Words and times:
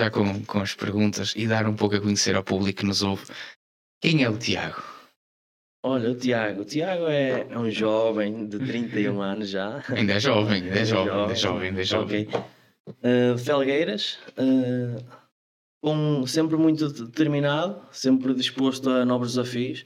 já 0.00 0.10
com, 0.10 0.42
com 0.44 0.60
as 0.60 0.74
perguntas 0.74 1.34
e 1.36 1.46
dar 1.46 1.66
um 1.66 1.76
pouco 1.76 1.94
a 1.94 2.00
conhecer 2.00 2.34
ao 2.34 2.42
público 2.42 2.80
que 2.80 2.86
nos 2.86 3.02
ouve. 3.02 3.26
Quem 4.00 4.24
é 4.24 4.30
o 4.30 4.38
Tiago? 4.38 4.82
Olha, 5.82 6.10
o 6.10 6.14
Tiago. 6.14 6.62
O 6.62 6.64
Tiago 6.64 7.06
é, 7.06 7.46
é 7.50 7.58
um 7.58 7.70
jovem 7.70 8.46
de 8.46 8.58
31 8.64 9.20
anos 9.20 9.50
já. 9.50 9.82
Ainda 9.90 10.14
é 10.14 10.20
jovem, 10.20 10.62
ainda 10.62 10.78
é 10.78 10.84
jovem, 10.84 11.12
ainda 11.20 11.32
é 11.32 11.36
jovem, 11.36 11.68
ainda 11.68 11.80
é 11.80 11.84
jovem. 11.84 12.28
Ok. 12.28 12.40
Uh, 12.88 13.38
Felgueiras, 13.38 14.18
uh, 14.38 15.04
com, 15.82 16.26
sempre 16.26 16.56
muito 16.56 16.88
determinado, 16.88 17.80
sempre 17.92 18.34
disposto 18.34 18.88
a 18.88 19.04
novos 19.04 19.34
desafios. 19.34 19.84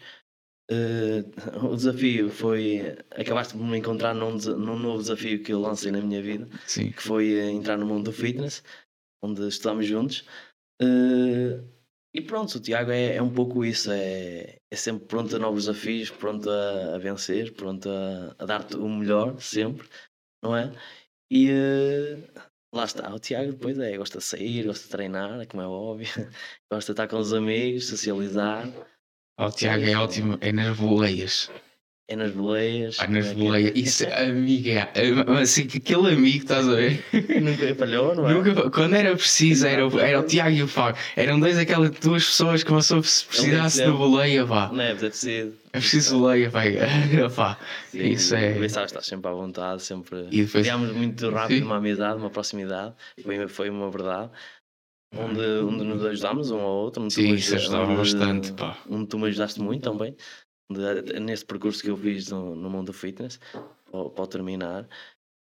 Uh, 0.70 1.66
o 1.72 1.76
desafio 1.76 2.30
foi. 2.30 2.96
Acabaste 3.10 3.54
por 3.54 3.64
me 3.64 3.78
encontrar 3.78 4.14
num, 4.14 4.36
num, 4.36 4.78
novo 4.78 4.98
desafio 4.98 5.42
que 5.42 5.52
eu 5.52 5.60
lancei 5.60 5.90
na 5.90 6.00
minha 6.00 6.22
vida, 6.22 6.48
Sim. 6.66 6.92
que 6.92 7.02
foi 7.02 7.50
entrar 7.50 7.76
no 7.76 7.84
mundo 7.84 8.04
do 8.04 8.12
fitness, 8.12 8.62
onde 9.24 9.48
estamos 9.48 9.86
juntos. 9.86 10.24
Uh, 10.82 11.66
e 12.14 12.20
pronto, 12.20 12.56
o 12.56 12.60
Tiago 12.60 12.90
é, 12.92 13.16
é, 13.16 13.22
um 13.22 13.32
pouco 13.32 13.64
isso, 13.64 13.90
é, 13.90 14.58
é 14.70 14.76
sempre 14.76 15.06
pronto 15.06 15.34
a 15.34 15.38
novos 15.38 15.66
desafios, 15.66 16.10
pronto 16.10 16.48
a, 16.48 16.94
a 16.94 16.98
vencer, 16.98 17.52
pronto 17.54 17.88
a, 17.90 18.36
a 18.38 18.46
dar-te 18.46 18.76
o 18.76 18.88
melhor, 18.88 19.40
sempre, 19.40 19.88
não 20.42 20.56
é? 20.56 20.72
E 21.30 21.50
uh, 21.50 22.40
lá 22.72 22.84
está, 22.84 23.12
o 23.12 23.18
Tiago 23.18 23.52
depois 23.52 23.78
é, 23.78 23.96
gosta 23.96 24.18
de 24.18 24.24
sair, 24.24 24.64
gosta 24.64 24.84
de 24.84 24.90
treinar, 24.90 25.46
como 25.48 25.62
é 25.62 25.66
óbvio, 25.66 26.06
gosta 26.70 26.92
de 26.92 27.02
estar 27.02 27.08
com 27.08 27.18
os 27.18 27.32
amigos, 27.32 27.88
socializar. 27.88 28.68
O 29.36 29.50
Tiago 29.50 29.84
é 29.84 29.96
ótimo, 29.96 30.38
é 30.40 30.52
nas 30.52 30.76
boleias. 30.78 31.50
É 32.06 32.16
nas 32.16 32.32
boleias. 32.32 32.98
Ah, 33.00 33.06
nas 33.06 33.32
boleias. 33.32 33.72
Isso, 33.74 34.04
amiga, 34.12 34.90
assim, 35.40 35.62
aquele 35.62 36.12
amigo, 36.12 36.36
estás 36.36 36.68
a 36.68 36.74
ver? 36.74 37.02
Nunca 37.40 37.74
falhou, 37.74 38.14
não 38.14 38.28
é? 38.28 38.34
Nunca, 38.34 38.70
quando 38.70 38.94
era 38.94 39.16
preciso, 39.16 39.66
era, 39.66 39.82
era 40.02 40.20
o 40.20 40.22
Tiago 40.22 40.54
e 40.54 40.62
o 40.62 40.68
Fábio. 40.68 41.00
Eram 41.16 41.40
dois, 41.40 41.56
aquelas 41.56 41.90
duas 41.92 42.26
pessoas 42.26 42.62
que 42.62 42.70
uma 42.70 42.80
pessoa 42.80 43.02
se 43.02 43.24
precisasse 43.24 43.82
de 43.82 43.90
boleia, 43.90 44.44
vá. 44.44 44.70
Não 44.70 44.82
é, 44.82 44.92
é 44.92 44.94
preciso. 44.94 45.54
É 45.72 45.78
preciso 45.78 46.18
boleia, 46.18 46.50
pá. 47.34 47.58
Sim, 47.88 48.02
Isso 48.02 48.34
é. 48.34 48.52
Pensar, 48.52 48.84
estás 48.84 49.06
sempre 49.06 49.30
à 49.30 49.32
vontade, 49.32 49.82
sempre. 49.82 50.26
E 50.30 50.44
depois... 50.44 50.62
Criámos 50.62 50.92
muito 50.92 51.30
rápido 51.30 51.60
Sim. 51.60 51.64
uma 51.64 51.76
amizade, 51.76 52.18
uma 52.18 52.28
proximidade. 52.28 52.94
Foi, 53.22 53.48
foi 53.48 53.70
uma 53.70 53.90
verdade 53.90 54.30
onde, 55.16 55.40
onde 55.40 55.84
nos 55.84 56.04
ajudámos 56.04 56.50
um 56.50 56.60
ao 56.60 56.70
outro. 56.70 57.10
Sim, 57.10 57.32
isso 57.32 57.54
ajudava 57.54 57.94
bastante, 57.94 58.52
pá. 58.52 58.76
Onde 58.90 59.06
tu 59.06 59.18
me 59.18 59.28
ajudaste 59.28 59.58
muito 59.58 59.82
também 59.90 60.14
nesse 60.68 61.44
percurso 61.44 61.82
que 61.82 61.90
eu 61.90 61.96
fiz 61.96 62.30
no, 62.30 62.54
no 62.54 62.70
mundo 62.70 62.86
do 62.86 62.92
fitness, 62.92 63.38
para 64.14 64.26
terminar. 64.26 64.88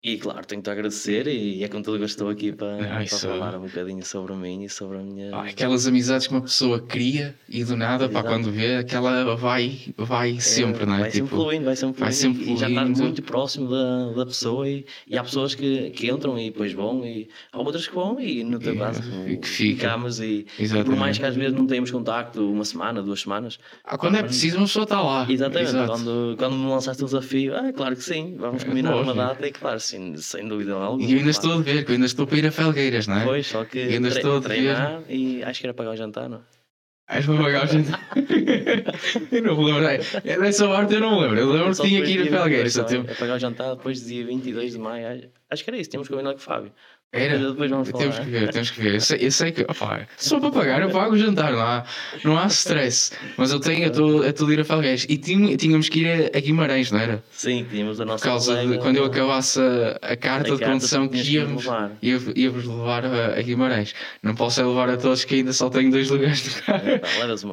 E 0.04 0.16
claro, 0.16 0.44
tenho-te 0.44 0.68
a 0.68 0.72
agradecer 0.72 1.28
e 1.28 1.62
é 1.62 1.68
com 1.68 1.80
todo 1.80 1.96
gosto 1.96 2.10
estou 2.10 2.28
aqui 2.28 2.50
para, 2.50 2.74
Ai, 2.92 3.06
para 3.06 3.18
falar 3.18 3.56
um 3.56 3.60
bocadinho 3.60 4.04
sobre 4.04 4.34
mim 4.34 4.64
e 4.64 4.68
sobre 4.68 4.98
a 4.98 5.00
minha. 5.00 5.32
Ah, 5.32 5.44
aquelas 5.44 5.86
amizades 5.86 6.26
que 6.26 6.34
uma 6.34 6.42
pessoa 6.42 6.80
cria 6.80 7.36
e 7.48 7.62
do 7.62 7.76
nada, 7.76 8.08
para 8.08 8.28
quando 8.28 8.50
vê, 8.50 8.78
aquela 8.78 9.36
vai, 9.36 9.94
vai 9.96 10.40
sempre, 10.40 10.82
é, 10.82 10.86
não 10.86 10.94
é? 10.96 11.00
Vai 11.02 11.10
tipo, 11.12 11.28
sempre 11.28 11.36
fluindo, 11.36 11.64
vai 11.66 11.76
sempre 11.76 11.94
fluindo. 11.98 12.00
Vai 12.00 12.12
sempre 12.12 12.38
fluindo. 12.42 12.58
E 12.58 12.60
já 12.60 12.68
estás 12.68 13.00
muito 13.00 13.22
próximo 13.22 13.70
da, 13.70 14.10
da 14.10 14.26
pessoa 14.26 14.68
e, 14.68 14.84
e 15.06 15.16
há 15.16 15.22
pessoas 15.22 15.54
que, 15.54 15.90
que 15.90 16.10
entram 16.10 16.36
e 16.36 16.50
depois 16.50 16.72
vão 16.72 17.06
e 17.06 17.28
há 17.52 17.58
outras 17.60 17.86
que 17.86 17.94
vão 17.94 18.18
e 18.18 18.42
no 18.42 18.58
teu 18.58 18.76
caso 18.76 19.02
que 19.40 19.46
ficamos 19.46 20.18
e, 20.18 20.48
e, 20.58 20.84
por 20.84 20.96
mais 20.96 21.16
que 21.16 21.24
às 21.24 21.36
vezes 21.36 21.52
não 21.52 21.64
tenhamos 21.64 21.92
contacto 21.92 22.50
uma 22.50 22.64
semana, 22.64 23.00
duas 23.04 23.20
semanas. 23.20 23.56
Ah, 23.84 23.96
quando 23.96 24.16
é 24.16 24.22
preciso, 24.24 24.56
uma 24.56 24.66
pessoa 24.66 24.82
está 24.82 25.00
lá. 25.00 25.30
Exatamente, 25.30 25.70
quando, 25.86 26.34
quando 26.36 26.56
me 26.56 26.66
lançaste 26.68 27.00
o 27.04 27.06
desafio, 27.06 27.54
ah, 27.54 27.72
claro 27.72 27.94
que 27.94 28.02
sim, 28.02 28.34
vamos 28.36 28.64
combinar 28.64 28.96
é, 28.96 29.00
uma 29.00 29.14
data 29.14 29.46
e 29.46 29.52
claro, 29.52 29.78
sim, 29.92 30.16
sem 30.16 30.48
dúvida 30.48 30.72
e 30.98 31.12
eu 31.12 31.18
ainda 31.18 31.30
estou 31.30 31.52
a 31.52 31.60
ver, 31.60 31.84
que 31.84 31.90
eu 31.90 31.94
ainda 31.94 32.06
estou 32.06 32.26
para 32.26 32.38
ir 32.38 32.46
a 32.46 32.52
Felgueiras, 32.52 33.06
não 33.06 33.18
é? 33.18 33.24
Pois, 33.24 33.46
só 33.46 33.64
que 33.64 33.78
ainda 33.78 34.08
tre 34.08 34.18
estou 34.18 34.38
a 34.38 34.40
treinar 34.40 35.02
e 35.08 35.42
acho 35.42 35.60
que 35.60 35.66
era 35.66 35.74
pagar 35.74 35.90
o 35.90 35.96
jantar, 35.96 36.28
não 36.28 36.42
Acho 37.08 37.28
que 37.28 37.34
vou 37.34 37.44
pagar 37.44 37.64
o 37.64 37.66
jantar. 37.66 38.08
eu 39.30 39.42
não 39.42 39.56
me 39.56 39.64
lembro. 39.64 39.84
É, 40.24 40.38
dessa 40.38 40.66
parte 40.66 40.94
eu 40.94 41.00
não 41.00 41.16
me 41.16 41.22
lembro. 41.22 41.38
Eu 41.40 41.52
lembro 41.52 41.74
que 41.74 41.82
tinha 41.82 42.02
que 42.02 42.10
ir 42.10 42.22
a 42.22 42.30
Felgueiras. 42.30 42.78
É, 42.78 42.96
é 42.96 43.14
pagar 43.14 43.34
o 43.34 43.38
jantar 43.38 43.74
depois 43.74 44.00
do 44.00 44.08
dia 44.08 44.24
22 44.24 44.72
de 44.72 44.78
maio. 44.78 45.30
Acho 45.50 45.64
que 45.64 45.70
era 45.70 45.76
isso, 45.76 45.90
tínhamos 45.90 46.08
combinado 46.08 46.36
com 46.36 46.40
o 46.40 46.44
Fábio. 46.44 46.72
Era, 47.14 47.38
depois 47.38 47.70
vamos 47.70 47.90
falar. 47.90 48.04
Temos 48.04 48.18
que 48.20 48.30
ver, 48.30 48.48
temos 48.50 48.70
que 48.70 48.80
ver. 48.80 48.94
Eu 48.94 49.00
sei, 49.00 49.18
eu 49.20 49.30
sei 49.30 49.52
que, 49.52 49.60
opa, 49.68 50.08
só 50.16 50.40
para 50.40 50.50
pagar, 50.50 50.80
eu 50.80 50.88
pago 50.88 51.12
o 51.12 51.18
jantar, 51.18 51.52
não 51.52 51.60
há, 51.60 51.84
não 52.24 52.38
há 52.38 52.46
stress. 52.46 53.12
Mas 53.36 53.52
eu 53.52 53.60
tenho, 53.60 53.84
eu 53.84 54.24
estou 54.24 54.48
a 54.48 54.52
ir 54.52 54.60
a 54.60 54.64
Felgueiras. 54.64 55.04
E 55.06 55.18
tínhamos 55.18 55.90
que 55.90 56.00
ir 56.00 56.30
a, 56.34 56.40
Guimarães, 56.40 56.90
não 56.90 56.98
era? 56.98 57.22
Sim, 57.30 57.66
tínhamos 57.70 58.00
a 58.00 58.06
nossa. 58.06 58.24
Por 58.24 58.30
causa 58.30 58.54
colega, 58.54 58.72
de 58.72 58.78
quando 58.78 58.96
eu 58.96 59.04
acabasse 59.04 59.60
a, 59.60 59.98
a 60.00 60.16
carta 60.16 60.54
a 60.54 60.56
de 60.56 60.64
condução 60.64 61.06
que 61.06 61.18
íamos, 61.18 61.66
ia, 62.00 62.18
íamos 62.34 62.64
levar 62.64 63.04
a, 63.04 63.38
a, 63.38 63.42
Guimarães. 63.42 63.94
Não 64.22 64.34
posso 64.34 64.62
é 64.62 64.64
levar 64.64 64.88
a 64.88 64.96
todos 64.96 65.22
que 65.26 65.34
ainda 65.34 65.52
só 65.52 65.68
tenho 65.68 65.90
dois 65.90 66.08
lugares 66.08 66.56
no 66.56 66.62
carro. 66.62 66.88
É, 66.88 66.98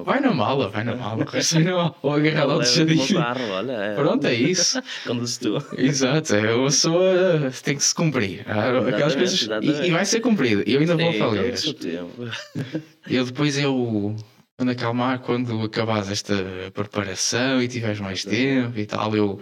vai 0.05 0.21
na 0.21 0.33
mala, 0.33 0.69
vai 0.69 0.85
na 0.85 0.95
mala, 0.95 1.25
vai 1.25 1.63
na 1.63 1.75
mala. 1.75 1.95
Ou 2.01 2.13
agarrado 2.13 2.51
ao 2.51 2.59
deixadinho. 2.59 3.19
É. 3.19 3.95
Pronto, 3.95 4.25
é 4.25 4.33
isso. 4.33 4.81
Conduzes 5.05 5.37
tu. 5.37 5.61
Exato, 5.77 6.33
é, 6.33 6.53
a 6.53 6.63
pessoa 6.63 7.51
tem 7.61 7.75
que 7.75 7.83
se 7.83 7.93
cumprir. 7.93 8.45
Aquelas 8.47 9.15
coisas. 9.15 9.48
E, 9.61 9.87
e 9.87 9.91
vai 9.91 10.05
ser 10.05 10.19
cumprido. 10.19 10.63
Eu 10.65 10.79
ainda 10.79 10.95
vou 10.95 11.13
falar. 11.13 11.37
Eu 13.09 13.25
depois 13.25 13.57
eu 13.57 14.15
quando 14.59 14.71
acalmar, 14.71 15.19
quando 15.19 15.61
acabares 15.61 16.11
esta 16.11 16.35
preparação 16.73 17.63
e 17.63 17.67
tiveres 17.67 18.01
mais 18.01 18.25
tempo 18.25 18.77
e 18.77 18.85
tal, 18.85 19.15
eu 19.15 19.39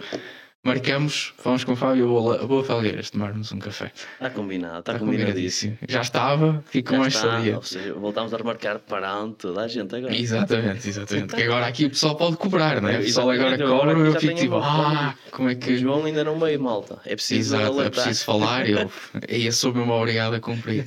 marcamos, 0.64 1.32
vamos 1.42 1.64
com 1.64 1.72
o 1.72 1.76
Fábio, 1.76 2.08
vou 2.08 2.60
a 2.60 2.64
Felgueiras 2.64 3.10
tomar-nos 3.10 3.52
um 3.52 3.58
café. 3.58 3.92
Está 4.14 4.30
combinado, 4.30 4.80
está, 4.80 4.92
está 4.92 5.04
combinadíssimo. 5.04 5.78
Já 5.88 6.00
estava, 6.00 6.62
fico 6.68 6.94
mais. 6.96 7.14
Ou 7.54 7.62
seja, 7.62 7.94
voltamos 7.94 8.34
a 8.34 8.36
remarcar 8.36 8.78
para 8.80 9.28
toda 9.38 9.62
a 9.62 9.68
gente 9.68 9.94
agora. 9.94 10.14
Exatamente, 10.14 10.88
exatamente. 10.88 11.28
Porque 11.28 11.44
agora 11.44 11.66
aqui 11.66 11.86
o 11.86 11.90
pessoal 11.90 12.16
pode 12.16 12.36
cobrar, 12.36 12.80
não 12.82 12.88
é? 12.88 12.98
O 12.98 13.02
pessoal 13.02 13.30
agora 13.30 13.56
cobra 13.58 13.98
e 13.98 14.06
eu 14.06 14.20
fico 14.20 14.34
tipo, 14.34 14.56
ah, 14.56 15.14
como 15.30 15.48
é 15.48 15.54
que. 15.54 15.72
O 15.72 15.78
João 15.78 16.04
ainda 16.04 16.24
não 16.24 16.38
veio, 16.38 16.60
malta. 16.60 17.00
É 17.04 17.14
preciso. 17.14 17.56
Exato, 17.56 17.80
é 17.80 17.90
preciso 17.90 18.24
falar 18.24 18.68
e 18.68 18.72
eu, 18.72 18.90
eu 19.28 19.52
sou 19.52 19.72
mesmo 19.72 19.92
obrigado 19.92 20.34
a 20.34 20.40
cumprir. 20.40 20.84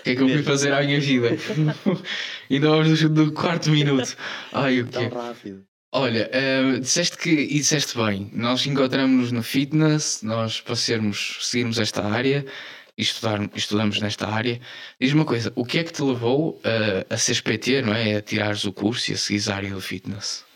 O 0.00 0.02
que 0.02 0.10
é 0.10 0.16
que 0.16 0.22
eu 0.22 0.28
fui 0.28 0.42
fazer 0.42 0.72
à 0.72 0.82
minha 0.82 1.00
vida? 1.00 1.28
ainda 2.50 2.68
vamos 2.68 3.02
do 3.10 3.32
quarto 3.32 3.70
minuto. 3.70 4.16
Ai, 4.52 4.80
o 4.80 4.86
quê? 4.86 5.08
Tão 5.08 5.20
rápido. 5.20 5.71
Olha, 5.94 6.30
uh, 6.32 6.80
disseste 6.80 7.18
que 7.18 7.28
e 7.28 7.58
disseste 7.58 7.98
bem, 7.98 8.30
nós 8.32 8.64
encontramos-nos 8.64 9.30
no 9.30 9.42
fitness, 9.42 10.22
nós 10.22 10.58
para 10.58 10.74
seguirmos 10.74 11.78
esta 11.78 12.02
área 12.02 12.46
e 12.96 13.02
estudar, 13.02 13.38
estudamos 13.54 14.00
nesta 14.00 14.26
área. 14.26 14.58
Diz-me 14.98 15.20
uma 15.20 15.26
coisa, 15.26 15.52
o 15.54 15.66
que 15.66 15.78
é 15.78 15.84
que 15.84 15.92
te 15.92 16.02
levou 16.02 16.52
uh, 16.60 17.04
a 17.10 17.16
ser 17.18 17.42
PT, 17.42 17.82
não 17.82 17.92
é? 17.92 18.16
A 18.16 18.22
tirares 18.22 18.64
o 18.64 18.72
curso 18.72 19.10
e 19.10 19.14
a 19.14 19.18
seguir 19.18 19.50
a 19.50 19.54
área 19.54 19.74
do 19.74 19.82
fitness? 19.82 20.46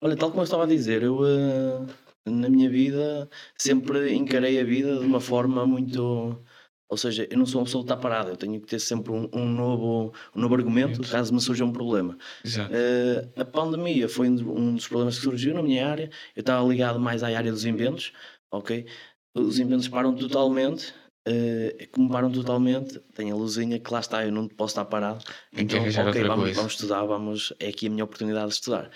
Olha, 0.00 0.16
tal 0.16 0.30
como 0.30 0.40
eu 0.40 0.44
estava 0.44 0.64
a 0.64 0.66
dizer, 0.66 1.02
eu 1.02 1.18
uh, 1.20 1.86
na 2.24 2.48
minha 2.48 2.70
vida 2.70 3.28
sempre 3.58 4.14
encarei 4.14 4.58
a 4.58 4.64
vida 4.64 4.98
de 4.98 5.04
uma 5.04 5.20
forma 5.20 5.66
muito 5.66 6.42
ou 6.88 6.96
seja, 6.96 7.26
eu 7.30 7.36
não 7.36 7.44
sou 7.44 7.60
uma 7.60 7.66
pessoa 7.66 7.84
que 7.84 7.92
está 7.92 7.96
parada, 7.96 8.30
eu 8.30 8.36
tenho 8.36 8.58
que 8.60 8.66
ter 8.66 8.78
sempre 8.78 9.12
um, 9.12 9.28
um 9.32 9.44
novo, 9.46 10.12
um 10.34 10.40
novo 10.40 10.54
argumento 10.54 11.02
caso 11.02 11.34
me 11.34 11.40
surja 11.40 11.64
um 11.64 11.72
problema. 11.72 12.16
Uh, 12.64 13.40
a 13.40 13.44
pandemia 13.44 14.08
foi 14.08 14.28
um 14.28 14.74
dos 14.74 14.88
problemas 14.88 15.16
que 15.18 15.24
surgiu 15.24 15.54
na 15.54 15.62
minha 15.62 15.86
área. 15.86 16.10
Eu 16.34 16.40
estava 16.40 16.66
ligado 16.66 16.98
mais 16.98 17.22
à 17.22 17.28
área 17.28 17.52
dos 17.52 17.66
inventos, 17.66 18.12
ok? 18.50 18.86
Os 19.34 19.58
inventos 19.58 19.86
param 19.86 20.14
totalmente. 20.14 20.94
Uh, 21.28 21.86
como 21.92 22.10
param 22.10 22.32
totalmente, 22.32 22.98
tem 23.14 23.30
a 23.30 23.34
luzinha 23.34 23.78
que 23.78 23.92
lá 23.92 24.00
está, 24.00 24.24
eu 24.24 24.32
não 24.32 24.48
posso 24.48 24.72
estar 24.72 24.86
parado. 24.86 25.22
Então, 25.52 25.78
ok, 25.82 26.24
vamos, 26.24 26.56
vamos, 26.56 26.72
estudar, 26.72 27.04
vamos, 27.04 27.52
é 27.60 27.68
aqui 27.68 27.86
a 27.86 27.90
minha 27.90 28.04
oportunidade 28.04 28.48
de 28.48 28.54
estudar. 28.54 28.90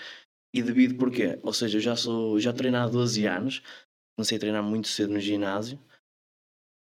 E 0.51 0.63
devido 0.63 0.95
porquê? 0.95 1.37
Ou 1.43 1.53
seja, 1.53 1.77
eu 1.77 1.81
já 1.81 1.95
sou, 1.95 2.39
já 2.39 2.51
treino 2.51 2.77
há 2.77 2.87
12 2.87 3.27
anos, 3.27 3.61
comecei 4.15 4.37
a 4.37 4.39
treinar 4.39 4.63
muito 4.63 4.87
cedo 4.87 5.13
no 5.13 5.19
ginásio, 5.19 5.77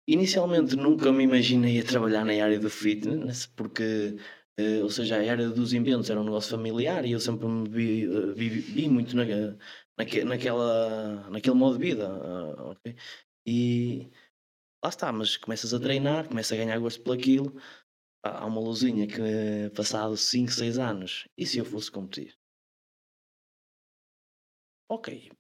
Inicialmente 0.10 0.76
nunca 0.76 1.12
me 1.12 1.24
imaginei 1.24 1.80
a 1.80 1.86
trabalhar 1.86 2.26
na 2.26 2.34
área 2.44 2.60
do 2.60 2.68
fitness, 2.68 3.46
porque, 3.46 4.18
uh, 4.60 4.82
ou 4.82 4.90
seja, 4.90 5.18
a 5.18 5.32
área 5.32 5.50
dos 5.50 5.72
inventos 5.72 6.10
era 6.10 6.20
um 6.20 6.24
negócio 6.24 6.50
familiar 6.50 7.06
e 7.06 7.12
eu 7.12 7.20
sempre 7.20 7.48
me 7.48 7.70
vi, 7.70 8.08
uh, 8.08 8.34
vi, 8.34 8.50
vi 8.50 8.90
muito 8.90 9.16
na, 9.16 9.24
naque, 9.96 10.24
naquela, 10.24 11.30
naquele 11.30 11.56
modo 11.56 11.78
de 11.78 11.86
vida. 11.86 12.10
Uh, 12.10 12.72
okay? 12.72 12.96
E 13.46 14.10
lá 14.84 14.90
está, 14.90 15.12
mas 15.12 15.38
começas 15.38 15.76
a 15.76 15.80
treinar, 15.80 16.28
começas 16.28 16.54
a 16.54 16.64
ganhar 16.64 16.80
gosto 16.80 17.04
por 17.04 17.16
aquilo. 17.16 17.56
Há 18.24 18.48
uma 18.48 18.62
luzinha 18.62 19.06
que, 19.08 19.70
passado 19.76 20.18
5, 20.18 20.52
6 20.52 20.80
anos, 20.80 21.28
e 21.38 21.46
se 21.46 21.60
eu 21.60 21.66
fosse 21.66 21.92
competir? 21.92 22.36
Ok, 24.90 25.32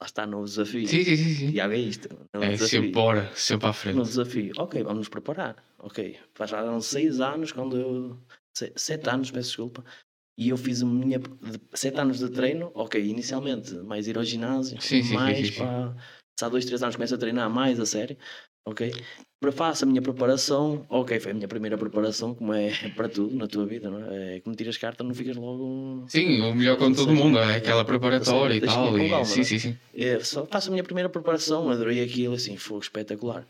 lá 0.00 0.06
está, 0.06 0.26
novo 0.26 0.44
desafio. 0.44 0.86
Sim, 0.86 1.04
sim, 1.04 1.16
sim. 1.16 1.34
sim. 1.34 1.52
Já 1.52 1.72
é 1.72 1.78
isto. 1.78 2.08
é 2.34 2.38
desafio. 2.50 2.68
sempre 2.68 2.92
bora, 2.92 3.30
sempre 3.34 3.68
à 3.68 3.72
frente. 3.72 3.96
Novo 3.96 4.08
desafio. 4.08 4.52
Ok, 4.58 4.82
vamos 4.82 4.98
nos 4.98 5.08
preparar. 5.08 5.56
Ok, 5.78 6.18
passaram 6.34 6.80
seis 6.80 7.20
anos 7.20 7.52
quando 7.52 7.76
eu. 7.76 8.18
Sete 8.76 9.08
anos, 9.08 9.30
peço 9.30 9.48
desculpa. 9.48 9.84
E 10.38 10.50
eu 10.50 10.56
fiz 10.56 10.82
a 10.82 10.86
minha. 10.86 11.20
Sete 11.72 11.98
anos 11.98 12.18
de 12.18 12.30
treino. 12.30 12.70
Ok, 12.74 13.02
inicialmente, 13.02 13.74
mais 13.74 14.06
ir 14.06 14.18
ao 14.18 14.24
ginásio. 14.24 14.80
Sim, 14.80 15.02
sim, 15.02 15.14
mais 15.14 15.38
sim, 15.38 15.44
sim, 15.52 15.58
para. 15.58 15.96
Se 16.38 16.44
há 16.44 16.48
dois, 16.50 16.66
três 16.66 16.82
anos 16.82 16.96
começo 16.96 17.14
a 17.14 17.18
treinar 17.18 17.48
mais 17.48 17.80
a 17.80 17.86
sério. 17.86 18.16
Ok? 18.66 18.92
Faço 19.52 19.84
a 19.84 19.86
minha 19.86 20.02
preparação, 20.02 20.84
ok, 20.88 21.20
foi 21.20 21.30
a 21.30 21.34
minha 21.34 21.46
primeira 21.46 21.78
preparação, 21.78 22.34
como 22.34 22.52
é 22.52 22.72
para 22.96 23.08
tudo 23.08 23.36
na 23.36 23.46
tua 23.46 23.64
vida, 23.64 23.88
não 23.88 24.10
é? 24.10 24.36
é 24.36 24.40
como 24.40 24.56
tiras 24.56 24.76
carta, 24.76 25.04
não 25.04 25.14
ficas 25.14 25.36
logo. 25.36 26.04
Sim, 26.08 26.40
o 26.40 26.54
melhor 26.54 26.76
com 26.76 26.92
todo 26.92 27.12
mundo, 27.12 27.38
é 27.38 27.56
aquela 27.56 27.84
preparatória 27.84 28.54
e 28.54 28.60
tal. 28.60 28.98
E... 28.98 29.08
Calma, 29.08 29.24
sim, 29.24 29.44
sim, 29.44 29.58
sim. 29.58 29.78
É, 29.94 30.18
só 30.20 30.44
faço 30.46 30.68
a 30.68 30.72
minha 30.72 30.82
primeira 30.82 31.08
preparação, 31.08 31.70
adorei 31.70 32.02
aquilo, 32.02 32.34
assim, 32.34 32.56
foi 32.56 32.78
espetacular. 32.78 33.46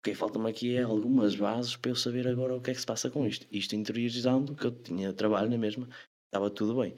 Ok, 0.00 0.14
falta-me 0.14 0.48
aqui 0.48 0.76
é 0.76 0.82
algumas 0.82 1.34
bases 1.34 1.76
para 1.76 1.90
eu 1.90 1.96
saber 1.96 2.26
agora 2.26 2.56
o 2.56 2.60
que 2.60 2.70
é 2.70 2.74
que 2.74 2.80
se 2.80 2.86
passa 2.86 3.10
com 3.10 3.26
isto. 3.26 3.46
Isto 3.50 3.74
interiorizando, 3.74 4.54
que 4.54 4.64
eu 4.64 4.70
tinha 4.70 5.12
trabalho 5.12 5.50
na 5.50 5.58
mesma, 5.58 5.88
estava 6.26 6.48
tudo 6.48 6.80
bem. 6.80 6.94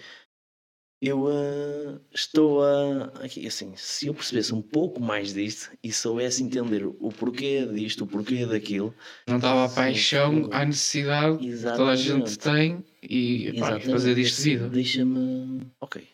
Eu 1.02 1.24
uh, 1.24 1.98
estou 2.12 2.62
a. 2.62 3.04
Aqui, 3.24 3.46
assim, 3.46 3.74
se 3.74 4.06
eu 4.06 4.14
percebesse 4.14 4.54
um 4.54 4.60
pouco 4.60 5.00
mais 5.00 5.32
disto 5.32 5.70
e 5.82 5.90
soubesse 5.90 6.42
entender 6.42 6.84
o 6.84 7.08
porquê 7.08 7.64
disto, 7.66 8.04
o 8.04 8.06
porquê 8.06 8.44
daquilo. 8.44 8.94
Não 9.26 9.36
estava 9.36 9.64
a 9.64 9.68
paixão, 9.68 10.50
a 10.52 10.62
necessidade 10.66 11.38
que 11.38 11.56
toda 11.62 11.92
a 11.92 11.96
gente 11.96 12.38
tem 12.38 12.84
e 13.02 13.58
pá, 13.58 13.80
fazer 13.80 14.14
disto 14.14 14.42
vida. 14.42 14.68
Deixa-me. 14.68 15.72
Ok. 15.80 16.06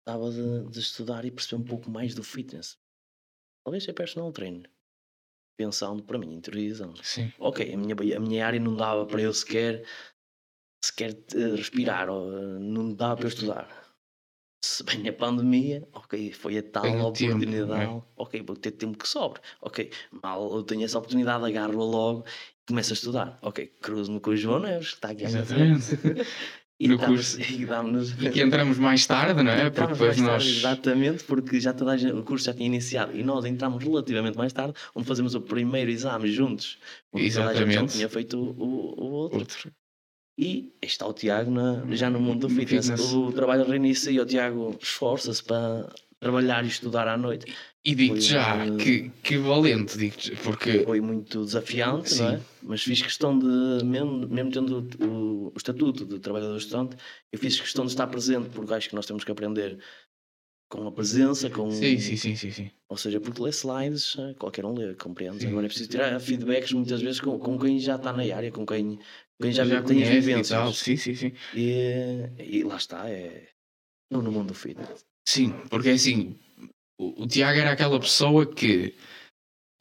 Estava 0.00 0.32
de, 0.32 0.70
de, 0.70 0.80
estudar 0.80 1.24
e 1.24 1.30
perceber 1.30 1.62
um 1.62 1.64
pouco 1.64 1.88
mais 1.88 2.12
do 2.12 2.24
fitness. 2.24 2.76
Talvez 3.64 3.84
ser 3.84 3.92
personal 3.92 4.32
trainer. 4.32 4.68
Pensando 5.56 6.02
para 6.02 6.18
mim, 6.18 6.34
interiorizando. 6.34 7.00
Sim. 7.04 7.32
Ok, 7.38 7.72
a 7.72 7.76
minha, 7.76 7.94
a 8.16 8.20
minha 8.20 8.46
área 8.46 8.60
não 8.60 8.76
dava 8.76 9.06
para 9.06 9.22
eu 9.22 9.32
sequer 9.32 9.84
sequer 10.86 11.16
respirar, 11.56 12.08
ou, 12.08 12.30
não 12.58 12.94
dava 12.94 13.16
para 13.16 13.28
estudar. 13.28 13.86
Se 14.64 14.82
bem 14.82 15.08
a 15.08 15.12
pandemia, 15.12 15.86
ok, 15.92 16.32
foi 16.32 16.58
a 16.58 16.62
tal 16.62 16.82
Tenho 16.82 17.04
oportunidade, 17.04 17.80
tempo, 17.80 18.04
é? 18.16 18.22
ok, 18.22 18.42
vou 18.42 18.56
ter 18.56 18.72
tempo 18.72 18.98
que 18.98 19.08
sobra, 19.08 19.40
ok, 19.60 19.90
mal 20.22 20.52
eu 20.54 20.62
tenho 20.64 20.84
essa 20.84 20.98
oportunidade, 20.98 21.44
agarro-a 21.44 21.84
logo 21.84 22.24
e 22.62 22.68
começo 22.68 22.92
a 22.92 22.94
estudar, 22.94 23.38
ok, 23.42 23.66
cruzo-me 23.80 24.18
com 24.18 24.30
o 24.30 24.36
João 24.36 24.58
Neves, 24.58 24.88
que 24.88 24.94
está 24.94 25.10
aqui 25.10 25.24
Exatamente. 25.24 25.96
E 26.78 26.88
no 26.88 26.98
curso. 26.98 27.40
E, 27.40 27.64
e 28.26 28.30
que 28.30 28.42
entramos 28.42 28.78
mais 28.78 29.06
tarde, 29.06 29.42
não 29.42 29.50
é? 29.50 29.70
Porque 29.70 29.92
depois 29.94 30.18
nós... 30.18 30.44
Tarde, 30.44 30.58
exatamente, 30.58 31.24
porque 31.24 31.58
já 31.58 31.72
toda 31.72 31.96
gente, 31.96 32.12
o 32.12 32.22
curso 32.22 32.44
já 32.44 32.52
tinha 32.52 32.66
iniciado 32.66 33.16
e 33.16 33.22
nós 33.22 33.46
entramos 33.46 33.82
relativamente 33.82 34.36
mais 34.36 34.52
tarde, 34.52 34.74
onde 34.94 35.06
fazemos 35.06 35.34
o 35.34 35.40
primeiro 35.40 35.90
exame 35.90 36.30
juntos. 36.30 36.78
Exatamente. 37.14 37.54
Toda 37.54 37.64
a 37.64 37.70
gente 37.70 37.92
já 37.92 37.96
tinha 37.96 38.08
feito 38.10 38.38
o, 38.38 38.50
o, 38.50 39.04
o 39.04 39.10
outro. 39.12 39.38
outro. 39.38 39.72
E 40.38 40.72
está 40.82 41.06
o 41.06 41.14
Tiago 41.14 41.50
na, 41.50 41.84
já 41.94 42.10
no 42.10 42.20
mundo 42.20 42.46
do 42.46 42.54
fitness. 42.54 42.88
fitness. 42.88 43.12
O 43.12 43.32
trabalho 43.32 43.64
reinicia 43.64 44.12
e 44.12 44.20
o 44.20 44.26
Tiago 44.26 44.76
esforça-se 44.80 45.42
para 45.42 45.90
trabalhar 46.20 46.64
e 46.64 46.68
estudar 46.68 47.08
à 47.08 47.16
noite. 47.16 47.52
E 47.84 47.94
digo 47.94 48.20
já 48.20 48.66
uh, 48.66 48.76
que, 48.76 49.10
que 49.22 49.38
valente, 49.38 49.96
digo 49.96 50.16
porque. 50.42 50.84
Foi 50.84 51.00
muito 51.00 51.44
desafiante, 51.44 52.10
Sim. 52.10 52.22
não 52.22 52.30
é? 52.30 52.40
Mas 52.62 52.82
fiz 52.82 53.00
questão 53.00 53.38
de, 53.38 53.84
mesmo, 53.84 54.28
mesmo 54.28 54.50
tendo 54.50 54.88
o, 55.00 55.48
o, 55.48 55.52
estatuto 55.56 56.04
de 56.04 56.18
trabalhador 56.18 56.56
estudante, 56.56 56.96
eu 57.32 57.38
fiz 57.38 57.58
questão 57.60 57.84
de 57.86 57.92
estar 57.92 58.06
presente, 58.08 58.48
porque 58.48 58.74
acho 58.74 58.88
que 58.88 58.94
nós 58.94 59.06
temos 59.06 59.24
que 59.24 59.30
aprender 59.30 59.78
com 60.68 60.86
a 60.86 60.92
presença, 60.92 61.48
com. 61.48 61.70
Sim, 61.70 61.98
sim, 61.98 62.16
sim, 62.16 62.34
sim. 62.34 62.50
sim. 62.50 62.70
Ou 62.88 62.96
seja, 62.96 63.20
porque 63.20 63.40
ler 63.40 63.50
slides, 63.50 64.16
eh, 64.18 64.34
qualquer 64.34 64.64
um 64.64 64.74
lê, 64.74 64.94
compreende. 64.94 65.46
Agora 65.46 65.66
é 65.66 65.68
preciso 65.68 65.90
tirar 65.90 66.18
feedbacks 66.18 66.72
muitas 66.72 67.00
vezes 67.00 67.20
com, 67.20 67.38
com 67.38 67.58
quem 67.58 67.78
já 67.78 67.94
está 67.96 68.12
na 68.12 68.22
área, 68.22 68.50
com 68.50 68.66
quem 68.66 68.98
quem 69.40 69.52
já, 69.52 69.64
já 69.64 69.82
tem 69.82 70.02
as 70.02 70.08
vivências. 70.08 70.76
Sim, 70.78 70.96
sim, 70.96 71.14
sim. 71.14 71.32
E, 71.54 72.28
e 72.38 72.62
lá 72.62 72.76
está, 72.76 73.08
é 73.08 73.48
no 74.10 74.22
mundo 74.22 74.48
do 74.48 74.54
fitness. 74.54 75.04
Sim, 75.28 75.52
porque 75.68 75.90
assim, 75.90 76.38
o, 76.98 77.24
o 77.24 77.26
Tiago 77.26 77.58
era 77.58 77.72
aquela 77.72 77.98
pessoa 77.98 78.46
que 78.46 78.94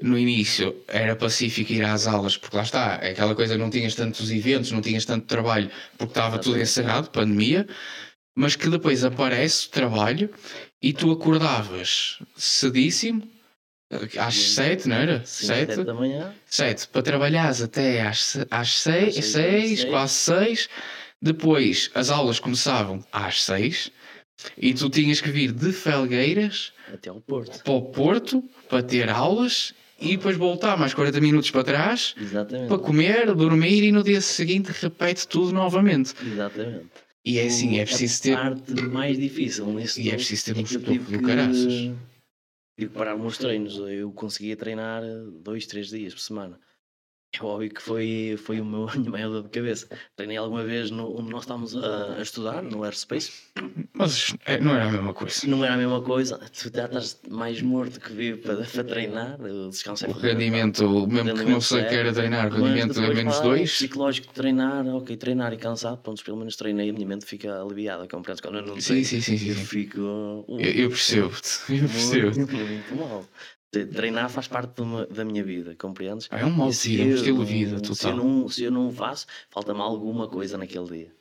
no 0.01 0.17
início 0.17 0.83
era 0.87 1.15
pacífico 1.15 1.71
ir 1.71 1.83
às 1.83 2.07
aulas, 2.07 2.37
porque 2.37 2.57
lá 2.57 2.63
está, 2.63 2.99
é 3.01 3.11
aquela 3.11 3.35
coisa, 3.35 3.57
não 3.57 3.69
tinhas 3.69 3.95
tantos 3.95 4.29
eventos, 4.31 4.71
não 4.71 4.81
tinhas 4.81 5.05
tanto 5.05 5.25
trabalho, 5.25 5.71
porque 5.97 6.11
estava 6.11 6.39
tudo 6.39 6.59
encerrado, 6.59 7.09
pandemia, 7.11 7.65
mas 8.35 8.55
que 8.55 8.69
depois 8.69 9.05
aparece 9.05 9.67
o 9.67 9.69
trabalho 9.69 10.29
e 10.81 10.91
tu 10.91 11.11
acordavas 11.11 12.19
cedíssimo, 12.35 13.25
às 14.17 14.35
sete, 14.35 14.87
não 14.87 14.95
era? 14.95 15.21
Sim, 15.25 15.47
sete, 15.47 15.83
da 15.83 15.93
manhã. 15.93 16.33
Sete, 16.45 16.87
para 16.87 17.01
trabalhares 17.01 17.61
até 17.61 18.01
às, 18.01 18.37
às 18.49 18.69
seis, 18.79 19.17
às 19.17 19.25
seis, 19.25 19.31
seis, 19.31 19.79
seis, 19.79 19.83
quase 19.85 20.13
seis. 20.13 20.69
Depois 21.21 21.89
as 21.93 22.09
aulas 22.09 22.39
começavam 22.39 23.03
às 23.11 23.43
seis 23.43 23.91
e 24.57 24.73
tu 24.73 24.89
tinhas 24.89 25.21
que 25.21 25.29
vir 25.29 25.51
de 25.51 25.71
Felgueiras 25.71 26.73
até 26.93 27.09
ao 27.09 27.21
Porto. 27.21 27.63
para 27.63 27.73
o 27.73 27.81
Porto 27.83 28.43
para 28.69 28.83
ter 28.83 29.09
aulas 29.09 29.73
e 29.99 30.17
depois 30.17 30.35
voltar 30.35 30.77
mais 30.77 30.93
40 30.93 31.21
minutos 31.21 31.49
para 31.51 31.63
trás 31.63 32.13
Exatamente. 32.19 32.67
para 32.67 32.77
comer, 32.77 33.33
dormir 33.33 33.83
e 33.83 33.91
no 33.91 34.03
dia 34.03 34.19
seguinte 34.19 34.71
repete 34.81 35.27
tudo 35.27 35.53
novamente. 35.53 36.13
Exatamente. 36.21 36.87
E 37.23 37.39
é 37.39 37.47
assim, 37.47 37.79
é 37.79 37.85
preciso 37.85 38.21
ter. 38.21 38.33
A 38.37 38.51
parte 38.51 38.73
mais 38.83 39.17
difícil 39.17 39.65
nesse 39.67 39.99
E 40.01 40.09
é 40.09 40.15
preciso 40.15 40.45
ter 40.45 40.57
um 40.57 40.61
estofo 40.61 41.11
do 41.11 41.21
caraças 41.21 41.91
tive 42.75 42.91
que 42.91 42.97
parar 42.97 43.17
meus 43.17 43.37
treinos. 43.37 43.77
Eu 43.77 44.11
conseguia 44.11 44.55
treinar 44.55 45.01
dois, 45.41 45.65
três 45.65 45.87
dias 45.89 46.13
por 46.13 46.19
semana. 46.19 46.59
É 47.39 47.43
óbvio 47.43 47.69
que 47.69 47.81
foi, 47.81 48.35
foi 48.37 48.61
o 48.61 48.65
meu, 48.65 48.87
a 48.89 48.95
minha 48.95 49.11
maior 49.11 49.29
dor 49.29 49.43
de 49.43 49.49
cabeça. 49.49 49.87
Treinei 50.15 50.37
alguma 50.37 50.63
vez 50.63 50.91
no, 50.91 51.19
onde 51.19 51.29
nós 51.29 51.43
estávamos 51.43 51.75
a, 51.75 52.15
a 52.17 52.21
estudar, 52.21 52.61
no 52.61 52.83
Airspace. 52.83 53.31
Mas 53.93 54.35
é, 54.45 54.59
não 54.59 54.75
era 54.75 54.87
a 54.87 54.91
mesma 54.91 55.13
coisa. 55.13 55.47
Não 55.47 55.63
era 55.63 55.73
a 55.73 55.77
mesma 55.77 56.01
coisa. 56.01 56.37
Tu 56.37 56.71
já 56.73 56.85
estás 56.85 57.19
mais 57.29 57.61
morto 57.61 57.99
que 57.99 58.11
vivo 58.13 58.39
para, 58.39 58.63
para 58.63 58.83
treinar. 58.83 59.39
O 59.41 59.69
descanso 59.69 60.05
é 60.05 60.09
O 60.09 60.13
rendimento, 60.13 61.07
mesmo 61.07 61.33
que 61.33 61.45
não 61.45 61.61
sei 61.61 61.81
é, 61.81 61.85
queira 61.85 62.13
treinar, 62.13 62.47
o 62.51 62.55
rendimento 62.55 62.99
é 62.99 63.13
menos 63.13 63.39
dois. 63.39 63.71
Psicológico, 63.73 64.33
treinar, 64.33 64.85
ok, 64.87 65.15
treinar 65.17 65.53
e 65.53 65.57
cansado, 65.57 65.97
pronto, 65.97 66.23
pelo 66.23 66.37
menos 66.37 66.55
treinei, 66.55 66.89
a 66.89 66.93
minha 66.93 67.07
mente 67.07 67.25
fica 67.25 67.61
aliviada. 67.61 68.07
Compreendes? 68.07 68.41
Quando 68.41 68.57
eu 68.57 68.65
não 68.65 68.79
sim, 68.79 69.03
sim, 69.03 69.21
sim, 69.21 69.37
sim. 69.37 69.49
Eu 69.49 69.55
fico. 69.55 69.99
Uh, 69.99 70.59
eu, 70.59 70.71
eu 70.83 70.89
percebo-te. 70.89 71.59
Eu 71.69 71.89
percebo-te. 71.89 72.37
Muito, 72.39 72.55
muito 72.55 72.95
mal. 72.95 73.25
Treinar 73.71 74.29
faz 74.29 74.47
parte 74.47 74.81
uma, 74.81 75.05
da 75.05 75.25
minha 75.25 75.43
vida, 75.43 75.75
compreendes? 75.75 76.29
É 76.31 76.45
um 76.45 76.51
modo 76.51 76.71
de 76.71 76.89
vida, 76.89 77.03
um 77.03 77.15
estilo 77.15 77.45
de 77.45 77.53
vida 77.53 77.81
total. 77.81 77.95
Se 77.95 78.07
eu 78.07 78.15
não, 78.15 78.49
se 78.49 78.63
eu 78.63 78.71
não 78.71 78.91
faço, 78.91 79.27
falta-me 79.49 79.81
alguma 79.81 80.29
coisa 80.29 80.57
naquele 80.57 80.85
dia. 80.85 81.15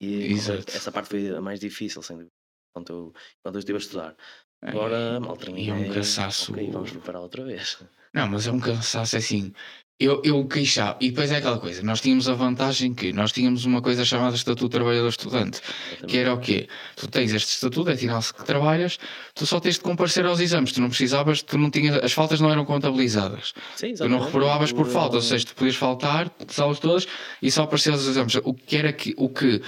E 0.00 0.32
Exato. 0.32 0.76
essa 0.76 0.90
parte 0.90 1.08
foi 1.08 1.28
a 1.28 1.40
mais 1.40 1.60
difícil, 1.60 2.02
sem 2.02 2.16
dúvida, 2.16 2.32
quando 2.74 2.92
eu, 2.92 3.14
quando 3.42 3.54
eu 3.54 3.58
estive 3.60 3.76
a 3.76 3.80
estudar. 3.80 4.16
É, 4.62 4.70
Agora, 4.70 5.20
mal 5.20 5.36
treinei. 5.36 5.66
E 5.66 5.70
é 5.70 5.74
um 5.74 5.92
cansaço. 5.92 6.52
Ok, 6.52 6.70
vamos 6.70 6.90
preparar 6.90 7.22
outra 7.22 7.44
vez. 7.44 7.78
Não, 8.12 8.28
mas 8.28 8.46
é 8.46 8.52
um 8.52 8.60
cansaço 8.60 9.16
assim 9.16 9.52
eu, 9.98 10.20
eu 10.24 10.44
queixava, 10.46 10.96
e 11.00 11.10
depois 11.10 11.30
é 11.30 11.36
aquela 11.36 11.58
coisa, 11.58 11.80
nós 11.82 12.00
tínhamos 12.00 12.28
a 12.28 12.34
vantagem 12.34 12.92
que 12.92 13.12
nós 13.12 13.30
tínhamos 13.30 13.64
uma 13.64 13.80
coisa 13.80 14.04
chamada 14.04 14.34
Estatuto 14.34 14.68
Trabalhador 14.68 15.08
Estudante, 15.08 15.60
que 16.08 16.18
era 16.18 16.34
o 16.34 16.38
quê? 16.38 16.66
Tu 16.96 17.06
tens 17.06 17.32
este 17.32 17.50
estatuto, 17.50 17.90
é 17.90 17.96
sinal 17.96 18.20
que 18.20 18.44
trabalhas, 18.44 18.98
tu 19.34 19.46
só 19.46 19.60
tens 19.60 19.76
de 19.76 19.82
comparecer 19.82 20.26
aos 20.26 20.40
exames, 20.40 20.72
tu 20.72 20.80
não 20.80 20.88
precisavas, 20.88 21.42
tu 21.42 21.56
não 21.56 21.70
tinhas, 21.70 22.02
as 22.02 22.12
faltas 22.12 22.40
não 22.40 22.50
eram 22.50 22.64
contabilizadas. 22.64 23.54
Sim, 23.76 23.94
tu 23.94 24.08
não 24.08 24.18
reprovavas 24.18 24.72
por 24.72 24.86
falta, 24.86 25.16
ou 25.16 25.22
seja, 25.22 25.46
tu 25.46 25.54
podias 25.54 25.76
faltar, 25.76 26.28
as 26.46 26.58
aulas 26.58 26.80
todas, 26.80 27.06
e 27.40 27.48
só 27.50 27.62
aparecias 27.62 27.94
aos 27.94 28.08
exames. 28.08 28.34
O 28.42 28.52
que 28.52 28.76
era 28.76 28.92
que, 28.92 29.14
o 29.16 29.28
que 29.28 29.62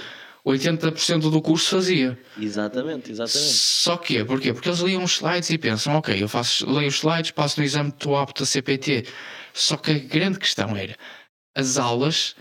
80% 0.47 1.29
do 1.29 1.41
curso 1.41 1.75
fazia. 1.75 2.17
Exatamente, 2.39 3.11
exatamente. 3.11 3.53
Só 3.53 3.97
que, 3.97 4.23
porquê? 4.23 4.53
Porque 4.53 4.69
eles 4.69 4.79
liam 4.79 5.03
os 5.03 5.15
slides 5.15 5.49
e 5.49 5.57
pensam, 5.57 5.95
ok, 5.95 6.21
eu 6.21 6.29
faço, 6.29 6.69
leio 6.69 6.87
os 6.87 6.95
slides, 6.95 7.31
passo 7.31 7.59
no 7.59 7.65
exame, 7.65 7.89
estou 7.89 8.17
apto 8.17 8.43
a 8.43 8.45
CPT. 8.45 9.05
Só 9.57 9.75
que 9.75 9.91
a 9.91 9.99
grande 9.99 10.37
questão 10.37 10.75
era 10.75 10.95
as 11.55 11.77
aulas 11.77 12.35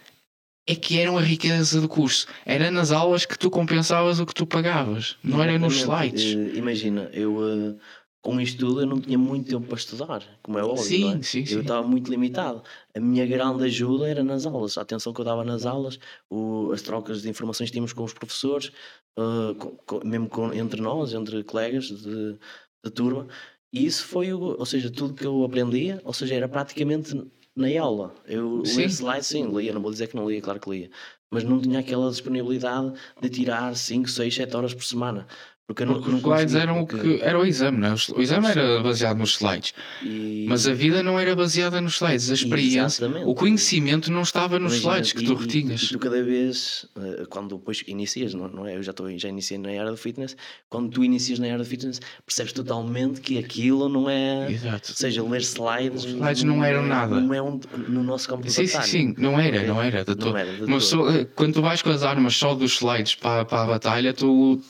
é 0.69 0.75
que 0.75 0.99
eram 0.99 1.17
a 1.17 1.23
riqueza 1.23 1.81
do 1.81 1.89
curso. 1.89 2.27
Era 2.45 2.71
nas 2.71 2.91
aulas 2.93 3.25
que 3.25 3.39
tu 3.39 3.51
compensavas 3.51 4.21
o 4.21 4.27
que 4.27 4.35
tu 4.35 4.47
pagavas, 4.47 5.17
não 5.23 5.43
era 5.43 5.59
nos 5.59 5.77
slides. 5.77 6.35
Uh, 6.35 6.57
imagina, 6.57 7.09
eu 7.15 7.37
uh, 7.37 7.79
com 8.21 8.41
isto 8.41 8.59
tudo 8.59 8.81
eu 8.81 8.87
não 8.87 9.01
tinha 9.01 9.17
muito 9.17 9.49
tempo 9.49 9.67
para 9.67 9.79
estudar, 9.79 10.23
como 10.43 10.59
é 10.59 10.63
óbvio. 10.63 10.85
Sim, 10.85 11.19
é? 11.19 11.23
sim, 11.23 11.47
sim. 11.47 11.55
Eu 11.55 11.61
estava 11.63 11.87
muito 11.87 12.11
limitado. 12.11 12.63
A 12.95 13.01
minha 13.01 13.25
grande 13.25 13.65
ajuda 13.65 14.09
era 14.09 14.23
nas 14.23 14.45
aulas, 14.45 14.77
a 14.77 14.83
atenção 14.83 15.15
que 15.15 15.21
eu 15.21 15.25
dava 15.25 15.45
nas 15.45 15.65
aulas, 15.65 15.99
o, 16.29 16.71
as 16.73 16.83
trocas 16.83 17.23
de 17.23 17.31
informações 17.31 17.71
que 17.71 17.73
tínhamos 17.73 17.93
com 17.93 18.03
os 18.05 18.13
professores, 18.13 18.73
uh, 19.19 19.55
com, 19.55 19.71
com, 19.87 20.07
mesmo 20.07 20.29
com, 20.29 20.53
entre 20.53 20.83
nós, 20.83 21.15
entre 21.15 21.45
colegas 21.45 21.85
de, 21.85 22.37
de 22.85 22.91
turma. 22.91 23.29
E 23.77 23.85
isso 23.85 24.07
foi, 24.07 24.33
o, 24.33 24.41
ou 24.59 24.65
seja, 24.65 24.91
tudo 24.91 25.13
que 25.13 25.27
eu 25.27 25.45
aprendia, 25.45 26.01
ou 26.03 26.13
seja, 26.15 26.35
era 26.35 26.49
praticamente 26.49 27.15
na 27.55 27.69
aula. 27.79 28.15
Eu 28.27 28.65
sim. 28.65 28.79
lia 28.79 28.87
slides, 28.87 29.27
sim, 29.27 29.55
lia, 29.55 29.75
não 29.75 29.83
vou 29.83 29.91
dizer 29.91 30.07
que 30.07 30.17
não 30.17 30.27
lia, 30.31 30.41
claro 30.41 30.59
que 30.59 30.71
lia, 30.71 30.91
mas 31.31 31.45
não 31.45 31.61
tinha 31.61 31.81
aquela 31.81 32.09
disponibilidade 32.09 32.95
de 33.21 33.29
tirar 33.29 33.77
5, 33.77 34.09
6, 34.09 34.35
7 34.35 34.57
horas 34.57 34.73
por 34.73 34.83
semana. 34.83 35.27
Porque, 35.67 35.85
porque 35.85 36.11
os 36.11 36.21
slides 36.21 36.55
eram 36.55 36.83
o 36.83 36.87
que 36.87 37.21
era 37.21 37.37
o 37.37 37.45
exame, 37.45 37.79
não 37.79 37.89
é? 37.89 37.95
O 38.15 38.23
exame 38.23 38.47
era 38.47 38.81
baseado 38.81 39.19
nos 39.19 39.33
slides. 39.33 39.75
E... 40.01 40.47
Mas 40.49 40.69
a 40.69 40.73
vida 40.73 41.03
não 41.03 41.19
era 41.19 41.35
baseada 41.35 41.81
nos 41.81 41.95
slides. 41.95 42.31
A 42.31 42.35
experiência, 42.35 43.05
Exatamente. 43.05 43.27
o 43.27 43.35
conhecimento 43.35 44.13
não 44.13 44.23
estava 44.23 44.61
nos 44.61 44.75
Imagina, 44.75 44.93
slides 44.93 45.13
que 45.13 45.25
tu 45.25 45.35
retinhas. 45.35 45.83
E, 45.83 45.89
tu 45.89 45.99
cada 45.99 46.23
vez, 46.23 46.87
eh, 46.97 47.25
quando 47.29 47.59
depois 47.59 47.83
inicias, 47.89 48.33
não, 48.33 48.47
não 48.47 48.65
é? 48.65 48.77
Eu 48.77 48.83
já, 48.85 48.93
estou, 48.93 49.11
já 49.19 49.29
iniciei 49.29 49.59
na 49.59 49.71
área 49.71 49.91
do 49.91 49.97
fitness, 49.97 50.37
quando 50.69 50.89
tu 50.89 51.03
inicias 51.03 51.41
na 51.41 51.47
área 51.47 51.59
do 51.59 51.65
fitness, 51.65 52.01
percebes 52.25 52.53
totalmente 52.53 53.21
que 53.21 53.37
aquilo 53.37 53.89
não 53.89 54.09
é. 54.09 54.49
Exato. 54.49 54.91
Ou 54.91 54.97
seja, 54.97 55.25
ler 55.25 55.41
slides. 55.41 56.05
Os 56.05 56.13
slides 56.13 56.45
não, 56.45 56.59
não 56.59 56.65
eram 56.65 56.85
é, 56.85 56.87
nada. 56.87 57.21
Não 57.21 57.35
é 57.35 57.43
um, 57.43 57.59
no 57.89 58.05
nosso 58.05 58.29
campo 58.29 58.49
Sim, 58.49 58.69
sim, 58.69 58.83
sim. 58.83 59.15
Não 59.19 59.37
era, 59.37 59.65
não 59.65 59.83
era. 59.83 60.05
De 60.05 60.15
todo. 60.15 60.31
Não 60.31 60.37
era 60.37 60.53
de 60.53 60.65
Mas 60.65 60.85
só, 60.85 61.11
eh, 61.11 61.25
quando 61.25 61.55
tu 61.55 61.63
vais 61.63 61.83
com 61.83 61.91
as 61.91 62.05
armas 62.05 62.37
só 62.37 62.55
dos 62.55 62.77
slides 62.77 63.17
para, 63.17 63.45
para 63.45 63.63
a 63.65 63.67
batalha, 63.67 64.15
tu 64.15 64.63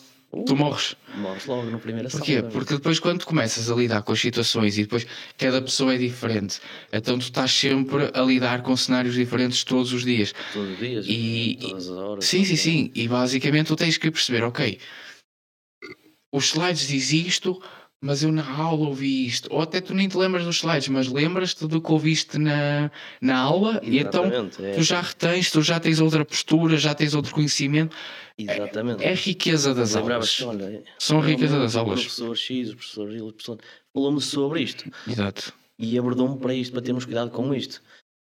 tu 0.46 0.56
morres. 0.56 0.96
Morres 1.14 1.46
logo 1.46 1.70
no 1.70 1.78
primeiro 1.78 2.08
assalto. 2.08 2.26
Porquê? 2.26 2.42
Porque 2.42 2.74
depois 2.74 2.98
quando 2.98 3.24
começas 3.24 3.70
a 3.70 3.74
lidar 3.74 4.02
com 4.02 4.12
as 4.12 4.20
situações 4.20 4.76
e 4.78 4.82
depois 4.82 5.06
cada 5.38 5.62
pessoa 5.62 5.94
é 5.94 5.98
diferente, 5.98 6.60
então 6.92 7.18
tu 7.18 7.22
estás 7.22 7.50
sempre 7.50 8.10
a 8.12 8.20
lidar 8.22 8.62
com 8.62 8.76
cenários 8.76 9.14
diferentes 9.14 9.64
todos 9.64 9.92
os 9.92 10.04
dias. 10.04 10.34
Todos 10.52 10.72
os 10.72 10.78
dias, 10.78 11.06
e, 11.08 11.58
todas 11.60 11.88
as 11.88 11.96
horas. 11.96 12.24
Sim, 12.24 12.44
sim, 12.44 12.56
sim. 12.56 12.90
E 12.94 13.08
basicamente 13.08 13.68
tu 13.68 13.76
tens 13.76 13.96
que 13.96 14.10
perceber, 14.10 14.42
ok, 14.42 14.78
os 16.32 16.46
slides 16.46 16.88
diz 16.88 17.12
isto, 17.12 17.62
mas 18.00 18.22
eu 18.22 18.30
na 18.30 18.48
aula 18.48 18.88
ouvi 18.88 19.26
isto. 19.26 19.48
Ou 19.52 19.60
até 19.60 19.80
tu 19.80 19.94
nem 19.94 20.08
te 20.08 20.16
lembras 20.16 20.44
dos 20.44 20.56
slides, 20.56 20.88
mas 20.88 21.08
lembras-te 21.08 21.66
do 21.66 21.80
que 21.80 21.92
ouviste 21.92 22.38
na, 22.38 22.90
na 23.20 23.38
aula 23.38 23.80
Exatamente, 23.82 23.90
e 23.90 23.98
então 23.98 24.24
é. 24.64 24.72
tu 24.72 24.82
já 24.82 25.00
retens, 25.00 25.50
tu 25.50 25.62
já 25.62 25.80
tens 25.80 26.00
outra 26.00 26.24
postura, 26.24 26.76
já 26.76 26.94
tens 26.94 27.14
outro 27.14 27.34
conhecimento. 27.34 27.96
Exatamente. 28.38 29.02
É, 29.02 29.12
é 29.12 29.14
riqueza 29.14 29.74
das 29.74 29.96
aulas. 29.96 30.40
Olha, 30.42 30.82
São 30.98 31.20
riqueza 31.20 31.58
das 31.58 31.74
aulas. 31.74 32.00
O 32.00 32.02
professor 32.02 32.36
X, 32.36 32.70
o 32.70 32.76
professor 32.76 33.10
Y, 33.10 33.58
falou-me 33.92 34.20
sobre 34.20 34.62
isto. 34.62 34.90
Exato. 35.08 35.52
E 35.78 35.98
abordou-me 35.98 36.38
para 36.38 36.54
isto, 36.54 36.72
para 36.72 36.82
termos 36.82 37.04
cuidado 37.04 37.30
com 37.30 37.54
isto. 37.54 37.82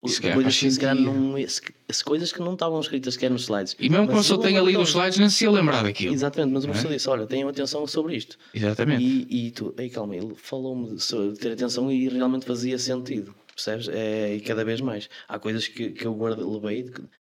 É, 0.01 0.33
coisas, 0.33 0.57
que, 0.57 0.71
se 0.71 0.95
não, 0.95 1.35
se, 1.49 2.05
coisas 2.05 2.33
que 2.33 2.39
não 2.39 2.53
estavam 2.53 2.79
escritas 2.79 3.15
sequer 3.15 3.33
nos 3.33 3.43
slides. 3.43 3.75
E 3.81 3.89
mesmo 3.89 4.07
quando 4.07 4.31
eu 4.31 4.39
tenha 4.39 4.61
lido 4.61 4.81
os 4.81 4.91
slides, 4.91 5.19
nem 5.19 5.29
se 5.29 5.43
ia 5.43 5.51
lembrar 5.51 5.83
daquilo. 5.83 6.15
Exatamente, 6.15 6.53
mas 6.53 6.65
o 6.65 6.69
professor 6.69 6.93
é? 6.93 6.95
disse: 6.95 7.09
Olha, 7.09 7.27
tenham 7.27 7.49
atenção 7.49 7.85
sobre 7.85 8.15
isto. 8.15 8.39
Exatamente. 8.55 9.03
E, 9.03 9.49
e 9.49 9.51
tu, 9.51 9.75
ei, 9.77 9.91
calma, 9.91 10.15
ele 10.15 10.37
falou-me 10.37 10.95
de 10.95 11.39
ter 11.41 11.53
atenção 11.53 11.91
e 11.91 12.09
realmente 12.09 12.47
fazia 12.47 12.79
sentido, 12.79 13.35
percebes? 13.53 13.89
É, 13.89 14.37
e 14.37 14.41
cada 14.41 14.65
vez 14.65 14.81
mais. 14.81 15.11
Há 15.27 15.37
coisas 15.37 15.67
que, 15.67 15.91
que 15.91 16.07
eu 16.07 16.15
guardo, 16.15 16.49
levei 16.49 16.85
de 16.85 16.93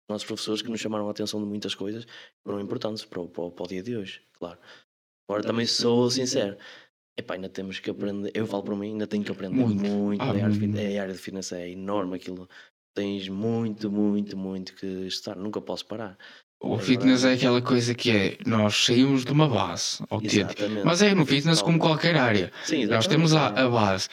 nossos 0.08 0.27
professores 0.27 0.62
que 0.62 0.70
nos 0.70 0.80
chamaram 0.80 1.08
a 1.08 1.12
atenção 1.12 1.39
de 1.39 1.48
muitas 1.48 1.74
coisas 1.74 2.06
foram 2.44 2.60
importantes 2.60 3.03
para 3.03 3.22
o, 3.22 3.27
para 3.27 3.44
o, 3.44 3.51
para 3.51 3.65
o 3.65 3.68
dia 3.68 3.82
de 3.82 3.96
hoje, 3.96 4.22
claro. 4.38 4.60
Agora 5.27 5.44
também 5.44 5.65
sou 5.65 6.12
sincero. 6.12 6.58
Epá, 7.18 7.36
ainda 7.36 7.50
temos 7.50 7.80
que 7.80 7.89
aprender. 7.89 8.32
Eu 8.34 8.48
falo 8.48 8.63
para 8.63 8.75
mim, 8.75 8.91
ainda 8.94 9.06
tenho 9.06 9.24
que 9.24 9.32
aprender 9.32 9.56
muito. 9.56 9.84
muito. 9.84 10.22
Ah, 10.22 10.27
a, 10.27 10.30
área 10.30 11.13
de, 11.13 11.20
finanças 11.20 11.60
é 11.60 11.70
enorme 11.70 12.15
aquilo 12.15 12.48
tens 12.94 13.27
muito, 13.30 13.89
muito, 13.91 14.38
muito 14.38 14.74
que 14.75 14.86
estar, 15.08 15.36
nunca 15.36 15.62
posso 15.62 15.86
parar. 15.86 16.18
O 16.63 16.77
fitness 16.77 17.25
é 17.25 17.34
aquela 17.34 17.60
coisa 17.60 17.96
que 17.96 18.12
é, 18.12 18.38
nós 18.46 18.86
saímos 18.86 19.25
de 19.25 19.32
uma 19.32 19.50
base, 19.50 20.03
mas 20.86 21.01
é 21.01 21.15
no 21.15 21.25
fitness 21.25 21.60
como 21.60 21.80
qualquer 21.80 22.15
área. 22.15 22.51
Sim, 22.63 22.86
nós 22.86 23.08
temos 23.08 23.34
a, 23.34 23.48
a 23.48 23.68
base. 23.68 24.08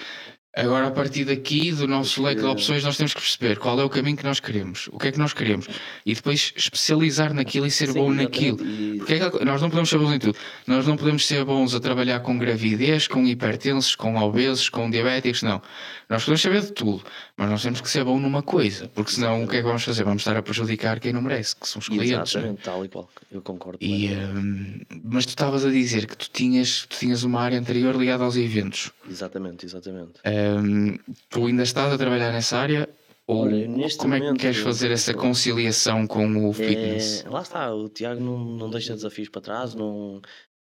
Agora, 0.57 0.89
a 0.89 0.91
partir 0.91 1.25
daqui, 1.25 1.71
do 1.71 1.87
nosso 1.87 2.23
leque 2.23 2.41
de 2.41 2.47
opções, 2.47 2.83
nós 2.83 2.97
temos 2.97 3.15
que 3.15 3.21
perceber 3.21 3.59
qual 3.59 3.79
é 3.79 3.85
o 3.85 3.89
caminho 3.89 4.17
que 4.17 4.25
nós 4.25 4.41
queremos, 4.41 4.89
o 4.91 4.99
que 4.99 5.09
é 5.09 5.13
que 5.13 5.19
nós 5.19 5.33
queremos, 5.33 5.69
e 6.05 6.15
depois 6.15 6.53
especializar 6.57 7.33
naquilo 7.33 7.67
e 7.67 7.71
ser 7.71 7.89
Sim, 7.89 7.99
bom 7.99 8.13
naquilo. 8.13 8.57
Porque 8.99 9.15
é 9.15 9.31
que 9.31 9.45
nós 9.45 9.61
não 9.61 9.69
podemos 9.69 9.89
ser 9.89 9.99
bons 9.99 10.13
em 10.15 10.19
tudo. 10.19 10.37
Nós 10.67 10.87
não 10.87 10.97
podemos 10.97 11.27
ser 11.27 11.45
bons 11.45 11.75
a 11.75 11.81
trabalhar 11.81 12.21
com 12.21 12.37
gravidez, 12.39 13.07
com 13.07 13.25
hipertensos, 13.27 13.95
com 13.95 14.17
obesos, 14.17 14.69
com 14.69 14.91
diabéticos, 14.91 15.43
não. 15.43 15.63
Nós 16.09 16.25
podemos 16.25 16.41
saber 16.41 16.63
de 16.63 16.73
tudo, 16.73 17.05
mas 17.37 17.51
nós 17.51 17.63
temos 17.63 17.81
que 17.83 17.91
ser 17.91 18.03
bom 18.03 18.19
numa 18.19 18.43
coisa, 18.43 18.89
porque 18.89 19.13
senão 19.13 19.45
o 19.45 19.49
que 19.49 19.57
é 19.57 19.59
que 19.61 19.67
vamos 19.67 19.85
fazer? 19.85 20.05
Vamos 20.05 20.23
estar 20.23 20.35
a 20.35 20.43
prejudicar 20.43 20.99
quem 20.99 21.13
não 21.13 21.21
merece, 21.21 21.55
que 21.55 21.69
são 21.69 21.81
os 21.81 21.87
clientes. 21.87 22.35
É? 22.35 22.39
Exatamente, 22.39 22.63
tal 22.63 22.83
e 22.83 22.89
qual, 22.89 23.11
eu 23.31 23.43
concordo. 23.43 23.79
E, 23.83 24.09
hum, 24.09 24.81
mas 25.05 25.27
tu 25.27 25.31
estavas 25.31 25.67
a 25.67 25.71
dizer 25.71 26.07
que 26.07 26.17
tu 26.17 26.31
tinhas, 26.31 26.87
tu 26.89 26.99
tinhas 26.99 27.25
uma 27.25 27.43
área 27.43 27.61
anterior 27.61 27.95
ligada 27.95 28.25
aos 28.25 28.37
eventos. 28.37 28.91
Exatamente, 29.09 29.67
exatamente. 29.67 30.13
Um, 30.39 30.99
tu 31.29 31.47
ainda 31.47 31.63
estás 31.63 31.93
a 31.93 31.99
trabalhar 31.99 32.33
nessa 32.33 32.59
área? 32.59 32.89
Ou 33.27 33.43
Olha, 33.43 33.69
como 33.99 34.15
é 34.15 34.21
que 34.21 34.39
queres 34.39 34.59
fazer 34.59 34.91
essa 34.91 35.13
conciliação 35.13 36.07
com 36.07 36.49
o 36.49 36.53
fitness? 36.53 37.25
É, 37.27 37.29
lá 37.29 37.43
está, 37.43 37.75
o 37.75 37.89
Tiago 37.89 38.21
não, 38.21 38.39
não 38.39 38.71
deixa 38.71 38.95
desafios 38.95 39.29
para 39.29 39.43
trás, 39.43 39.75
não, 39.75 40.17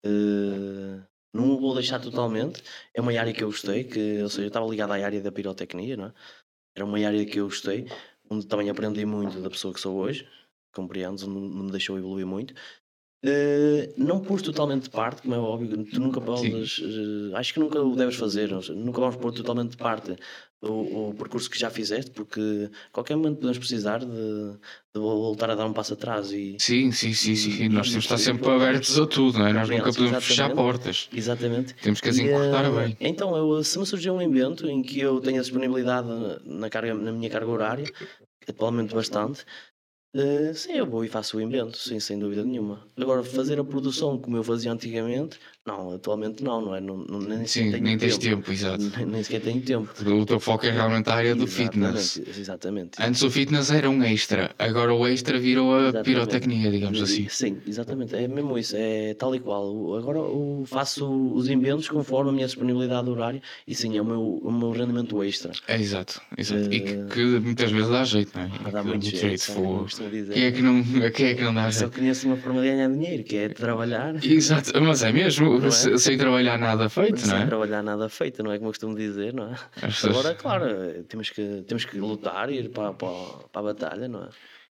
uh, 0.04 1.04
não 1.32 1.52
o 1.52 1.60
vou 1.60 1.76
deixar 1.76 2.00
totalmente. 2.00 2.64
É 2.92 3.02
uma 3.02 3.12
área 3.12 3.32
que 3.32 3.44
eu 3.44 3.50
gostei, 3.50 3.84
que, 3.84 4.20
ou 4.24 4.30
seja, 4.30 4.44
eu 4.44 4.48
estava 4.48 4.66
ligado 4.66 4.94
à 4.94 4.96
área 4.96 5.22
da 5.22 5.32
pirotecnia, 5.32 5.96
não 5.96 6.06
é? 6.06 6.14
Era 6.76 6.86
uma 6.86 6.98
área 6.98 7.24
que 7.24 7.40
eu 7.40 7.46
gostei, 7.46 7.88
onde 8.30 8.48
também 8.48 8.70
aprendi 8.70 9.06
muito 9.06 9.40
da 9.40 9.50
pessoa 9.50 9.72
que 9.72 9.80
sou 9.80 9.98
hoje, 9.98 10.28
compreendes, 10.74 11.24
onde 11.24 11.40
me 11.40 11.72
deixou 11.72 12.00
evoluir 12.00 12.26
muito. 12.26 12.54
Uh, 13.26 13.92
não 13.98 14.20
pus 14.20 14.44
totalmente 14.44 14.84
de 14.84 14.90
parte, 14.92 15.24
como 15.24 15.34
é 15.34 15.40
óbvio, 15.40 15.84
tu 15.86 16.00
nunca 16.00 16.22
podes, 16.22 16.78
uh, 16.78 17.36
acho 17.36 17.56
que 17.56 17.60
nunca 17.60 17.82
o 17.82 17.96
deves 17.96 18.18
fazer, 18.18 18.52
nunca 18.76 19.02
vamos 19.02 19.16
pôr 19.16 19.34
totalmente 19.34 19.72
de 19.72 19.78
parte 19.78 20.16
o, 20.62 21.10
o, 21.10 21.14
percurso 21.16 21.50
que 21.50 21.58
já 21.58 21.72
fizeste, 21.72 22.12
porque 22.12 22.70
a 22.88 22.92
qualquer 22.92 23.16
momento 23.16 23.38
podemos 23.38 23.58
precisar 23.58 24.00
de, 24.00 24.06
de, 24.06 25.00
voltar 25.00 25.50
a 25.50 25.56
dar 25.56 25.66
um 25.66 25.74
passo 25.74 25.94
atrás. 25.94 26.32
E, 26.32 26.56
sim, 26.60 26.92
sim, 26.92 27.14
sim, 27.14 27.36
sim, 27.36 27.52
sim. 27.52 27.70
nós 27.70 27.90
temos 27.90 28.06
que 28.06 28.14
estar 28.14 28.18
sempre 28.18 28.48
abertos 28.48 29.00
a 29.00 29.08
tudo, 29.08 29.40
não 29.40 29.48
é? 29.48 29.54
nós 29.54 29.70
nunca 29.70 29.92
podemos 29.92 30.24
fechar 30.24 30.54
portas. 30.54 31.10
Exatamente. 31.12 31.74
Temos 31.82 32.02
que 32.02 32.10
as 32.10 32.18
encurtar 32.20 32.70
uh, 32.70 32.76
bem. 32.76 32.98
Então, 33.00 33.36
eu, 33.36 33.64
se 33.64 33.80
me 33.80 33.86
surgiu 33.88 34.14
um 34.14 34.22
invento 34.22 34.68
em 34.68 34.84
que 34.84 35.00
eu 35.00 35.20
tenha 35.20 35.42
disponibilidade 35.42 36.08
na, 36.46 36.70
carga, 36.70 36.94
na 36.94 37.12
minha 37.12 37.30
carga 37.30 37.50
horária, 37.50 37.92
atualmente 38.48 38.94
bastante, 38.94 39.46
Uh, 40.16 40.54
sim, 40.56 40.72
eu 40.72 40.90
vou 40.90 41.04
e 41.04 41.10
faço 41.10 41.36
o 41.38 41.42
invento, 41.42 41.78
sim, 41.78 42.00
sem 42.00 42.18
dúvida 42.18 42.42
nenhuma. 42.44 42.88
Agora, 42.96 43.22
fazer 43.22 43.60
a 43.60 43.66
produção 43.66 44.18
como 44.18 44.38
eu 44.38 44.44
fazia 44.46 44.72
antigamente, 44.72 45.38
não, 45.66 45.96
atualmente 45.96 46.44
não, 46.44 46.62
não 46.62 46.76
é? 46.76 46.80
Não, 46.80 46.98
não, 46.98 47.20
nem 47.20 47.48
sim, 47.48 47.72
nem 47.72 47.98
tens 47.98 48.20
tempo, 48.20 48.52
exato. 48.52 48.84
Nem, 48.98 49.06
nem, 49.08 49.24
sequer 49.24 49.42
tenho 49.42 49.60
tempo. 49.62 49.92
O 50.06 50.26
teu 50.26 50.40
foco 50.40 50.66
é 50.66 50.70
realmente 50.70 51.10
a 51.10 51.16
área 51.16 51.36
do 51.36 51.48
fitness. 51.48 52.22
Exatamente. 52.38 53.02
Antes 53.02 53.24
o 53.24 53.32
fitness 53.32 53.72
era 53.72 53.90
um 53.90 54.04
extra, 54.04 54.54
agora 54.60 54.94
o 54.94 55.08
extra 55.08 55.40
virou 55.40 55.74
a 55.74 55.80
exatamente. 55.80 56.06
pirotecnia, 56.06 56.72
digamos 56.72 57.02
assim. 57.02 57.28
Sim, 57.30 57.58
exatamente, 57.66 58.16
é 58.16 58.28
mesmo 58.28 58.58
isso, 58.60 58.76
é 58.78 59.16
tal 59.16 59.34
e 59.34 59.40
qual. 59.40 59.96
Agora 59.96 60.20
eu 60.20 60.64
faço 60.68 61.34
os 61.34 61.50
inventos 61.50 61.90
conforme 61.90 62.30
a 62.30 62.34
minha 62.34 62.46
disponibilidade 62.46 63.10
horária 63.10 63.42
e 63.68 63.74
sim, 63.74 63.98
é 63.98 64.02
o 64.02 64.06
meu, 64.06 64.22
o 64.22 64.52
meu 64.52 64.70
rendimento 64.72 65.24
extra. 65.24 65.52
É 65.68 65.80
exato, 65.80 66.22
exato. 66.38 66.72
E 66.72 66.80
que, 66.80 66.92
eh, 66.92 67.06
que, 67.12 67.24
muitas 67.40 67.72
vezes 67.72 67.90
dá 67.90 68.04
jeito, 68.04 68.32
não 68.38 68.44
é? 68.44 68.72
Dá 68.72 68.84
muito 68.84 69.04
jeito. 69.06 69.44
jeito. 69.44 70.32
Quem 70.32 70.44
é 70.44 70.52
que 70.52 70.62
não, 70.62 70.84
quem 71.12 71.26
é 71.26 71.34
que 71.34 71.44
não 71.44 71.54
dá 71.56 71.72
Só 71.72 71.90
conheço 71.90 72.28
uma 72.28 72.38
forma 72.38 72.62
de 72.62 72.68
ganhar 72.68 72.88
dinheiro, 72.90 73.24
que 73.24 73.36
é 73.36 73.50
trabalhar. 73.50 74.24
Exato, 74.24 74.80
mas 74.80 75.02
é 75.02 75.12
mesmo, 75.12 75.55
é? 75.64 75.98
sem 75.98 76.18
trabalhar 76.18 76.58
nada 76.58 76.90
feito, 76.90 77.20
sem 77.20 77.30
não 77.30 77.36
é? 77.36 77.40
Sem 77.40 77.48
trabalhar 77.48 77.84
nada 77.84 78.10
feito, 78.10 78.44
não 78.44 78.52
é 78.52 78.58
como 78.58 78.70
eu 78.70 78.72
costumo 78.72 78.96
dizer, 78.96 79.34
não 79.34 79.54
é? 79.54 79.58
Pessoas... 79.82 80.18
Agora, 80.18 80.36
claro, 80.36 81.04
temos 81.04 81.30
que, 81.30 81.64
temos 81.68 81.86
que 81.86 81.98
lutar 81.98 82.50
e 82.50 82.60
ir 82.60 82.70
para, 82.70 82.94
para, 82.94 83.10
para 83.52 83.62
a 83.62 83.64
batalha, 83.64 84.08
não 84.08 84.24
é? 84.24 84.30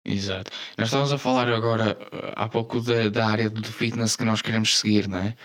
Exato. 0.05 0.51
Nós 0.77 0.87
estávamos 0.87 1.11
a 1.11 1.17
falar 1.17 1.49
agora 1.49 1.97
há 2.35 2.47
pouco 2.47 2.79
da, 2.79 3.09
da 3.09 3.27
área 3.27 3.49
do 3.49 3.63
fitness 3.63 4.15
que 4.15 4.23
nós 4.23 4.41
queremos 4.41 4.79
seguir, 4.79 5.07
não 5.07 5.17
é? 5.17 5.35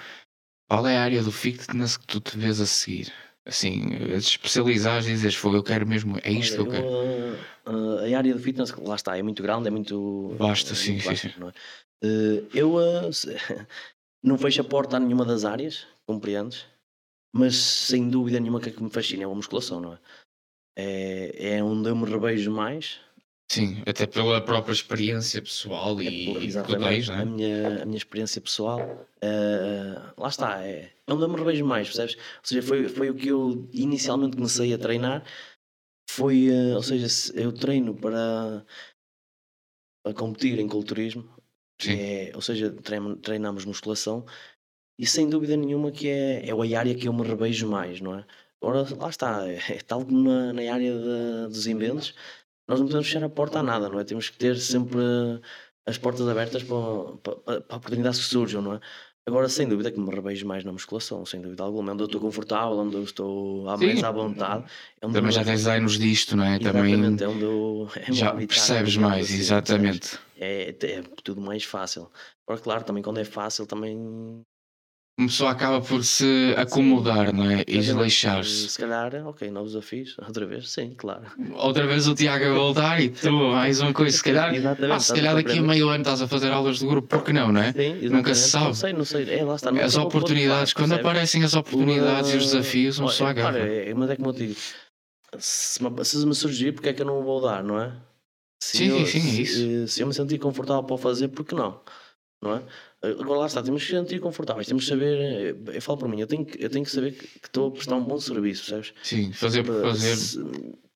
Qual 0.69 0.87
é 0.87 0.97
a 0.97 1.03
área 1.03 1.23
do 1.23 1.33
fitness 1.33 1.97
que 1.97 2.07
tu 2.07 2.21
te 2.21 2.39
vês 2.39 2.61
a 2.61 2.67
seguir? 2.67 3.13
Assim, 3.45 3.89
especializares 4.15 5.07
e 5.07 5.11
dizes, 5.11 5.35
foi, 5.35 5.57
eu 5.57 5.65
quero 5.65 5.85
mesmo, 5.87 6.17
é 6.23 6.31
isto 6.31 6.63
Olha, 6.63 6.71
que 6.71 6.77
eu 6.77 6.83
quero. 7.65 7.77
Uh, 7.77 8.15
a 8.15 8.19
área 8.19 8.33
de 8.33 8.41
fitness, 8.41 8.73
lá 8.77 8.95
está, 8.95 9.19
é 9.19 9.23
muito 9.23 9.43
grande, 9.43 9.67
é 9.67 9.71
muito. 9.71 10.37
Basta, 10.39 10.77
sim, 10.77 11.01
sim, 11.01 11.17
sim. 11.17 11.29
É? 11.29 12.07
Uh, 12.07 12.49
eu 12.55 12.77
uh, 12.77 13.11
não 14.23 14.39
fecho 14.39 14.61
a 14.61 14.65
porta 14.65 14.97
a 14.97 15.01
nenhuma 15.01 15.25
das 15.25 15.45
áreas, 15.45 15.87
compreendes? 16.07 16.67
Mas 17.35 17.57
sem 17.57 18.09
dúvida 18.09 18.39
nenhuma 18.39 18.61
que, 18.61 18.69
é 18.69 18.73
que 18.73 18.83
me 18.83 18.91
fascina 18.91 19.23
é 19.23 19.27
a 19.27 19.29
musculação, 19.29 19.81
não 19.81 19.95
é? 19.95 19.99
É, 20.77 21.57
é 21.57 21.63
onde 21.63 21.89
eu 21.89 21.97
me 21.97 22.05
revejo 22.05 22.51
mais 22.51 23.01
Sim, 23.53 23.83
até 23.87 24.07
pela 24.07 24.41
própria 24.41 24.73
experiência 24.73 25.43
pessoal 25.43 26.01
e, 26.01 26.07
é, 26.07 26.45
e 26.45 26.53
tudo 26.53 26.79
não 26.79 26.89
é? 26.89 27.01
A 27.21 27.25
minha, 27.27 27.83
a 27.83 27.85
minha 27.85 27.99
experiência 27.99 28.41
pessoal, 28.41 28.81
uh, 28.81 30.13
lá 30.17 30.29
está, 30.29 30.65
é, 30.67 30.91
é 31.07 31.13
onde 31.13 31.23
eu 31.23 31.29
me 31.29 31.37
revejo 31.37 31.63
mais, 31.63 31.87
percebes? 31.89 32.15
Ou 32.15 32.45
seja, 32.45 32.63
foi, 32.63 32.89
foi 32.89 33.11
o 33.11 33.15
que 33.15 33.29
eu 33.29 33.69
inicialmente 33.71 34.39
comecei 34.39 34.73
a 34.73 34.79
treinar, 34.79 35.23
foi, 36.09 36.49
uh, 36.49 36.77
ou 36.77 36.83
seja, 36.83 37.07
eu 37.35 37.53
treino 37.53 37.95
para, 37.95 38.65
para 40.03 40.15
competir 40.15 40.59
em 40.59 40.67
culturismo, 40.67 41.29
é, 41.89 42.33
ou 42.35 42.41
seja, 42.41 42.71
trein, 42.73 43.17
treinamos 43.17 43.65
musculação, 43.65 44.25
e 44.99 45.07
sem 45.07 45.29
dúvida 45.29 45.57
nenhuma 45.57 45.91
que 45.91 46.09
é, 46.09 46.49
é 46.49 46.53
a 46.53 46.79
área 46.79 46.95
que 46.95 47.09
eu 47.09 47.13
me 47.13 47.23
revejo 47.23 47.69
mais, 47.69 48.01
não 48.01 48.19
é? 48.19 48.27
Agora, 48.63 48.87
lá 48.97 49.09
está, 49.09 49.49
é, 49.49 49.57
é 49.57 49.79
tal 49.81 50.05
como 50.05 50.23
na, 50.23 50.53
na 50.53 50.73
área 50.73 50.93
de, 50.97 51.49
dos 51.49 51.67
inventos, 51.67 52.15
nós 52.69 52.79
não 52.81 52.87
podemos 52.87 53.07
fechar 53.07 53.25
a 53.25 53.29
porta 53.29 53.59
a 53.61 53.63
nada, 53.63 53.89
não 53.89 53.99
é? 53.99 54.05
Temos 54.05 54.29
que 54.31 54.39
ter 54.39 54.57
sempre 54.59 55.01
as 55.87 55.99
portas 55.99 56.29
abertas 56.29 56.63
para, 56.63 57.17
para, 57.19 57.61
para 57.63 57.77
oportunidades 57.77 58.21
que 58.21 58.27
surjam, 58.27 58.63
não 58.63 58.75
é? 58.75 58.81
Agora, 59.25 59.49
sem 59.49 59.69
dúvida 59.69 59.93
que 59.93 60.01
me 60.01 60.11
revejo 60.11 60.45
mais 60.47 60.65
na 60.65 60.73
musculação, 60.73 61.25
sem 61.25 61.41
dúvida 61.41 61.63
alguma. 61.63 61.93
Onde 61.93 62.03
eu 62.03 62.07
estou 62.07 62.21
confortável, 62.21 62.77
onde 62.77 62.97
eu 62.97 63.05
estou 63.05 63.69
à 63.69 63.77
mais 63.77 64.03
à 64.03 64.11
vontade. 64.11 64.65
É 65.01 65.09
Também 65.09 65.31
já 65.31 65.45
tens 65.45 65.67
anos 65.67 65.97
disto, 65.97 66.37
não 66.37 66.45
é? 66.45 66.59
Exatamente, 66.61 67.19
Também 67.19 67.25
é 67.25 67.29
onde 67.29 67.45
eu, 67.45 67.89
é 67.95 68.13
já 68.13 68.35
percebes 68.35 68.97
mais, 68.97 69.27
assim, 69.27 69.37
exatamente. 69.37 70.19
É, 70.37 70.71
é 70.71 71.03
tudo 71.23 71.41
mais 71.41 71.63
fácil. 71.63 72.11
Agora, 72.45 72.61
claro, 72.61 72.85
também 72.85 73.03
quando 73.03 73.19
é 73.19 73.25
fácil, 73.25 73.65
também 73.65 74.43
uma 75.19 75.29
pessoa 75.29 75.51
acaba 75.51 75.81
por 75.81 76.03
se 76.05 76.55
acomodar, 76.57 77.35
não 77.35 77.51
é? 77.51 77.61
E 77.67 77.79
desleixar-se. 77.79 78.71
Se 78.71 78.79
calhar, 78.79 79.15
ok, 79.27 79.51
novos 79.51 79.73
desafios, 79.73 80.17
outra 80.27 80.47
vez, 80.47 80.71
sim, 80.71 80.95
claro. 80.97 81.25
Outra 81.55 81.87
vez 81.87 82.09
o 82.09 82.15
Tiago 82.15 82.45
a 82.47 82.53
voltar 82.55 83.01
e 83.01 83.11
tu, 83.11 83.31
mais 83.31 83.81
uma 83.81 83.93
coisa, 83.93 84.17
se 84.17 84.25
calhar, 84.25 84.53
ah, 84.91 84.99
se 84.99 85.15
calhar 85.15 85.35
daqui 85.35 85.59
a 85.59 85.63
meio 85.63 85.89
ano 85.89 86.03
estás 86.03 86.23
a 86.23 86.29
fazer 86.29 86.51
aulas 86.51 86.79
de 86.79 86.87
grupo, 86.87 87.09
porque 87.09 87.33
não, 87.33 87.53
não 87.53 87.61
é? 87.61 87.73
Sim, 87.73 88.09
Nunca 88.09 88.35
se 88.35 88.49
sabe. 88.49 88.67
Não 88.67 88.75
sei, 88.75 88.93
não 88.95 89.05
sei, 89.05 89.31
é, 89.31 89.45
lá 89.45 89.57
está. 89.57 89.71
As 89.71 89.97
oportunidades, 89.97 90.73
quando 90.73 90.95
aparecem 90.95 91.45
as 91.45 91.55
oportunidades 91.55 92.33
e 92.33 92.37
os 92.37 92.45
desafios, 92.47 92.99
uma 92.99 93.09
pessoa 93.09 93.31
agarra. 93.31 93.59
É, 93.59 93.93
mas 93.93 94.11
é 94.11 94.17
como 94.17 94.31
eu 94.31 94.33
digo, 94.33 94.57
se 95.39 95.83
me, 95.83 96.05
se 96.05 96.27
me 96.27 96.35
surgir, 96.35 96.73
porque 96.73 96.89
é 96.89 96.93
que 96.93 97.03
eu 97.03 97.07
não 97.07 97.23
vou 97.23 97.41
dar, 97.41 97.63
não 97.63 97.79
é? 97.81 97.95
Se 98.63 98.79
sim, 98.79 98.87
eu, 98.87 99.07
sim, 99.07 99.19
é 99.19 99.43
isso. 99.43 99.55
Se, 99.55 99.89
se 99.89 100.01
eu 100.03 100.07
me 100.07 100.15
sentir 100.15 100.39
confortável 100.39 100.85
para 100.85 100.97
fazer, 100.97 101.29
porque 101.29 101.55
não? 101.55 101.83
Não 102.43 102.57
é? 102.57 102.63
Agora 103.03 103.41
lá 103.41 103.47
está, 103.47 103.61
temos 103.61 103.85
que 103.85 103.91
sentir 103.91 104.21
confortáveis, 104.21 104.69
temos 104.69 104.85
que 104.85 104.91
saber. 104.91 105.19
Eh, 105.19 105.77
eu 105.77 105.83
falo 105.83 105.99
para 105.99 106.09
mim, 106.09 106.21
eu 106.21 106.27
tenho 106.27 106.45
que, 106.45 106.63
eu 106.63 106.71
tenho 106.71 106.85
que 106.85 106.91
saber 106.91 107.13
que, 107.13 107.27
estou 107.45 107.69
a 107.69 107.71
prestar 107.73 107.97
um 107.97 108.05
bom 108.05 108.19
serviço, 108.21 108.71
percebes? 108.71 108.95
Sim, 109.03 109.33
fazer 109.33 109.65
por 109.65 109.83
fazer. 109.83 110.17
Se, 110.17 110.39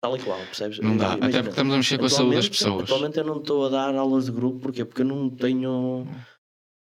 tal 0.00 0.16
e 0.16 0.20
qual, 0.20 0.38
percebes? 0.38 0.78
Não 0.78 0.96
dá, 0.96 1.16
Imagina, 1.16 1.26
até 1.26 1.38
porque 1.38 1.48
estamos 1.50 1.74
a 1.74 1.76
mexer 1.78 1.98
com 1.98 2.04
a 2.04 2.08
saúde 2.08 2.36
das 2.36 2.48
pessoas. 2.48 2.84
Atualmente 2.84 3.18
eu 3.18 3.24
não 3.24 3.38
estou 3.38 3.66
a 3.66 3.68
dar 3.68 3.94
aulas 3.96 4.26
de 4.26 4.30
grupo, 4.30 4.60
porquê? 4.60 4.84
Porque 4.84 5.02
eu 5.02 5.06
não 5.06 5.28
tenho. 5.30 6.06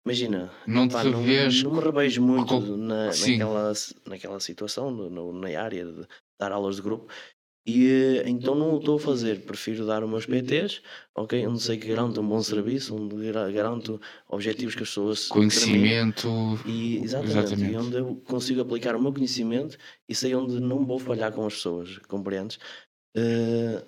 Imagina, 0.06 0.52
não, 0.68 0.90
pá, 0.90 1.06
não, 1.06 1.12
não 1.12 1.22
me 1.22 1.80
revejo 1.80 2.22
muito 2.22 2.60
na, 2.76 3.06
naquela, 3.06 3.74
naquela 4.06 4.40
situação, 4.42 4.92
no, 4.92 5.32
na 5.32 5.48
área 5.58 5.86
de 5.86 6.06
dar 6.38 6.52
aulas 6.52 6.76
de 6.76 6.82
grupo, 6.82 7.08
e 7.66 7.88
eh, 7.88 8.30
então 8.30 8.56
não 8.56 8.74
o 8.76 8.78
estou 8.78 8.98
a 8.98 9.00
fazer, 9.00 9.46
prefiro 9.46 9.86
dar 9.86 10.04
os 10.04 10.10
meus 10.10 10.26
PTs, 10.26 10.82
ok? 11.16 11.48
Onde 11.48 11.62
sei 11.62 11.78
que 11.78 11.88
garanto 11.88 12.20
um 12.20 12.28
bom 12.28 12.42
serviço, 12.44 12.94
onde 12.96 13.32
garanto 13.32 14.02
objetivos 14.28 14.76
que 14.76 14.84
as 14.84 14.90
pessoas. 14.90 15.28
Conhecimento. 15.30 16.28
E, 16.66 16.98
exatamente, 16.98 17.38
exatamente. 17.38 17.72
E 17.72 17.78
onde 17.78 17.98
eu 17.98 18.22
consigo 18.28 18.62
aplicar 18.62 18.96
o 18.96 19.02
meu 19.02 19.14
conhecimento 19.14 19.78
e 20.10 20.14
sei 20.14 20.36
onde 20.36 20.60
não 20.60 20.86
vou 20.86 21.00
falhar 21.00 21.32
com 21.32 21.46
as 21.46 21.54
pessoas, 21.56 21.98
compreendes? 22.00 22.60
Uh, 23.16 23.86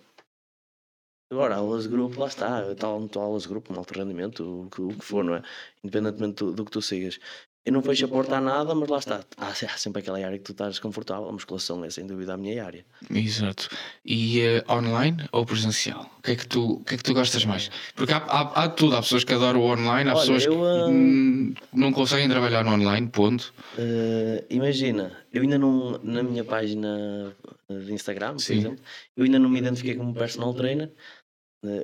agora, 1.29 1.55
aulas 1.55 1.83
de 1.83 1.89
grupo, 1.89 2.17
lá 2.17 2.27
está, 2.27 2.73
tal, 2.75 3.07
tal 3.09 3.23
aulas 3.23 3.43
de 3.43 3.49
grupo, 3.49 3.73
um 3.73 3.77
alto 3.77 3.93
rendimento, 3.93 4.63
o 4.65 4.69
que, 4.69 4.81
o 4.81 4.87
que 4.89 5.03
for, 5.03 5.23
não 5.23 5.35
é? 5.35 5.43
Independentemente 5.83 6.45
do, 6.45 6.53
do 6.53 6.63
que 6.63 6.71
tu 6.71 6.81
sigas. 6.81 7.19
Eu 7.65 7.73
não 7.73 7.81
fecho 7.81 8.05
a 8.05 8.07
porta 8.07 8.37
a 8.37 8.41
nada, 8.41 8.75
mas 8.75 8.87
lá 8.87 8.99
está. 8.99 9.23
Há, 9.37 9.51
sempre 9.55 9.99
aquela 9.99 10.23
área 10.23 10.37
que 10.37 10.43
tu 10.43 10.51
estás 10.51 10.77
confortável. 10.77 11.27
A 11.27 11.31
musculação 11.31 11.83
é 11.83 11.89
sem 11.89 12.05
dúvida 12.05 12.35
a 12.35 12.37
minha 12.37 12.63
área. 12.63 12.85
Exato. 13.09 13.69
E 14.05 14.39
uh, 14.39 14.71
online 14.71 15.27
ou 15.31 15.43
presencial? 15.47 16.07
O 16.19 16.21
que, 16.21 16.31
é 16.31 16.35
que 16.35 16.47
tu, 16.47 16.73
o 16.73 16.83
que 16.83 16.93
é 16.93 16.97
que 16.97 17.03
tu 17.03 17.15
gostas 17.15 17.43
mais? 17.43 17.71
Porque 17.95 18.13
há, 18.13 18.17
há, 18.17 18.65
há 18.65 18.69
tudo. 18.69 18.95
Há 18.95 19.01
pessoas 19.01 19.23
que 19.23 19.33
adoram 19.33 19.61
o 19.61 19.63
online, 19.63 20.11
há 20.11 20.13
Olha, 20.13 20.21
pessoas 20.21 20.45
eu, 20.45 20.51
que 20.51 20.57
uh, 20.59 21.53
não 21.73 21.91
conseguem 21.91 22.29
trabalhar 22.29 22.63
no 22.63 22.71
online, 22.71 23.07
ponto. 23.07 23.51
Uh, 23.79 24.45
imagina, 24.47 25.11
eu 25.33 25.41
ainda 25.41 25.57
não, 25.57 25.99
na 26.03 26.21
minha 26.21 26.43
página 26.43 27.35
de 27.67 27.91
Instagram, 27.91 28.33
por 28.33 28.41
Sim. 28.41 28.59
exemplo, 28.59 28.85
eu 29.17 29.23
ainda 29.23 29.39
não 29.39 29.49
me 29.49 29.57
identifiquei 29.57 29.95
como 29.95 30.13
personal 30.13 30.53
trainer. 30.53 30.91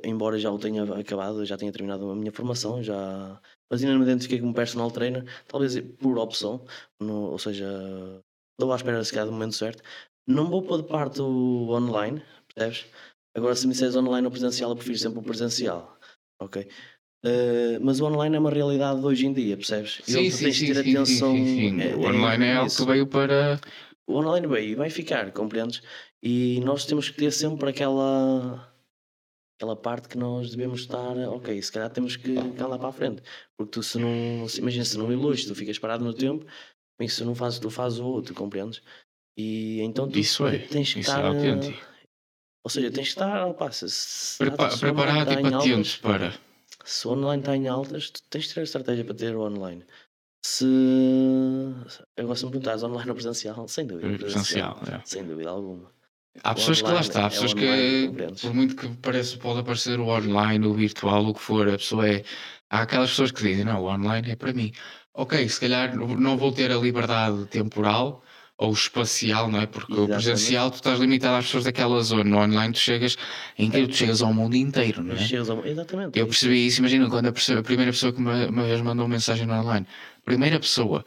embora 0.04 0.38
já 0.38 0.48
o 0.48 0.60
tenha 0.60 0.84
acabado, 0.84 1.44
já 1.44 1.56
tenha 1.56 1.72
terminado 1.72 2.08
a 2.08 2.14
minha 2.14 2.30
formação, 2.30 2.80
já 2.84 3.40
mas 3.72 3.80
ainda 3.80 3.94
não 3.94 4.00
me 4.00 4.04
identifiquei 4.04 4.38
como 4.38 4.52
personal 4.52 4.90
trainer, 4.90 5.24
talvez 5.48 5.80
por 5.98 6.18
opção, 6.18 6.62
no, 7.00 7.30
ou 7.30 7.38
seja, 7.38 7.66
estou 8.52 8.70
à 8.70 8.76
espera 8.76 9.02
se 9.02 9.10
calhar 9.10 9.24
do 9.24 9.32
momento 9.32 9.54
certo. 9.54 9.82
Não 10.26 10.50
vou 10.50 10.60
pôr 10.62 10.82
de 10.82 10.88
parte 10.88 11.22
o 11.22 11.70
online, 11.70 12.22
percebes? 12.54 12.84
Agora, 13.34 13.56
se 13.56 13.66
me 13.66 13.72
disseres 13.72 13.96
online 13.96 14.26
ou 14.26 14.30
presencial, 14.30 14.68
eu 14.68 14.76
prefiro 14.76 14.98
sempre 14.98 15.20
o 15.20 15.22
presencial, 15.22 15.98
ok? 16.38 16.68
Uh, 17.24 17.80
mas 17.80 17.98
o 17.98 18.04
online 18.04 18.36
é 18.36 18.38
uma 18.38 18.50
realidade 18.50 19.00
de 19.00 19.06
hoje 19.06 19.26
em 19.26 19.32
dia, 19.32 19.56
percebes? 19.56 20.02
Sim, 20.04 20.30
sim, 20.30 20.44
tens 20.44 20.56
sim, 20.56 20.66
de 20.66 20.74
ter 20.74 20.84
sim, 20.84 20.90
atenção. 20.90 21.34
Sim, 21.34 21.46
sim, 21.46 21.80
sim. 21.80 21.94
o 21.94 22.06
online 22.08 22.44
é, 22.44 22.48
é 22.48 22.56
algo 22.56 22.76
que 22.76 22.84
veio 22.84 23.06
para. 23.06 23.58
O 24.06 24.16
online 24.16 24.46
veio 24.46 24.72
e 24.72 24.74
vai 24.74 24.90
ficar, 24.90 25.32
compreendes? 25.32 25.80
E 26.22 26.60
nós 26.60 26.84
temos 26.84 27.08
que 27.08 27.16
ter 27.16 27.30
sempre 27.30 27.70
aquela 27.70 28.71
aquela 29.62 29.76
parte 29.76 30.08
que 30.08 30.18
nós 30.18 30.50
devemos 30.50 30.80
estar, 30.80 31.16
ok, 31.28 31.62
se 31.62 31.70
calhar 31.70 31.88
temos 31.88 32.16
que, 32.16 32.36
andar 32.36 32.78
para 32.78 32.88
a 32.88 32.92
frente. 32.92 33.22
Porque 33.56 33.70
tu 33.70 33.82
se 33.82 33.98
não, 33.98 34.48
se, 34.48 34.60
imagina 34.60 34.84
se 34.84 34.98
não 34.98 35.10
elogias, 35.10 35.46
tu 35.46 35.54
ficas 35.54 35.78
parado 35.78 36.04
no 36.04 36.12
tempo, 36.12 36.44
e 37.00 37.08
se 37.08 37.24
não 37.24 37.34
fazes, 37.34 37.60
tu 37.60 37.70
fazes 37.70 38.00
o 38.00 38.06
outro, 38.06 38.34
compreendes? 38.34 38.82
E 39.36 39.80
então 39.80 40.08
tu 40.08 40.18
isso 40.18 40.46
é, 40.46 40.58
tens 40.58 40.92
que 40.92 41.00
isso 41.00 41.10
estar. 41.10 41.24
É 41.24 41.28
autêntico. 41.28 41.78
Ou 42.64 42.70
seja, 42.70 42.90
tens 42.90 43.04
que 43.04 43.14
estar, 43.14 43.46
opa, 43.46 43.70
se, 43.70 43.88
se 43.88 44.38
Prepa 44.38 44.76
preparado 44.76 45.32
e 45.32 45.42
patente 45.42 46.00
para. 46.00 46.34
Se 46.84 47.06
o 47.06 47.12
online 47.12 47.42
está 47.42 47.56
em 47.56 47.68
altas, 47.68 48.10
tu 48.10 48.20
tens 48.28 48.44
de 48.48 48.54
ter 48.54 48.60
a 48.60 48.64
estratégia 48.64 49.04
para 49.04 49.14
ter 49.14 49.36
o 49.36 49.42
online. 49.42 49.84
Se 50.44 50.66
agora 52.18 52.34
se 52.34 52.44
me 52.44 52.50
perguntares 52.50 52.82
online 52.82 53.10
ou 53.10 53.14
presencial, 53.14 53.68
sem 53.68 53.86
dúvida. 53.86 54.18
Presencial, 54.18 54.74
presencial 54.74 55.00
é. 55.00 55.06
sem 55.06 55.24
dúvida 55.24 55.50
alguma. 55.50 55.92
Há 56.42 56.54
pessoas 56.54 56.80
que 56.80 56.88
lá 56.88 57.00
está, 57.00 57.24
há 57.24 57.26
é 57.26 57.30
pessoas 57.30 57.52
que, 57.52 58.10
por 58.40 58.54
muito 58.54 58.74
que 58.74 58.88
pareça, 58.96 59.36
pode 59.36 59.60
aparecer 59.60 60.00
o 60.00 60.06
online, 60.06 60.66
o 60.66 60.72
virtual, 60.72 61.26
o 61.26 61.34
que 61.34 61.40
for, 61.40 61.68
a 61.68 61.72
pessoa 61.72 62.08
é. 62.08 62.24
Há 62.70 62.82
aquelas 62.82 63.10
pessoas 63.10 63.30
que 63.30 63.42
dizem, 63.42 63.64
não, 63.64 63.82
o 63.82 63.88
online 63.88 64.30
é 64.30 64.36
para 64.36 64.52
mim. 64.52 64.72
Ok, 65.12 65.46
se 65.46 65.60
calhar 65.60 65.94
não 65.94 66.38
vou 66.38 66.50
ter 66.50 66.72
a 66.72 66.76
liberdade 66.76 67.44
temporal 67.46 68.24
ou 68.56 68.72
espacial, 68.72 69.50
não 69.50 69.60
é? 69.60 69.66
Porque 69.66 69.92
Exatamente. 69.92 70.10
o 70.10 70.14
presencial 70.14 70.70
tu 70.70 70.74
estás 70.76 70.98
limitado 70.98 71.36
às 71.36 71.44
pessoas 71.44 71.64
daquela 71.64 72.00
zona, 72.00 72.24
no 72.24 72.38
online 72.38 72.72
tu 72.72 72.78
chegas, 72.78 73.18
em 73.58 73.70
que 73.70 73.86
tu 73.86 73.94
chegas 73.94 74.22
ao 74.22 74.32
mundo 74.32 74.56
inteiro, 74.56 75.02
não 75.02 75.14
é? 75.14 75.18
Ao... 75.50 75.66
Exatamente. 75.66 76.18
Eu 76.18 76.26
percebi 76.26 76.66
isso, 76.66 76.80
imagina 76.80 77.10
quando 77.10 77.26
a, 77.26 77.58
a 77.58 77.62
primeira 77.62 77.92
pessoa 77.92 78.12
que 78.12 78.18
uma, 78.18 78.46
uma 78.46 78.62
vez 78.62 78.80
mandou 78.80 79.04
uma 79.04 79.12
mensagem 79.12 79.46
no 79.46 79.52
online, 79.52 79.86
primeira 80.24 80.58
pessoa 80.58 81.04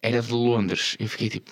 era 0.00 0.22
de 0.22 0.32
Londres, 0.32 0.96
eu 0.98 1.08
fiquei 1.08 1.28
tipo, 1.28 1.50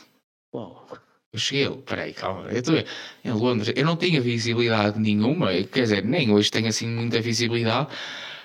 uau. 0.54 0.86
Eu 1.34 1.40
cheguei, 1.40 1.68
peraí, 1.84 2.12
calma, 2.12 2.46
eu 2.48 2.60
estou 2.60 2.76
em 2.76 3.32
Londres, 3.32 3.72
eu 3.74 3.84
não 3.84 3.96
tinha 3.96 4.20
visibilidade 4.20 5.00
nenhuma, 5.00 5.52
quer 5.64 5.82
dizer, 5.82 6.04
nem 6.04 6.30
hoje 6.30 6.48
tenho 6.48 6.68
assim 6.68 6.86
muita 6.86 7.20
visibilidade, 7.20 7.88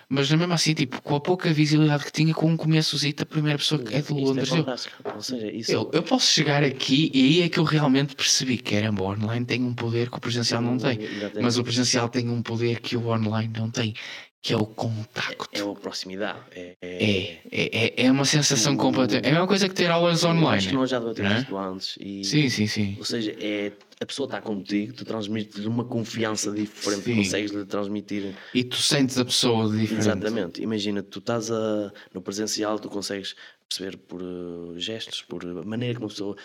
mas 0.10 0.32
mesmo 0.32 0.52
assim, 0.52 0.74
tipo, 0.74 1.00
com 1.04 1.16
a 1.16 1.20
pouca 1.20 1.54
visibilidade 1.54 2.04
que 2.04 2.12
tinha, 2.12 2.34
com 2.34 2.48
um 2.48 2.58
começo 2.58 2.98
a 3.22 3.26
primeira 3.28 3.60
pessoa 3.60 3.80
que 3.80 3.94
é 3.94 4.02
de 4.02 4.12
é 4.12 4.16
Londres, 4.16 4.52
é 4.52 4.58
eu, 4.58 5.14
Ou 5.14 5.22
seja, 5.22 5.52
isso... 5.52 5.72
eu, 5.72 5.92
eu 5.94 6.02
posso 6.02 6.32
chegar 6.32 6.64
aqui 6.64 7.12
e 7.14 7.22
aí 7.26 7.42
é 7.44 7.50
que 7.50 7.60
eu 7.60 7.64
realmente 7.64 8.16
percebi 8.16 8.58
que 8.58 8.74
era 8.74 8.92
o 8.92 9.04
online 9.04 9.46
tem 9.46 9.64
um 9.64 9.76
poder 9.76 10.10
que 10.10 10.18
o 10.18 10.20
presencial 10.20 10.60
não 10.60 10.76
tem, 10.76 10.98
mas 11.40 11.60
o 11.60 11.64
presencial 11.64 12.10
tem 12.10 12.28
um 12.28 12.42
poder 12.42 12.80
que 12.80 12.98
o 12.98 13.08
online 13.08 13.54
não 13.56 13.70
tem 13.70 13.94
que 14.42 14.54
é 14.54 14.58
o 14.58 14.66
contacto. 14.66 15.50
É, 15.52 15.60
é 15.60 15.62
a 15.62 15.76
proximidade. 15.76 16.40
É, 16.52 16.76
é, 16.82 17.42
é, 17.52 18.06
é, 18.06 18.12
uma 18.12 18.26
sensação 18.26 18.78
completa. 18.78 19.18
É 19.18 19.30
a 19.30 19.32
mesma 19.32 19.48
coisa 19.48 19.68
que 19.68 19.76
ter 19.76 19.92
aulas 19.92 20.24
online. 20.24 20.58
Acho 20.58 20.70
que 20.70 20.76
nós 20.76 20.90
já 20.90 21.00
debatemos 21.00 21.40
isto 21.40 21.58
antes. 21.58 21.98
E, 22.00 22.24
sim, 22.24 22.50
sim, 22.50 22.68
sim. 22.68 22.96
Ou 22.98 23.06
seja, 23.06 23.36
é, 23.38 23.74
a 24.00 24.06
pessoa 24.06 24.28
está 24.28 24.42
contigo, 24.42 24.94
tu 24.94 25.04
transmites 25.04 25.66
uma 25.66 25.84
confiança 25.84 26.52
diferente, 26.52 27.04
sim. 27.04 27.16
consegues 27.18 27.52
lhe 27.52 27.66
transmitir. 27.66 28.34
E 28.54 28.64
tu 28.64 28.78
sentes 28.78 29.18
a 29.18 29.26
pessoa 29.26 29.70
diferente. 29.70 30.00
Exatamente. 30.00 30.62
Imagina, 30.62 31.04
tu 31.04 31.20
estás 31.20 31.52
a, 31.52 31.92
no 32.14 32.22
presencial, 32.22 32.80
tu 32.80 32.90
consegues 32.90 33.36
perceber 33.68 33.98
por 33.98 34.22
uh, 34.22 34.80
gestos, 34.80 35.22
por 35.22 35.44
maneira 35.66 35.96
como 35.96 36.08
a 36.08 36.10
pessoa 36.10 36.36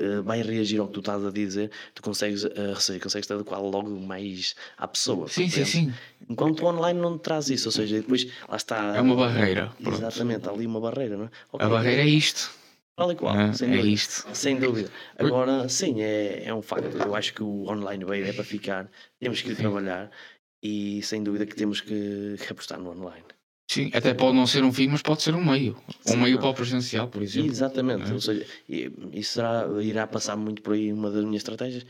uh, 0.00 0.22
vai 0.22 0.42
reagir 0.42 0.80
ao 0.80 0.86
que 0.86 0.94
tu 0.94 1.00
estás 1.00 1.24
a 1.24 1.30
dizer, 1.30 1.70
tu 1.94 2.02
consegues, 2.02 2.44
uh, 2.44 2.78
seja, 2.78 3.00
consegues 3.00 3.26
te 3.26 3.32
adequar 3.32 3.60
logo 3.62 3.90
mais 4.00 4.54
à 4.76 4.86
pessoa. 4.88 5.28
Sim, 5.28 5.48
sim, 5.48 5.64
sim. 5.64 5.94
Enquanto 6.28 6.62
o 6.62 6.66
online 6.66 6.98
não 6.98 7.18
traz 7.18 7.50
isso, 7.50 7.68
ou 7.68 7.72
seja, 7.72 7.96
depois 7.96 8.26
lá 8.48 8.56
está. 8.56 8.96
É 8.96 9.00
uma 9.00 9.16
barreira. 9.16 9.72
Pronto. 9.82 9.96
Exatamente, 9.96 10.48
ali 10.48 10.66
uma 10.66 10.80
barreira, 10.80 11.16
não 11.16 11.24
é? 11.24 11.30
Okay. 11.52 11.66
A 11.66 11.70
barreira 11.70 12.02
é 12.02 12.06
isto. 12.06 12.50
Tal 12.96 13.10
e 13.10 13.16
qual, 13.16 13.36
é, 13.36 13.52
sem 13.52 13.68
é 13.68 13.76
dúvida. 13.76 13.88
isto. 13.88 14.28
Sem 14.32 14.56
dúvida. 14.56 14.90
Agora, 15.18 15.68
sim, 15.68 16.00
é, 16.00 16.44
é 16.44 16.54
um 16.54 16.62
facto. 16.62 16.96
Eu 16.96 17.14
acho 17.14 17.34
que 17.34 17.42
o 17.42 17.68
online 17.68 18.04
veio 18.04 18.24
é 18.24 18.32
para 18.32 18.44
ficar, 18.44 18.88
temos 19.18 19.42
que 19.42 19.50
ir 19.50 19.56
sim. 19.56 19.62
trabalhar 19.62 20.10
e 20.62 21.02
sem 21.02 21.22
dúvida 21.22 21.44
que 21.44 21.56
temos 21.56 21.80
que 21.80 22.36
apostar 22.48 22.78
no 22.78 22.90
online. 22.90 23.24
Sim, 23.70 23.90
até 23.94 24.12
pode 24.12 24.36
não 24.36 24.46
ser 24.46 24.62
um 24.62 24.72
fim, 24.72 24.88
mas 24.88 25.02
pode 25.02 25.22
ser 25.22 25.34
um 25.34 25.44
meio. 25.44 25.76
Sim, 26.00 26.16
um 26.16 26.20
meio 26.20 26.34
não. 26.34 26.42
para 26.42 26.50
o 26.50 26.54
presencial, 26.54 27.08
por 27.08 27.22
exemplo. 27.22 27.50
Exatamente. 27.50 28.10
É? 28.10 28.12
Ou 28.12 28.20
seja, 28.20 28.46
isso 29.12 29.32
será, 29.32 29.66
irá 29.82 30.06
passar 30.06 30.36
muito 30.36 30.62
por 30.62 30.74
aí, 30.74 30.92
uma 30.92 31.10
das 31.10 31.24
minhas 31.24 31.40
estratégias, 31.40 31.86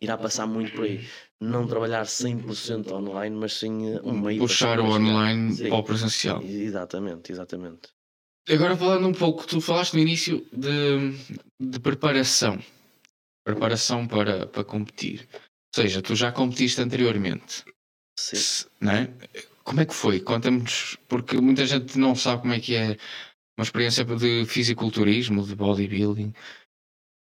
irá 0.00 0.18
passar 0.18 0.46
muito 0.46 0.72
por 0.72 0.84
aí. 0.84 1.04
Não 1.40 1.66
trabalhar 1.66 2.04
100% 2.04 2.92
online, 2.92 3.36
mas 3.36 3.54
sim 3.54 3.98
um 4.02 4.18
meio. 4.18 4.40
Puxar 4.40 4.78
o 4.80 4.84
online 4.84 5.54
sim. 5.54 5.68
para 5.68 5.76
o 5.76 5.82
presencial. 5.82 6.42
Exatamente, 6.42 7.32
exatamente. 7.32 7.88
Agora 8.48 8.76
falando 8.76 9.08
um 9.08 9.12
pouco, 9.12 9.46
tu 9.46 9.60
falaste 9.60 9.94
no 9.94 10.00
início 10.00 10.46
de, 10.52 11.12
de 11.58 11.80
preparação. 11.80 12.58
Preparação 13.44 14.06
para, 14.06 14.46
para 14.46 14.64
competir. 14.64 15.26
Ou 15.32 15.82
seja, 15.82 16.02
tu 16.02 16.14
já 16.14 16.30
competiste 16.30 16.80
anteriormente. 16.80 17.64
Sim. 18.18 18.68
Não 18.80 18.92
é? 18.92 19.10
Como 19.64 19.80
é 19.80 19.86
que 19.86 19.94
foi? 19.94 20.20
Conta-nos, 20.20 20.96
porque 21.08 21.40
muita 21.40 21.64
gente 21.66 21.98
não 21.98 22.14
sabe 22.14 22.42
como 22.42 22.52
é 22.52 22.60
que 22.60 22.76
é 22.76 22.96
uma 23.56 23.62
experiência 23.62 24.04
de 24.04 24.44
fisiculturismo, 24.44 25.42
de 25.42 25.56
bodybuilding. 25.56 26.32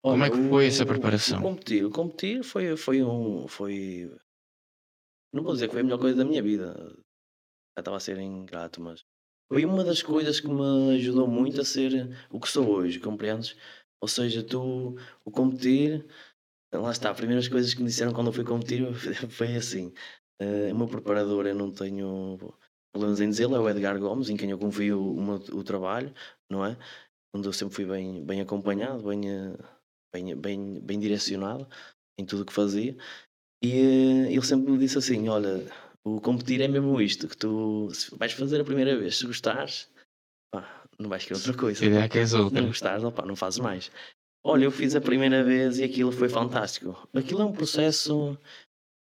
Olha, 0.03 0.12
Como 0.12 0.24
é 0.24 0.31
que 0.31 0.48
foi 0.48 0.66
essa 0.66 0.87
preparação? 0.87 1.38
O 1.40 1.42
competir, 1.42 1.85
o 1.85 1.90
competir 1.90 2.42
foi, 2.42 2.76
foi 2.76 3.03
um. 3.03 3.46
Foi. 3.46 4.11
Não 5.33 5.42
vou 5.42 5.53
dizer 5.53 5.66
que 5.66 5.72
foi 5.72 5.83
a 5.83 5.85
melhor 5.85 5.98
coisa 5.98 6.16
da 6.16 6.24
minha 6.24 6.42
vida. 6.42 6.74
Já 7.76 7.81
estava 7.81 7.98
a 7.98 8.00
ser 8.00 8.18
ingrato, 8.18 8.81
mas 8.81 9.05
foi 9.53 9.64
uma 9.64 9.85
das 9.85 10.03
coisas 10.03 10.40
que 10.40 10.48
me 10.48 10.94
ajudou 10.94 11.26
muito 11.29 11.61
a 11.61 11.64
ser 11.64 12.16
o 12.31 12.40
que 12.40 12.48
sou 12.48 12.68
hoje, 12.70 12.98
compreendes? 12.98 13.57
Ou 14.00 14.09
seja, 14.09 14.42
tu, 14.42 14.96
o 15.24 15.31
competir, 15.31 16.07
lá 16.72 16.90
está, 16.90 17.11
as 17.11 17.16
primeiras 17.16 17.48
coisas 17.48 17.74
que 17.74 17.81
me 17.81 17.88
disseram 17.88 18.12
quando 18.12 18.29
eu 18.29 18.33
fui 18.33 18.44
competir 18.44 18.83
foi 19.29 19.57
assim. 19.57 19.92
Uh, 20.40 20.72
o 20.72 20.79
meu 20.79 20.88
preparador, 20.88 21.46
eu 21.46 21.55
não 21.55 21.70
tenho 21.70 22.38
problemas 22.92 23.20
em 23.20 23.29
dizê-lo, 23.29 23.57
é 23.57 23.61
o 23.61 23.68
Edgar 23.68 23.98
Gomes, 23.98 24.31
em 24.31 24.37
quem 24.37 24.50
eu 24.50 24.59
confio 24.59 25.00
o, 25.00 25.22
meu, 25.22 25.35
o 25.35 25.62
trabalho, 25.62 26.12
não 26.50 26.64
é? 26.64 26.76
Onde 27.35 27.46
eu 27.46 27.53
sempre 27.53 27.74
fui 27.74 27.85
bem, 27.85 28.24
bem 28.24 28.40
acompanhado, 28.40 29.07
bem, 29.07 29.31
eh, 29.31 29.57
bem, 30.12 30.35
bem, 30.35 30.81
bem 30.81 30.98
direcionado 30.98 31.68
em 32.18 32.24
tudo 32.24 32.42
o 32.42 32.46
que 32.46 32.53
fazia. 32.53 32.96
E 33.62 33.70
uh, 33.70 34.31
ele 34.31 34.42
sempre 34.42 34.72
me 34.72 34.79
disse 34.79 34.98
assim: 34.98 35.29
Olha, 35.29 35.64
o 36.05 36.20
competir 36.20 36.61
é 36.61 36.68
mesmo 36.68 37.00
isto, 37.00 37.29
que 37.29 37.37
tu 37.37 37.88
vais 38.18 38.33
fazer 38.33 38.61
a 38.61 38.64
primeira 38.64 38.98
vez, 38.98 39.18
se 39.18 39.26
gostares, 39.26 39.88
pá, 40.50 40.85
não 40.98 41.09
vais 41.09 41.22
querer 41.24 41.37
outra 41.37 41.55
coisa. 41.55 41.79
Se 41.79 42.09
que 42.09 42.18
és 42.18 42.35
outra. 42.35 42.61
Não 42.61 42.68
gostares, 42.68 43.05
opa, 43.05 43.24
não 43.24 43.37
fazes 43.37 43.59
mais. 43.59 43.90
Olha, 44.42 44.64
eu 44.64 44.70
fiz 44.70 44.96
a 44.96 45.00
primeira 45.00 45.44
vez 45.44 45.79
e 45.79 45.85
aquilo 45.85 46.11
foi 46.11 46.29
fantástico. 46.29 47.09
Aquilo 47.14 47.42
é 47.42 47.44
um 47.44 47.53
processo, 47.53 48.38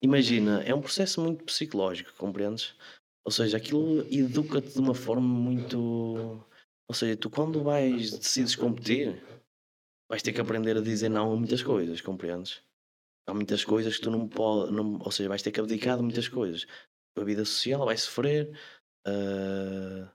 imagina, 0.03 0.63
é 0.63 0.75
um 0.75 0.81
processo 0.81 1.21
muito 1.21 1.45
psicológico, 1.45 2.13
compreendes? 2.17 2.75
Ou 3.25 3.33
seja, 3.33 3.57
aquilo 3.57 4.07
educa-te 4.13 4.73
de 4.73 4.81
uma 4.81 4.95
forma 4.95 5.27
muito. 5.27 5.79
Ou 6.89 6.95
seja, 6.95 7.17
tu 7.17 7.29
quando 7.29 7.63
vais, 7.65 8.17
decides 8.17 8.55
competir, 8.55 9.21
vais 10.09 10.23
ter 10.23 10.33
que 10.33 10.41
aprender 10.41 10.77
a 10.77 10.81
dizer 10.81 11.09
não 11.09 11.33
a 11.33 11.37
muitas 11.37 11.63
coisas, 11.63 12.01
compreendes? 12.01 12.63
Há 13.29 13.35
muitas 13.35 13.65
coisas 13.65 13.97
que 13.97 14.03
tu 14.03 14.11
não 14.11 14.29
podes. 14.29 14.73
Não, 14.73 14.99
ou 15.01 15.11
seja, 15.11 15.29
vais 15.29 15.43
ter 15.43 15.51
que 15.51 15.61
abdicar 15.61 15.97
de 15.97 16.03
muitas 16.03 16.29
coisas. 16.29 16.67
A 17.19 17.25
vida 17.25 17.45
social 17.45 17.85
vai 17.85 17.97
sofrer, 17.97 18.57
uh, 19.07 20.05
a 20.05 20.13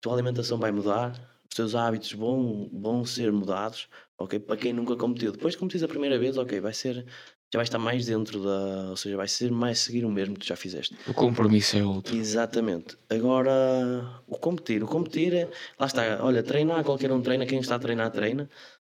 tua 0.00 0.14
alimentação 0.14 0.58
vai 0.58 0.72
mudar, 0.72 1.12
os 1.50 1.56
teus 1.56 1.74
hábitos 1.74 2.12
vão, 2.12 2.70
vão 2.72 3.04
ser 3.04 3.32
mudados, 3.32 3.88
ok? 4.18 4.38
Para 4.38 4.56
quem 4.56 4.72
nunca 4.72 4.96
competiu. 4.96 5.32
Depois 5.32 5.54
que 5.54 5.60
competis 5.60 5.82
a 5.82 5.88
primeira 5.88 6.18
vez, 6.18 6.38
ok, 6.38 6.60
vai 6.60 6.72
ser. 6.72 7.04
Já 7.52 7.58
vai 7.58 7.64
estar 7.64 7.78
mais 7.78 8.06
dentro 8.06 8.42
da. 8.42 8.90
Ou 8.90 8.96
seja, 8.96 9.16
vai 9.16 9.26
ser 9.26 9.50
mais 9.50 9.80
seguir 9.80 10.04
o 10.04 10.10
mesmo 10.10 10.34
que 10.34 10.40
tu 10.40 10.46
já 10.46 10.56
fizeste. 10.56 10.96
O 11.08 11.14
compromisso 11.14 11.76
é 11.76 11.82
outro. 11.82 12.14
Exatamente. 12.16 12.96
Agora, 13.08 14.22
o 14.28 14.38
competir. 14.38 14.82
O 14.84 14.86
competir 14.86 15.34
é. 15.34 15.50
Lá 15.78 15.86
está, 15.86 16.24
olha, 16.24 16.42
treinar, 16.42 16.84
qualquer 16.84 17.10
um 17.10 17.20
treina, 17.20 17.44
quem 17.46 17.58
está 17.58 17.74
a 17.74 17.78
treinar, 17.78 18.10
treina. 18.12 18.48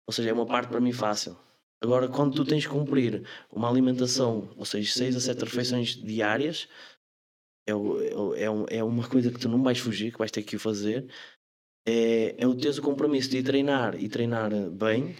Ou 0.06 0.12
seja, 0.12 0.30
é 0.30 0.32
uma 0.32 0.46
parte 0.46 0.68
para 0.68 0.80
mim 0.80 0.92
fácil. 0.92 1.36
Agora, 1.82 2.08
quando 2.08 2.34
tu 2.34 2.44
tens 2.44 2.64
que 2.66 2.72
cumprir 2.72 3.26
uma 3.52 3.68
alimentação, 3.68 4.48
ou 4.56 4.64
seja, 4.64 4.90
6 4.90 5.16
a 5.16 5.20
7 5.20 5.44
refeições 5.44 5.88
diárias, 5.96 6.68
é, 7.68 7.72
é, 7.72 8.78
é 8.78 8.84
uma 8.84 9.06
coisa 9.06 9.30
que 9.30 9.38
tu 9.38 9.48
não 9.48 9.62
vais 9.62 9.78
fugir, 9.78 10.12
que 10.12 10.18
vais 10.18 10.30
ter 10.30 10.42
que 10.42 10.56
fazer. 10.56 11.06
É, 11.86 12.34
é 12.38 12.46
o 12.46 12.54
teres 12.54 12.78
o 12.78 12.82
compromisso 12.82 13.30
de 13.30 13.42
treinar 13.42 13.94
e 14.00 14.08
treinar 14.08 14.50
bem. 14.70 15.14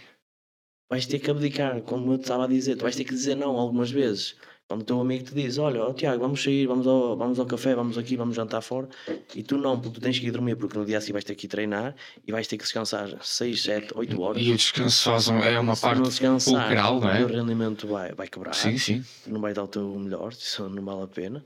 Vais 0.89 1.05
ter 1.05 1.19
que 1.19 1.29
abdicar, 1.29 1.81
como 1.81 2.13
eu 2.13 2.17
te 2.17 2.21
estava 2.21 2.45
a 2.45 2.47
dizer, 2.47 2.77
tu 2.77 2.83
vais 2.83 2.95
ter 2.95 3.03
que 3.03 3.13
dizer 3.13 3.35
não 3.35 3.57
algumas 3.57 3.91
vezes. 3.91 4.35
Quando 4.67 4.81
o 4.81 4.83
teu 4.83 4.99
amigo 4.99 5.23
te 5.23 5.33
diz, 5.33 5.57
olha, 5.57 5.85
oh, 5.85 5.93
Tiago, 5.93 6.19
vamos 6.21 6.43
sair, 6.43 6.67
vamos 6.67 6.85
ao, 6.85 7.15
vamos 7.15 7.39
ao 7.39 7.45
café, 7.45 7.73
vamos 7.73 7.97
aqui, 7.97 8.17
vamos 8.17 8.35
jantar 8.35 8.59
fora, 8.61 8.89
e 9.33 9.41
tu 9.41 9.57
não, 9.57 9.79
porque 9.79 9.95
tu 9.97 10.01
tens 10.01 10.19
que 10.19 10.27
ir 10.27 10.31
dormir, 10.31 10.57
porque 10.57 10.77
no 10.77 10.85
dia 10.85 10.99
seguinte 10.99 11.13
vais 11.13 11.23
ter 11.23 11.35
que 11.35 11.45
ir 11.45 11.49
treinar 11.49 11.95
e 12.25 12.33
vais 12.33 12.45
ter 12.47 12.57
que 12.57 12.65
descansar 12.65 13.17
6, 13.21 13.63
7, 13.63 13.93
8 13.95 14.21
horas. 14.21 14.41
E 14.41 14.51
o 14.51 14.57
descanso 14.57 15.03
faz 15.05 15.29
um, 15.29 15.39
é 15.39 15.57
uma 15.57 15.73
Se 15.73 15.81
parte 15.81 16.01
fulcral, 16.41 16.99
não 16.99 17.09
é? 17.09 17.23
O 17.23 17.27
rendimento 17.27 17.87
vai, 17.87 18.13
vai 18.13 18.27
quebrar. 18.27 18.53
Sim, 18.53 18.77
sim. 18.77 19.05
Não 19.25 19.39
vai 19.39 19.53
dar 19.53 19.63
o 19.63 19.67
teu 19.69 19.87
melhor, 19.97 20.33
isso 20.33 20.67
não 20.67 20.83
vale 20.83 21.03
a 21.03 21.07
pena, 21.07 21.45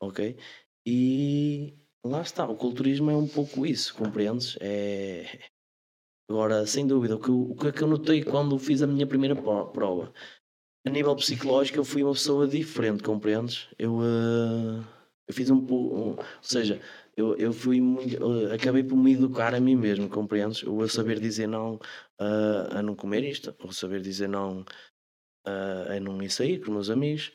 ok? 0.00 0.36
E 0.86 1.74
lá 2.04 2.22
está, 2.22 2.46
o 2.46 2.54
culturismo 2.54 3.10
é 3.10 3.16
um 3.16 3.26
pouco 3.26 3.66
isso, 3.66 3.94
compreendes? 3.94 4.56
É... 4.60 5.26
Agora, 6.30 6.64
sem 6.64 6.86
dúvida, 6.86 7.16
o 7.16 7.18
que, 7.18 7.28
o 7.28 7.56
que 7.56 7.66
é 7.66 7.72
que 7.72 7.82
eu 7.82 7.88
notei 7.88 8.22
quando 8.22 8.56
fiz 8.56 8.82
a 8.82 8.86
minha 8.86 9.04
primeira 9.04 9.34
prova? 9.34 10.12
a 10.86 10.90
nível 10.90 11.16
psicológico 11.16 11.78
eu 11.78 11.84
fui 11.84 12.04
uma 12.04 12.12
pessoa 12.12 12.46
diferente, 12.46 13.02
compreendes? 13.02 13.68
Eu, 13.76 13.96
uh, 13.96 14.86
eu 15.26 15.34
fiz 15.34 15.50
um 15.50 15.66
pouco, 15.66 15.96
um, 15.96 16.10
ou 16.10 16.24
seja, 16.40 16.80
eu, 17.16 17.36
eu 17.36 17.52
fui 17.52 17.80
muito, 17.80 18.24
uh, 18.24 18.54
acabei 18.54 18.84
por 18.84 18.96
me 18.96 19.12
educar 19.14 19.56
a 19.56 19.60
mim 19.60 19.74
mesmo, 19.74 20.08
compreendes? 20.08 20.62
Eu 20.62 20.80
a 20.80 20.88
saber 20.88 21.18
dizer 21.18 21.48
não 21.48 21.74
uh, 21.74 22.76
a 22.76 22.80
não 22.80 22.94
comer 22.94 23.24
isto, 23.24 23.52
ou 23.58 23.72
saber 23.72 24.00
dizer 24.00 24.28
não 24.28 24.64
a 25.44 25.98
não 25.98 26.22
ir 26.22 26.30
sair 26.30 26.60
com 26.64 26.70
meus 26.70 26.90
amigos, 26.90 27.32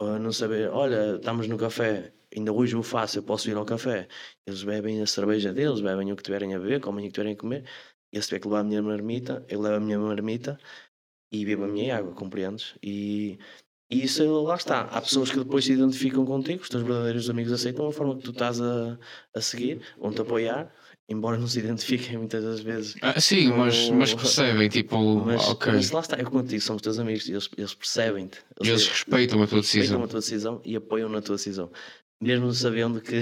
a 0.00 0.18
não 0.18 0.32
saber, 0.32 0.70
olha, 0.70 1.16
estamos 1.16 1.46
no 1.46 1.56
café, 1.56 2.12
ainda 2.36 2.52
hoje 2.52 2.74
o 2.74 2.82
faço, 2.82 3.18
eu 3.18 3.22
posso 3.22 3.48
ir 3.48 3.56
ao 3.56 3.64
café. 3.64 4.08
Eles 4.46 4.64
bebem 4.64 5.00
a 5.02 5.06
cerveja 5.06 5.52
deles, 5.52 5.80
bebem 5.80 6.10
o 6.10 6.16
que 6.16 6.22
tiverem 6.22 6.54
a 6.54 6.58
beber, 6.58 6.80
comem 6.80 7.04
o 7.04 7.08
que 7.08 7.14
tiverem 7.14 7.34
a 7.34 7.36
comer. 7.36 7.64
E 8.12 8.20
se 8.20 8.28
tiver 8.28 8.40
que 8.40 8.48
levar 8.48 8.60
a 8.60 8.64
minha 8.64 8.82
marmita, 8.82 9.44
eu 9.48 9.60
levo 9.60 9.76
a 9.76 9.80
minha 9.80 9.98
marmita 9.98 10.58
e 11.30 11.44
bebo 11.44 11.64
a 11.64 11.68
minha 11.68 11.96
água, 11.96 12.12
compreendes? 12.12 12.74
E, 12.82 13.38
e 13.90 14.04
isso 14.04 14.24
lá 14.42 14.56
está. 14.56 14.82
Há 14.82 15.00
pessoas 15.00 15.30
que 15.30 15.38
depois 15.38 15.64
se 15.64 15.72
identificam 15.72 16.24
contigo, 16.24 16.62
os 16.62 16.68
teus 16.68 16.82
verdadeiros 16.82 17.28
amigos 17.28 17.52
aceitam 17.52 17.86
a 17.86 17.92
forma 17.92 18.16
que 18.16 18.22
tu 18.22 18.30
estás 18.30 18.60
a, 18.60 18.98
a 19.34 19.40
seguir, 19.40 19.80
vão-te 19.98 20.22
apoiar, 20.22 20.72
embora 21.06 21.36
não 21.36 21.46
se 21.46 21.58
identifiquem 21.60 22.16
muitas 22.16 22.42
das 22.42 22.60
vezes. 22.60 22.96
Ah, 23.02 23.20
sim, 23.20 23.48
mas, 23.48 23.90
mas 23.90 24.12
percebem, 24.14 24.70
tipo, 24.70 24.96
mas, 25.16 25.46
ok. 25.46 25.72
Mas 25.72 25.90
lá 25.90 26.00
está, 26.00 26.16
é 26.16 26.24
contigo, 26.24 26.62
são 26.62 26.76
os 26.76 26.82
teus 26.82 26.98
amigos, 26.98 27.28
eles, 27.28 27.50
eles 27.58 27.74
percebem-te. 27.74 28.38
Eles, 28.58 28.70
eles 28.70 28.88
respeitam 28.88 29.42
a 29.42 29.46
tua 29.46 29.60
decisão. 29.60 29.80
Respeitam 29.82 30.04
a 30.04 30.08
tua 30.08 30.20
decisão 30.20 30.62
e 30.64 30.76
apoiam 30.76 31.08
na 31.10 31.20
tua 31.20 31.36
decisão 31.36 31.70
mesmo 32.20 32.52
sabendo 32.52 33.00
que 33.00 33.20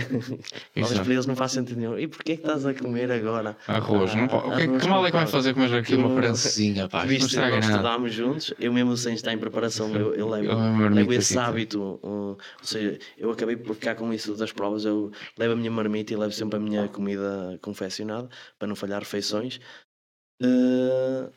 talvez 0.75 1.01
para 1.01 1.13
eles 1.13 1.27
não 1.27 1.37
faz 1.37 1.53
sentido 1.53 1.79
nenhum. 1.79 1.99
E 1.99 2.09
porquê 2.09 2.37
que 2.37 2.43
estás 2.43 2.65
a 2.65 2.73
comer 2.73 3.11
agora? 3.13 3.57
Arroz, 3.67 4.15
não 4.15 4.27
pode. 4.27 4.49
O 4.49 4.57
que, 4.57 4.79
que 4.79 4.89
mal 4.89 5.07
é 5.07 5.11
que 5.11 5.17
vai 5.17 5.27
fazer 5.27 5.53
comer 5.53 5.75
aqui 5.75 5.95
uma 5.95 6.15
francesinha, 6.17 6.89
pá? 6.89 7.05
Não 7.05 7.13
estraga 7.13 7.57
nada. 7.57 7.67
estudámos 7.67 8.15
juntos, 8.15 8.55
eu 8.59 8.73
mesmo 8.73 8.97
sem 8.97 9.15
estar 9.15 9.33
em 9.33 9.39
preparação, 9.39 9.95
eu, 9.95 10.15
eu 10.15 10.29
levo, 10.29 10.51
eu 10.51 10.91
levo 10.91 11.13
esse 11.13 11.39
hábito. 11.39 12.01
Um, 12.03 12.09
ou 12.09 12.39
seja, 12.63 12.99
eu 13.19 13.31
acabei 13.31 13.57
por 13.57 13.75
ficar 13.75 13.95
com 13.97 14.13
isso 14.13 14.35
das 14.35 14.53
provas, 14.53 14.85
eu 14.85 15.11
levo 15.37 15.53
a 15.53 15.57
minha 15.57 15.71
marmita 15.71 16.15
e 16.15 16.17
levo 16.17 16.33
sempre 16.33 16.57
a 16.57 16.61
minha 16.61 16.89
comida 16.89 17.59
confeccionada 17.61 18.29
para 18.59 18.67
não 18.67 18.77
falhar 18.77 19.01
refeições. 19.01 19.61
Uh, 20.43 21.31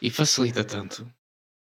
e 0.00 0.10
facilita 0.10 0.64
tanto 0.64 1.06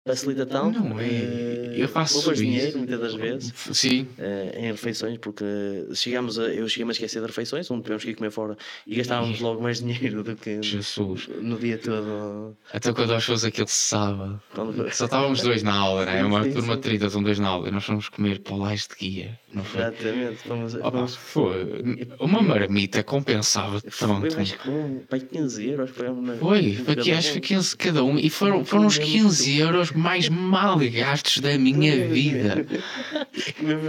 facilita 0.05 0.45
tanto. 0.45 0.79
Não 0.79 0.99
é. 0.99 1.75
Eu 1.75 1.87
faço 1.87 2.15
Poupas 2.15 2.37
dinheiro, 2.39 2.79
muitas 2.79 2.99
das 2.99 3.13
vezes. 3.13 3.53
Sim. 3.71 4.07
Uh, 4.17 4.57
em 4.57 4.71
refeições, 4.71 5.17
porque 5.17 5.45
chegamos 5.93 6.37
a, 6.39 6.43
eu 6.43 6.67
cheguei 6.67 6.87
a 6.87 6.91
esquecer 6.91 7.21
de 7.21 7.27
refeições, 7.27 7.69
onde 7.69 7.83
tivemos 7.83 8.03
que 8.03 8.11
ir 8.11 8.15
comer 8.15 8.31
fora 8.31 8.57
e 8.85 8.95
gastávamos 8.95 9.39
logo 9.39 9.61
mais 9.61 9.79
dinheiro 9.79 10.23
do 10.23 10.35
que 10.35 10.61
Jesus. 10.61 11.29
no 11.41 11.57
dia 11.57 11.77
todo. 11.77 12.55
Até 12.73 12.91
quando 12.91 13.09
nós 13.09 13.23
fomos 13.23 13.45
aquele 13.45 13.67
sábado, 13.67 14.41
quando... 14.53 14.91
só 14.91 15.05
estávamos 15.05 15.41
dois 15.41 15.63
na 15.63 15.73
aula, 15.73 16.05
né? 16.05 16.23
uma 16.25 16.43
sim, 16.43 16.53
turma 16.53 16.75
de 16.75 16.81
30, 16.81 17.09
são 17.09 17.23
dois 17.23 17.39
na 17.39 17.47
aula, 17.47 17.69
e 17.69 17.71
nós 17.71 17.83
fomos 17.83 18.09
comer 18.09 18.39
polais 18.39 18.87
de 18.87 18.95
guia. 18.95 19.39
Não 19.53 19.63
foi? 19.63 19.81
Exatamente. 19.81 20.37
Fomos, 20.37 20.75
Opa, 20.75 20.91
fomos... 20.91 21.15
Foi. 21.15 22.07
Uma 22.19 22.41
marmita 22.41 23.03
compensava 23.03 23.81
tanto. 23.81 24.31
Foi 24.31 25.19
com 25.19 25.27
15 25.27 25.69
euros. 25.69 25.89
Foi, 25.91 26.07
foi, 26.39 26.73
foi 26.75 26.95
que 26.95 27.11
acho 27.11 27.27
que 27.27 27.33
foi 27.33 27.41
15 27.41 27.77
cada 27.77 28.03
um, 28.03 28.17
e 28.17 28.29
foram, 28.29 28.65
foram 28.65 28.85
uns 28.85 28.97
15 28.97 29.59
euros 29.59 29.90
mais 29.97 30.29
mal 30.29 30.77
gastos 30.77 31.39
da 31.39 31.57
minha 31.57 32.07
vida. 32.07 32.65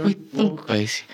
Foi 0.01 0.13
tão 0.13 0.55
péssimo. 0.55 1.07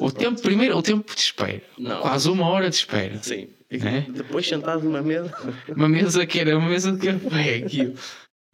O 0.00 0.10
tempo, 0.10 0.40
primeiro, 0.40 0.76
o 0.76 0.82
tempo 0.82 1.14
de 1.14 1.20
espera. 1.20 1.62
Não. 1.78 2.00
Quase 2.00 2.28
uma 2.28 2.46
hora 2.46 2.68
de 2.68 2.76
espera. 2.76 3.18
Sim. 3.22 3.48
É? 3.70 4.02
Depois 4.10 4.46
sentado 4.46 4.84
numa 4.84 5.02
mesa. 5.02 5.34
Uma 5.68 5.88
mesa 5.88 6.24
que 6.24 6.38
era 6.38 6.56
uma 6.56 6.68
mesa 6.68 6.92
de 6.92 7.06
café, 7.06 7.56
aquilo 7.56 7.94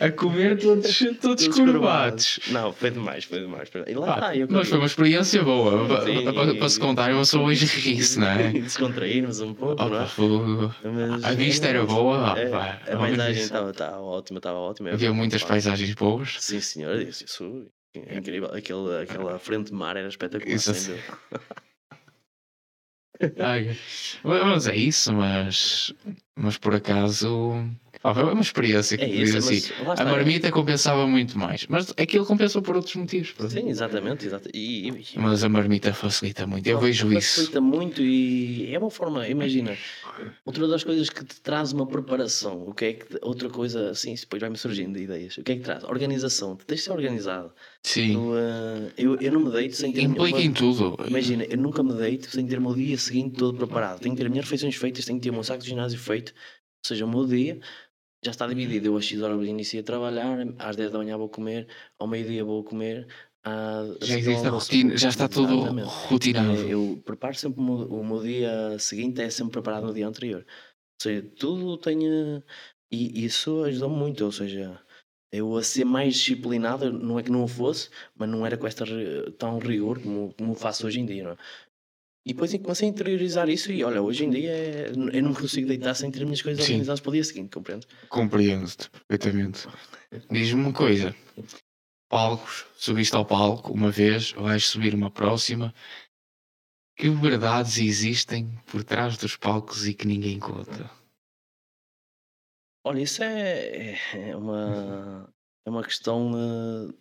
a 0.03 0.11
comer 0.11 0.59
todos, 0.59 0.99
todos, 1.23 1.47
curvados. 1.49 2.41
Não, 2.49 2.73
foi 2.73 2.91
demais, 2.91 3.25
foi 3.25 3.39
demais. 3.39 3.71
E 3.87 3.95
lá 3.95 4.29
ah, 4.31 4.35
está, 4.35 4.53
mas 4.53 4.69
foi 4.69 4.79
uma 4.79 4.87
experiência 4.87 5.43
boa. 5.45 5.87
Para, 5.87 6.55
para 6.57 6.69
se 6.69 6.81
contar, 6.81 7.13
eu 7.13 7.25
sou 7.25 7.45
hoje 7.45 7.67
rir 7.67 8.03
não 8.19 8.27
é? 8.27 8.51
Descontrairmos 8.61 9.41
um 9.41 9.55
pouco, 9.55 9.81
oh, 9.81 9.89
não 9.89 10.03
é? 10.03 10.09
Mas, 11.09 11.25
a 11.25 11.33
vista 11.35 11.69
era 11.69 11.87
boa. 11.87 12.37
É, 12.37 12.49
pá, 12.49 12.81
a 12.85 12.97
paisagem 12.97 13.45
estava 13.45 14.01
ótima, 14.01 14.39
estava 14.39 14.59
ótima. 14.59 14.91
Havia 14.91 15.13
muitas 15.13 15.45
paisagens 15.45 15.95
boas. 15.95 16.37
Sim, 16.41 16.61
senhor, 16.61 17.01
isso, 17.01 17.25
isso 17.25 17.67
é 17.95 18.19
incrível. 18.19 18.51
Aquele, 18.53 19.03
aquela 19.03 19.39
frente 19.39 19.69
de 19.69 19.75
mar 19.75 19.97
era 19.97 20.09
espetacular. 20.09 20.53
Isso, 20.53 20.75
sem 20.75 20.97
Ai, 23.39 23.77
mas 24.25 24.67
é 24.67 24.75
isso, 24.75 25.13
mas, 25.13 25.95
mas 26.35 26.59
por 26.59 26.75
acaso 26.75 27.55
Ah, 28.05 28.13
foi 28.13 28.25
uma 28.25 28.41
experiência 28.41 28.99
que 28.99 29.05
é 29.05 29.09
isso, 29.09 29.39
assim. 29.39 29.73
A 29.97 30.05
marmita 30.05 30.51
compensava 30.51 31.07
muito 31.07 31.39
mais. 31.39 31.67
Mas 31.69 31.93
aquilo 31.97 32.27
compensou 32.27 32.61
por 32.61 32.75
outros 32.75 32.95
motivos. 32.97 33.35
Sim, 33.49 33.69
exatamente. 33.69 34.27
exatamente. 34.27 34.59
E, 34.59 34.89
e, 34.89 35.19
mas 35.19 35.45
a 35.45 35.49
marmita 35.49 35.93
facilita 35.95 36.47
muito. 36.47 36.67
Eu 36.67 36.81
vejo 36.81 37.05
facilita 37.05 37.19
isso. 37.19 37.35
Facilita 37.35 37.61
muito 37.61 38.03
e 38.03 38.75
é 38.75 38.79
uma 38.79 38.91
forma, 38.91 39.29
imagina, 39.29 39.77
outra 40.45 40.67
das 40.67 40.83
coisas 40.83 41.09
que 41.09 41.25
te 41.25 41.41
traz 41.41 41.73
uma 41.73 41.87
preparação. 41.87 42.65
O 42.67 42.75
que 42.75 42.85
é 42.85 42.93
que, 42.95 43.19
outra 43.23 43.49
coisa 43.49 43.91
assim, 43.91 44.15
depois 44.15 44.41
vai-me 44.41 44.57
surgindo 44.57 44.99
ideias. 44.99 45.37
O 45.39 45.43
que 45.43 45.53
é 45.53 45.57
que 45.57 45.63
traz? 45.63 45.85
Organização. 45.85 46.57
Tu 46.57 46.67
tens 46.67 46.79
de 46.79 46.83
ser 46.83 46.93
organizado. 46.93 47.53
Sim. 47.85 48.15
Eu, 48.15 48.21
uh, 48.21 48.93
eu, 48.99 49.21
eu, 49.21 49.33
não 49.33 49.41
me 49.41 49.53
deito 49.53 49.77
sem 49.77 49.93
ter. 49.93 50.03
Implica 50.03 50.41
em 50.41 50.53
tudo. 50.53 50.97
Imagina, 51.07 51.45
eu 51.45 51.57
nunca 51.57 51.83
me 51.83 51.95
deito 51.95 52.31
sem 52.31 52.47
ter 52.47 52.59
o 52.59 52.63
meu 52.63 52.75
dia 52.75 52.99
seguinte 52.99 53.37
todo 53.37 53.57
preparado. 53.57 54.01
Tenho 54.01 54.15
que 54.15 54.21
ter 54.21 54.27
as 54.27 54.31
minhas 54.31 54.45
refeições 54.45 54.75
feitas, 54.75 55.05
tenho 55.05 55.19
que 55.19 55.23
ter 55.23 55.31
o 55.31 55.35
meu 55.35 55.45
saco 55.45 55.63
de 55.63 55.69
ginásio 55.69 55.99
feito. 55.99 56.33
Ou 56.33 56.89
seja, 56.89 57.05
o 57.05 57.09
meu 57.09 57.25
dia 57.27 57.61
já 58.25 58.31
está 58.31 58.47
dividido. 58.47 58.87
Eu 58.87 58.97
às 58.97 59.07
6 59.07 59.23
horas 59.23 59.47
inicio 59.47 59.81
a 59.81 59.83
trabalhar, 59.83 60.39
às 60.59 60.77
10 60.77 60.91
da 60.93 60.99
manhã 60.99 61.19
vou 61.19 61.29
comer, 61.29 61.67
ao 61.99 62.07
meio-dia 62.07 62.45
vou 62.45 62.63
comer. 62.63 63.07
já 64.01 64.19
existe 64.19 64.47
a 64.47 64.51
rotina, 64.51 64.97
já 64.97 65.09
está 65.09 65.29
tudo 65.29 65.85
rotinado. 65.85 66.53
É, 66.53 66.75
eu 66.75 67.03
preparo 67.05 67.35
sempre 67.35 67.61
o 67.61 68.05
meu, 68.05 68.23
dia 68.23 68.79
seguinte, 68.79 69.21
é 69.21 69.29
sempre 69.29 69.53
preparado 69.53 69.87
no 69.87 69.95
dia 69.95 70.07
anterior. 70.07 70.45
Ou 70.47 71.03
seja, 71.03 71.23
tudo 71.37 71.77
tem. 71.77 71.99
E 72.91 73.25
isso 73.25 73.65
ajuda-me 73.65 73.97
muito. 73.97 74.25
Ou 74.25 74.33
seja, 74.33 74.81
eu 75.33 75.57
a 75.57 75.63
ser 75.63 75.85
mais 75.85 76.15
disciplinado, 76.15 76.93
não 76.93 77.19
é 77.19 77.23
que 77.23 77.33
não 77.33 77.43
o 77.43 77.49
fosse, 77.49 77.91
mas 78.15 78.29
não 78.29 78.47
era 78.47 78.57
com 78.57 78.67
esta 78.67 78.85
tão 79.39 79.59
rigor 79.59 80.01
como, 80.01 80.33
como 80.35 80.55
faço 80.55 80.87
hoje 80.87 81.01
em 81.01 81.07
dia. 81.07 81.25
Não 81.25 81.33
é? 81.33 81.37
E 82.25 82.33
depois 82.33 82.53
comecei 82.59 82.89
a 82.89 82.91
interiorizar 82.91 83.49
isso 83.49 83.73
e 83.73 83.83
olha, 83.83 84.01
hoje 84.01 84.25
em 84.25 84.31
dia 84.31 84.93
eu 85.13 85.23
não 85.23 85.35
consigo 85.35 85.67
deitar 85.67 85.95
sem 85.95 86.11
ter 86.11 86.21
as 86.21 86.25
minhas 86.25 86.41
coisas 86.43 86.65
Sim. 86.65 86.75
organizadas 86.75 87.01
para 87.01 87.11
o 87.11 87.13
dia 87.13 87.25
seguinte, 87.25 87.51
compreendo? 87.51 87.87
Compreendo-te 88.09 88.89
perfeitamente. 88.91 89.67
Diz-me 90.31 90.61
uma 90.61 90.73
coisa: 90.73 91.15
palcos, 92.09 92.65
subiste 92.77 93.17
ao 93.17 93.25
palco 93.25 93.73
uma 93.73 93.91
vez, 93.91 94.33
vais 94.33 94.67
subir 94.67 94.95
uma 94.95 95.11
próxima. 95.11 95.75
Que 96.95 97.09
verdades 97.09 97.79
existem 97.79 98.57
por 98.67 98.85
trás 98.85 99.17
dos 99.17 99.35
palcos 99.35 99.89
e 99.89 99.95
que 99.95 100.07
ninguém 100.07 100.39
conta? 100.39 100.89
Olha, 102.85 103.01
isso 103.01 103.23
é, 103.23 103.99
é 104.13 104.37
uma, 104.37 105.33
é 105.67 105.71
uma 105.71 105.83
questão 105.83 106.33
uh, 106.33 106.95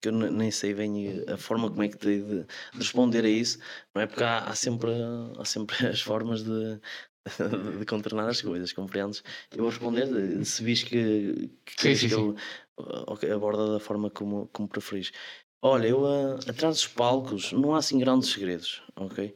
que 0.00 0.08
eu 0.08 0.12
nem 0.12 0.50
sei 0.50 0.74
bem 0.74 1.24
a 1.28 1.36
forma 1.36 1.68
como 1.68 1.82
é 1.82 1.88
que 1.88 1.98
de, 1.98 2.22
de 2.22 2.46
responder 2.74 3.24
a 3.24 3.28
isso, 3.28 3.58
não 3.94 4.02
é? 4.02 4.06
Porque 4.06 4.24
há, 4.24 4.38
há, 4.38 4.54
sempre, 4.54 4.90
há 5.38 5.44
sempre 5.44 5.76
as 5.86 6.00
formas 6.00 6.42
de, 6.42 6.80
de 7.78 7.84
contornar 7.86 8.28
as 8.28 8.40
coisas, 8.40 8.72
compreendes? 8.72 9.22
Eu 9.52 9.58
vou 9.58 9.68
responder 9.68 10.44
se 10.44 10.64
vis 10.64 10.82
que, 10.82 11.50
que, 11.64 11.96
sim, 11.96 12.08
sim, 12.08 12.34
okay, 13.06 13.30
aborda 13.30 13.72
da 13.72 13.80
forma 13.80 14.10
como, 14.10 14.48
como 14.52 14.68
preferis. 14.68 15.12
Olha, 15.62 15.88
eu 15.88 16.02
uh, 16.02 16.36
atrás 16.48 16.76
dos 16.76 16.86
palcos 16.86 17.52
não 17.52 17.74
há 17.74 17.78
assim 17.78 17.98
grandes 17.98 18.30
segredos, 18.30 18.82
ok? 18.96 19.34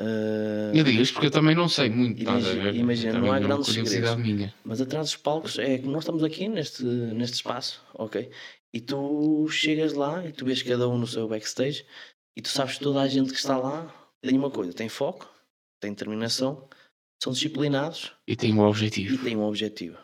Uh, 0.00 0.74
eu 0.74 0.84
digo 0.84 1.00
isto 1.00 1.14
porque 1.14 1.28
eu 1.28 1.30
também 1.30 1.54
não 1.54 1.68
sei 1.68 1.88
muito. 1.88 2.20
Imagina, 2.22 2.70
imagina 2.70 3.18
não 3.18 3.32
há 3.32 3.38
grandes 3.38 3.72
segredos. 3.72 4.16
Minha. 4.16 4.54
Mas 4.64 4.80
atrás 4.80 5.06
dos 5.06 5.16
palcos 5.16 5.58
é 5.58 5.78
que 5.78 5.86
nós 5.86 6.02
estamos 6.02 6.22
aqui 6.22 6.48
neste, 6.48 6.84
neste 6.84 7.36
espaço, 7.36 7.82
ok? 7.94 8.30
E 8.74 8.80
tu 8.80 9.48
chegas 9.48 9.92
lá 9.92 10.26
e 10.26 10.32
tu 10.32 10.44
vês 10.44 10.60
cada 10.60 10.88
um 10.88 10.98
no 10.98 11.06
seu 11.06 11.28
backstage 11.28 11.86
e 12.36 12.42
tu 12.42 12.48
sabes 12.48 12.76
que 12.76 12.82
toda 12.82 13.00
a 13.00 13.06
gente 13.06 13.30
que 13.30 13.38
está 13.38 13.56
lá 13.56 13.86
tem 14.20 14.36
uma 14.36 14.50
coisa, 14.50 14.72
tem 14.72 14.88
foco, 14.88 15.32
tem 15.80 15.92
determinação, 15.92 16.68
são 17.22 17.32
disciplinados 17.32 18.12
e 18.26 18.34
tem 18.34 18.52
um 18.52 18.66
objetivo. 18.66 19.14
E 19.14 19.18
tem 19.18 19.36
um 19.36 19.44
objetivo. 19.44 19.96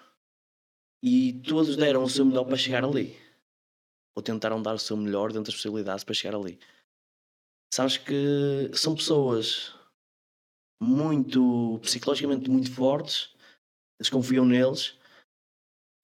E 1.03 1.33
todos 1.43 1.77
deram 1.77 2.05
o 2.05 2.09
seu 2.09 2.25
melhor 2.25 2.45
para 2.45 2.57
chegar 2.57 2.85
ali. 2.85 3.19
Ou 4.17 4.23
tentaram 4.23 4.63
dar 4.63 4.75
o 4.75 4.79
seu 4.79 4.97
melhor 4.97 5.33
dentro 5.33 5.51
das 5.51 5.57
possibilidades 5.57 6.05
para 6.05 6.15
chegar 6.15 6.37
ali. 6.37 6.57
Sabes 7.75 7.97
que 7.97 8.71
são 8.73 8.95
pessoas 8.95 9.75
muito 10.81 11.81
psicologicamente 11.83 12.49
muito 12.49 12.73
fortes, 12.73 13.35
eles 13.99 14.09
confiam 14.09 14.45
neles 14.45 15.00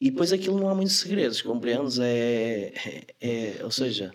e 0.01 0.11
depois 0.11 0.33
aquilo 0.33 0.59
não 0.59 0.69
há 0.69 0.75
muitos 0.75 0.97
segredos, 0.97 1.43
compreendes? 1.43 1.99
É, 1.99 2.73
é, 3.21 3.59
é 3.59 3.65
ou 3.65 3.71
seja, 3.71 4.13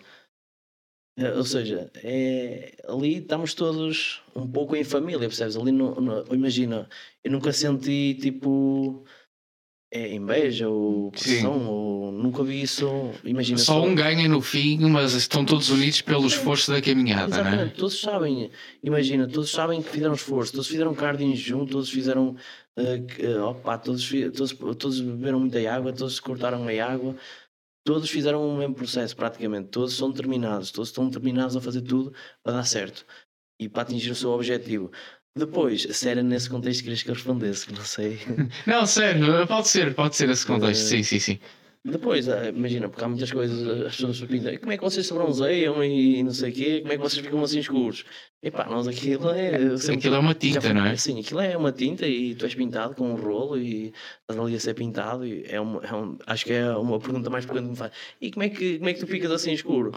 é, 1.16 1.30
ou 1.34 1.44
seja, 1.44 1.90
é, 2.02 2.74
ali 2.88 3.18
estamos 3.18 3.52
todos 3.52 4.22
um 4.34 4.50
pouco 4.50 4.74
em 4.74 4.82
família, 4.84 5.28
percebes? 5.28 5.56
Ali 5.56 5.70
no, 5.70 5.94
no 6.00 6.34
imagina, 6.34 6.88
eu 7.22 7.30
nunca 7.30 7.52
senti 7.52 8.14
tipo 8.14 9.04
é, 9.92 10.14
inveja 10.14 10.68
ou 10.68 11.10
pressão, 11.10 11.58
Sim. 11.58 11.66
ou 11.66 12.10
nunca 12.10 12.42
vi 12.42 12.62
isso. 12.62 12.88
Imagina 13.22 13.58
só, 13.58 13.74
só, 13.74 13.84
um 13.84 13.94
ganha 13.94 14.26
no 14.26 14.40
fim, 14.40 14.78
mas 14.88 15.12
estão 15.12 15.44
todos 15.44 15.68
unidos 15.68 16.00
pelo 16.00 16.26
esforço 16.26 16.72
da 16.72 16.80
caminhada, 16.80 17.34
Exatamente. 17.34 17.56
não 17.56 17.62
é? 17.64 17.68
Todos 17.68 18.00
sabem, 18.00 18.50
imagina, 18.82 19.28
todos 19.28 19.50
sabem 19.50 19.82
que 19.82 19.90
fizeram 19.90 20.14
esforço, 20.14 20.52
todos 20.52 20.66
fizeram 20.66 20.94
cardio 20.94 21.36
junto, 21.36 21.72
todos 21.72 21.90
fizeram 21.90 22.34
Uh, 22.74 23.42
opa, 23.42 23.76
todos, 23.76 24.10
todos, 24.34 24.52
todos 24.78 24.98
beberam 24.98 25.40
muita 25.40 25.58
água, 25.70 25.92
todos 25.92 26.18
cortaram 26.18 26.66
a 26.66 26.84
água, 26.84 27.14
todos 27.84 28.08
fizeram 28.08 28.48
o 28.48 28.56
mesmo 28.56 28.74
processo 28.74 29.14
praticamente, 29.14 29.68
todos 29.68 29.94
são 29.94 30.10
determinados, 30.10 30.70
todos 30.70 30.88
estão 30.88 31.06
determinados 31.06 31.54
a 31.54 31.60
fazer 31.60 31.82
tudo 31.82 32.14
para 32.42 32.54
dar 32.54 32.64
certo 32.64 33.04
e 33.60 33.68
para 33.68 33.82
atingir 33.82 34.10
o 34.10 34.14
seu 34.14 34.30
objetivo. 34.30 34.90
Depois, 35.34 35.82
se 35.90 36.08
era 36.08 36.22
nesse 36.22 36.50
contexto 36.50 36.80
que 36.80 36.84
querias 36.84 37.02
que 37.02 37.10
eu 37.10 37.14
respondesse, 37.14 37.72
não 37.72 37.82
sei. 37.82 38.18
Não, 38.66 38.86
sério, 38.86 39.46
pode 39.46 39.68
ser, 39.68 39.94
pode 39.94 40.14
ser 40.14 40.28
esse 40.28 40.46
contexto, 40.46 40.82
uh, 40.82 40.88
sim, 40.88 41.02
sim, 41.02 41.18
sim. 41.18 41.38
Depois, 41.84 42.28
ah, 42.28 42.48
imagina, 42.48 42.88
porque 42.88 43.02
há 43.02 43.08
muitas 43.08 43.32
coisas, 43.32 43.86
as 43.86 43.96
pessoas 43.96 44.20
pintam, 44.20 44.56
como 44.58 44.70
é 44.70 44.76
que 44.76 44.84
vocês 44.84 45.04
se 45.04 45.12
bronzeiam 45.12 45.82
e 45.82 46.22
não 46.22 46.30
sei 46.30 46.50
o 46.50 46.54
quê, 46.54 46.80
como 46.80 46.92
é 46.92 46.96
que 46.96 47.02
vocês 47.02 47.24
ficam 47.24 47.42
assim 47.42 47.58
escuros? 47.58 48.04
Epá, 48.40 48.66
nós 48.66 48.86
aquilo 48.86 49.30
é. 49.30 49.76
Sempre, 49.76 49.98
aquilo 49.98 50.14
é 50.14 50.18
uma 50.18 50.34
tinta, 50.34 50.74
não 50.74 50.86
é? 50.86 50.96
Sim, 50.96 51.18
aquilo 51.18 51.40
é 51.40 51.56
uma 51.56 51.72
tinta 51.72 52.06
e 52.06 52.34
tu 52.36 52.44
és 52.44 52.54
pintado 52.54 52.94
com 52.94 53.10
um 53.12 53.16
rolo 53.16 53.56
e 53.56 53.92
estás 54.20 54.38
ali 54.38 54.54
a 54.54 54.60
ser 54.60 54.74
pintado. 54.74 55.26
E 55.26 55.44
é, 55.46 55.60
uma, 55.60 55.84
é 55.84 55.94
um, 55.94 56.18
acho 56.26 56.44
que 56.44 56.52
é 56.52 56.70
uma 56.70 57.00
pergunta 57.00 57.30
mais 57.30 57.46
pergunta 57.46 57.64
que 57.66 57.70
me 57.70 57.76
faz. 57.76 57.92
E 58.20 58.30
como 58.30 58.44
é 58.44 58.48
que, 58.48 58.78
como 58.78 58.88
é 58.88 58.94
que 58.94 59.00
tu 59.00 59.06
ficas 59.06 59.30
assim 59.30 59.52
escuro? 59.52 59.92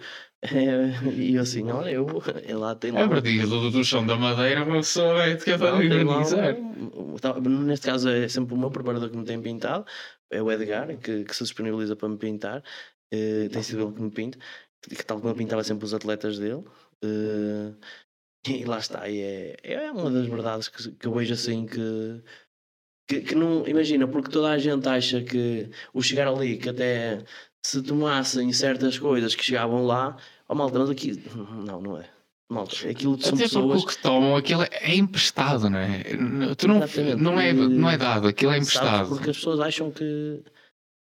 É, 0.53 1.09
e 1.11 1.35
eu 1.35 1.41
assim, 1.41 1.69
olha, 1.71 1.89
eu, 1.89 2.07
eu 2.47 2.59
lá 2.59 2.75
tem 2.75 2.91
lá. 2.91 3.01
É 3.01 3.07
verdade, 3.07 3.41
do, 3.41 3.71
do 3.71 3.83
chão 3.83 4.05
da 4.05 4.15
madeira, 4.15 4.63
uma 4.63 4.77
pessoa 4.77 5.23
é 5.23 5.35
de 5.35 5.45
cada 5.45 5.75
Neste 7.39 7.87
caso 7.87 8.09
é 8.09 8.27
sempre 8.27 8.53
o 8.53 8.57
meu 8.57 8.69
preparador 8.69 9.09
que 9.09 9.17
me 9.17 9.25
tem 9.25 9.41
pintado 9.41 9.85
é 10.29 10.41
o 10.41 10.51
Edgar, 10.51 10.95
que, 10.97 11.23
que 11.23 11.35
se 11.35 11.43
disponibiliza 11.43 11.95
para 11.95 12.09
me 12.09 12.17
pintar. 12.17 12.63
Uh, 13.13 13.49
tem 13.49 13.63
sido 13.63 13.83
ele 13.83 13.93
que 13.93 14.01
me 14.01 14.11
pinta, 14.11 14.39
que 14.81 15.05
tal 15.05 15.17
como 15.17 15.29
eu 15.29 15.35
pintava 15.35 15.63
sempre 15.63 15.85
os 15.85 15.93
atletas 15.93 16.37
dele. 16.39 16.63
Uh, 17.03 17.75
e 18.47 18.65
lá 18.65 18.77
está, 18.77 19.09
e 19.09 19.21
é, 19.21 19.57
é 19.63 19.91
uma 19.91 20.11
das 20.11 20.27
verdades 20.27 20.67
que, 20.67 20.91
que 20.91 21.07
eu 21.07 21.13
vejo 21.13 21.33
assim 21.33 21.65
que, 21.65 22.23
que, 23.07 23.21
que, 23.21 23.35
não. 23.35 23.67
Imagina, 23.67 24.07
porque 24.07 24.29
toda 24.29 24.51
a 24.51 24.57
gente 24.57 24.87
acha 24.87 25.23
que 25.23 25.69
o 25.93 26.01
chegar 26.01 26.27
ali, 26.27 26.57
que 26.57 26.69
até 26.69 27.23
se 27.65 27.81
tomassem 27.81 28.51
certas 28.53 28.99
coisas 28.99 29.33
que 29.33 29.43
chegavam 29.43 29.85
lá, 29.85 30.17
oh, 30.47 30.55
malta, 30.55 30.79
mas 30.79 30.89
aqui. 30.89 31.23
Não, 31.65 31.81
não 31.81 31.97
é. 31.97 32.09
Malta, 32.49 32.87
aquilo 32.87 33.19
são 33.19 33.33
Até 33.33 33.43
pessoas... 33.43 33.83
o 33.83 33.87
que 33.87 33.97
tomam, 33.97 34.35
aquilo 34.35 34.63
é 34.63 34.95
emprestado, 34.95 35.67
não 35.69 35.79
é? 35.79 36.03
Tu 36.55 36.67
não, 36.67 36.79
não, 37.17 37.39
é, 37.39 37.51
não 37.53 37.89
é 37.89 37.97
dado, 37.97 38.27
aquilo 38.27 38.51
é 38.51 38.57
emprestado. 38.57 39.09
porque 39.09 39.31
as 39.31 39.37
pessoas 39.37 39.59
acham 39.59 39.89
que, 39.89 40.43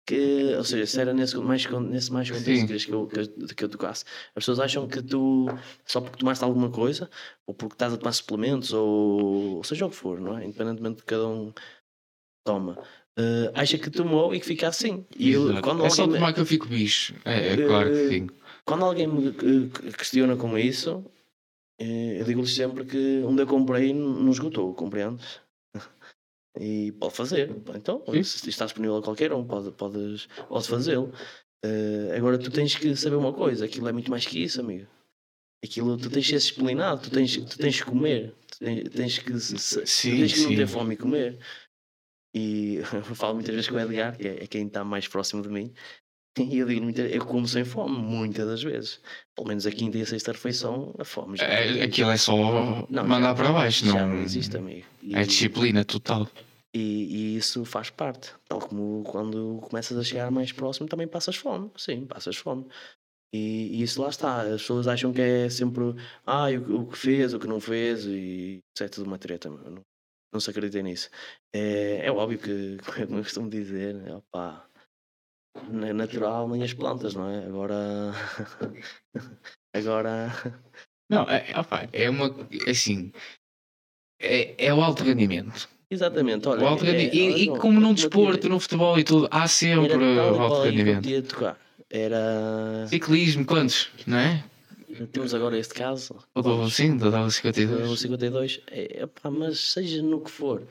que 0.07 0.55
ou 0.55 0.63
seja, 0.63 0.85
se 0.85 1.01
era 1.01 1.13
nesse 1.13 1.35
mais, 1.37 1.65
nesse 1.65 2.13
mais 2.13 2.31
contexto 2.31 2.87
que 2.87 2.93
eu, 2.93 3.07
que, 3.07 3.55
que 3.55 3.63
eu 3.65 3.67
tocasse, 3.67 4.05
as 4.29 4.35
pessoas 4.35 4.61
acham 4.61 4.87
que 4.87 5.01
tu, 5.01 5.47
só 5.85 5.99
porque 5.99 6.17
tomaste 6.17 6.45
alguma 6.45 6.69
coisa, 6.71 7.09
ou 7.45 7.53
porque 7.53 7.75
estás 7.75 7.91
a 7.91 7.97
tomar 7.97 8.13
suplementos, 8.13 8.71
ou, 8.71 9.57
ou 9.57 9.63
seja 9.65 9.85
o 9.85 9.89
que 9.89 9.97
for, 9.97 10.21
não 10.21 10.37
é? 10.37 10.45
Independentemente 10.45 10.99
de 10.99 11.03
cada 11.03 11.27
um 11.27 11.51
toma. 12.45 12.79
Uh, 13.19 13.51
acha 13.53 13.77
que 13.77 13.91
tomou 13.91 14.33
e 14.33 14.39
que 14.39 14.45
fica 14.45 14.67
assim. 14.67 15.05
E 15.15 15.31
eu, 15.31 15.61
quando 15.61 15.85
é 15.85 15.89
só 15.89 16.07
tomar 16.07 16.33
que 16.33 16.39
eu 16.39 16.45
fico 16.45 16.67
bicho. 16.67 17.13
É, 17.25 17.53
é 17.53 17.57
claro 17.57 17.91
que 17.91 18.07
sim. 18.07 18.27
Quando 18.65 18.85
alguém 18.85 19.07
me 19.07 19.33
questiona 19.97 20.35
com 20.37 20.57
isso, 20.57 21.03
eh, 21.79 22.21
eu 22.21 22.25
digo-lhes 22.25 22.55
sempre 22.55 22.85
que 22.85 23.21
onde 23.23 23.41
eu 23.41 23.47
comprei 23.47 23.93
não 23.93 24.29
esgotou, 24.31 24.73
compreendes? 24.73 25.41
E 26.59 26.91
pode 26.91 27.15
fazer. 27.15 27.49
Então, 27.73 28.03
se 28.23 28.47
está 28.47 28.65
disponível 28.65 28.97
a 28.97 29.01
qualquer 29.01 29.33
um, 29.33 29.43
pode, 29.43 29.71
podes, 29.71 30.27
podes 30.47 30.67
fazê-lo. 30.67 31.11
Uh, 31.65 32.13
agora, 32.15 32.37
tu 32.37 32.51
tens 32.51 32.75
que 32.75 32.95
saber 32.95 33.15
uma 33.15 33.33
coisa: 33.33 33.65
aquilo 33.65 33.87
é 33.87 33.91
muito 33.91 34.11
mais 34.11 34.27
que 34.27 34.43
isso, 34.43 34.61
amigo. 34.61 34.87
Aquilo, 35.65 35.97
tu 35.97 36.11
tens 36.11 36.25
que 36.25 36.29
ser 36.29 36.37
disciplinado, 36.37 37.01
tu 37.01 37.09
tens, 37.09 37.37
tu 37.37 37.57
tens 37.57 37.81
que 37.81 37.89
comer, 37.89 38.35
tu 38.51 38.59
tens, 38.59 38.89
tens 38.89 39.17
que, 39.17 39.39
se, 39.39 39.57
sim, 39.87 40.17
tens 40.17 40.33
que 40.33 40.41
não 40.41 40.55
ter 40.55 40.67
fome 40.67 40.93
e 40.93 40.97
comer. 40.97 41.39
E 42.35 42.75
eu 42.93 43.15
falo 43.15 43.33
muitas 43.33 43.55
vezes 43.55 43.69
com 43.69 43.75
o 43.75 43.79
Edgar, 43.79 44.15
que 44.15 44.27
é, 44.27 44.43
é 44.43 44.47
quem 44.47 44.67
está 44.67 44.83
mais 44.83 45.07
próximo 45.07 45.41
de 45.41 45.49
mim, 45.49 45.73
e 46.37 46.57
eu 46.57 46.67
digo, 46.67 46.81
muita, 46.81 47.01
eu 47.01 47.25
como 47.25 47.47
sem 47.47 47.63
fome, 47.63 47.95
muitas 47.95 48.47
das 48.47 48.63
vezes. 48.63 48.99
Pelo 49.35 49.47
menos 49.47 49.67
a 49.67 49.71
quinta 49.71 49.97
e 49.97 50.01
a 50.01 50.05
sexta 50.05 50.31
refeição, 50.31 50.93
a 50.97 51.05
fome 51.05 51.37
já. 51.37 51.45
É, 51.45 51.83
aquilo 51.83 52.09
é 52.09 52.17
só 52.17 52.35
não, 52.89 53.07
mandar 53.07 53.29
já, 53.29 53.35
para 53.35 53.51
baixo, 53.51 53.85
não. 53.85 54.07
Não 54.07 54.21
existe, 54.21 54.57
amigo. 54.57 54.85
E, 55.01 55.15
é 55.15 55.23
disciplina 55.23 55.85
total. 55.85 56.27
E, 56.73 56.79
e, 56.79 57.37
isso 57.37 57.63
faz 57.65 57.91
parte. 57.91 58.33
Tal 58.47 58.59
como 58.59 59.03
quando 59.03 59.59
começas 59.69 59.95
a 59.95 60.03
chegar 60.03 60.31
mais 60.31 60.51
próximo, 60.51 60.87
também 60.87 61.07
passas 61.07 61.35
fome. 61.35 61.69
Sim, 61.77 62.05
passas 62.05 62.35
fome. 62.35 62.65
E, 63.31 63.79
e 63.79 63.83
isso 63.83 64.01
lá 64.01 64.09
está. 64.09 64.41
As 64.41 64.61
pessoas 64.61 64.87
acham 64.87 65.13
que 65.13 65.21
é 65.21 65.49
sempre 65.49 65.83
ah, 66.25 66.47
o, 66.49 66.81
o 66.81 66.87
que 66.87 66.97
fez, 66.97 67.35
o 67.35 67.39
que 67.39 67.47
não 67.47 67.59
fez, 67.59 68.05
e 68.05 68.59
isso 68.75 68.83
é 68.83 68.87
tudo 68.87 69.05
uma 69.05 69.19
treta. 69.19 69.49
Não, 69.49 69.81
não 70.33 70.39
se 70.39 70.49
acredita 70.49 70.81
nisso. 70.81 71.11
É, 71.53 72.07
é 72.07 72.11
óbvio 72.11 72.39
que, 72.39 72.77
como 73.07 73.19
eu 73.19 73.23
costumo 73.23 73.49
dizer, 73.51 73.95
opa, 74.11 74.67
é 74.72 74.72
natural 75.71 76.47
nem 76.49 76.63
as 76.63 76.73
plantas, 76.73 77.13
não 77.13 77.29
é? 77.29 77.45
Agora. 77.45 78.11
agora. 79.73 80.61
Não, 81.09 81.23
é, 81.23 81.53
opa, 81.57 81.87
é 81.91 82.09
uma. 82.09 82.33
Assim. 82.67 83.11
É, 84.19 84.67
é 84.67 84.73
o 84.73 84.81
alto 84.81 85.03
rendimento. 85.03 85.67
Exatamente, 85.89 86.47
olha. 86.47 86.67
alto 86.67 86.85
rendimento. 86.85 87.13
É, 87.13 87.17
e, 87.17 87.43
e, 87.43 87.57
como 87.59 87.79
num 87.79 87.93
desporto, 87.93 88.49
no 88.49 88.59
futebol 88.59 88.97
e 88.97 89.03
tudo, 89.03 89.27
há 89.29 89.47
sempre 89.47 89.95
o 89.95 90.41
alto 90.41 90.63
rendimento. 90.63 91.07
Era. 91.89 92.87
Ciclismo, 92.87 93.45
quantos? 93.45 93.91
Não 94.07 94.17
é? 94.17 94.43
Temos 95.11 95.33
agora 95.33 95.57
este 95.57 95.73
caso. 95.73 96.15
O 96.35 96.41
do, 96.41 96.69
sim, 96.69 96.97
do 96.97 97.11
W52. 97.11 97.91
O 97.91 97.97
52. 97.97 98.61
É, 98.67 99.05
pá, 99.07 99.29
mas 99.29 99.59
seja 99.59 100.01
no 100.01 100.21
que 100.21 100.29
for, 100.29 100.67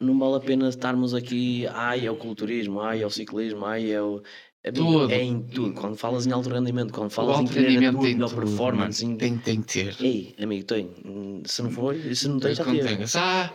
não 0.00 0.18
vale 0.18 0.36
a 0.36 0.40
pena 0.40 0.68
estarmos 0.68 1.14
aqui. 1.14 1.66
Ai, 1.68 2.06
é 2.06 2.10
o 2.10 2.16
culturismo, 2.16 2.80
ai, 2.80 3.02
é 3.02 3.06
o 3.06 3.10
ciclismo, 3.10 3.64
ai, 3.66 3.92
é 3.92 4.00
o. 4.00 4.22
É, 4.62 4.70
tudo. 4.70 5.10
é 5.10 5.22
em 5.22 5.40
tudo. 5.42 5.72
Quando 5.72 5.96
falas 5.96 6.26
em 6.26 6.32
alto 6.32 6.50
rendimento, 6.50 6.92
quando 6.92 7.10
falas 7.10 7.38
o 7.38 7.42
em 7.42 7.46
rendimento 7.46 7.98
tem 8.00 8.18
tudo, 8.18 8.34
performance, 8.34 9.04
em... 9.04 9.16
tem, 9.16 9.38
tem 9.38 9.62
que 9.62 9.72
ter. 9.72 9.96
Ei, 10.00 10.34
amigo, 10.38 10.64
tem. 10.64 10.90
Se 11.46 11.62
não 11.62 11.70
for, 11.70 11.96
se 12.14 12.28
não 12.28 12.38
tem, 12.38 12.54
já 12.54 12.64
tem. 12.64 12.82
Ah, 13.14 13.50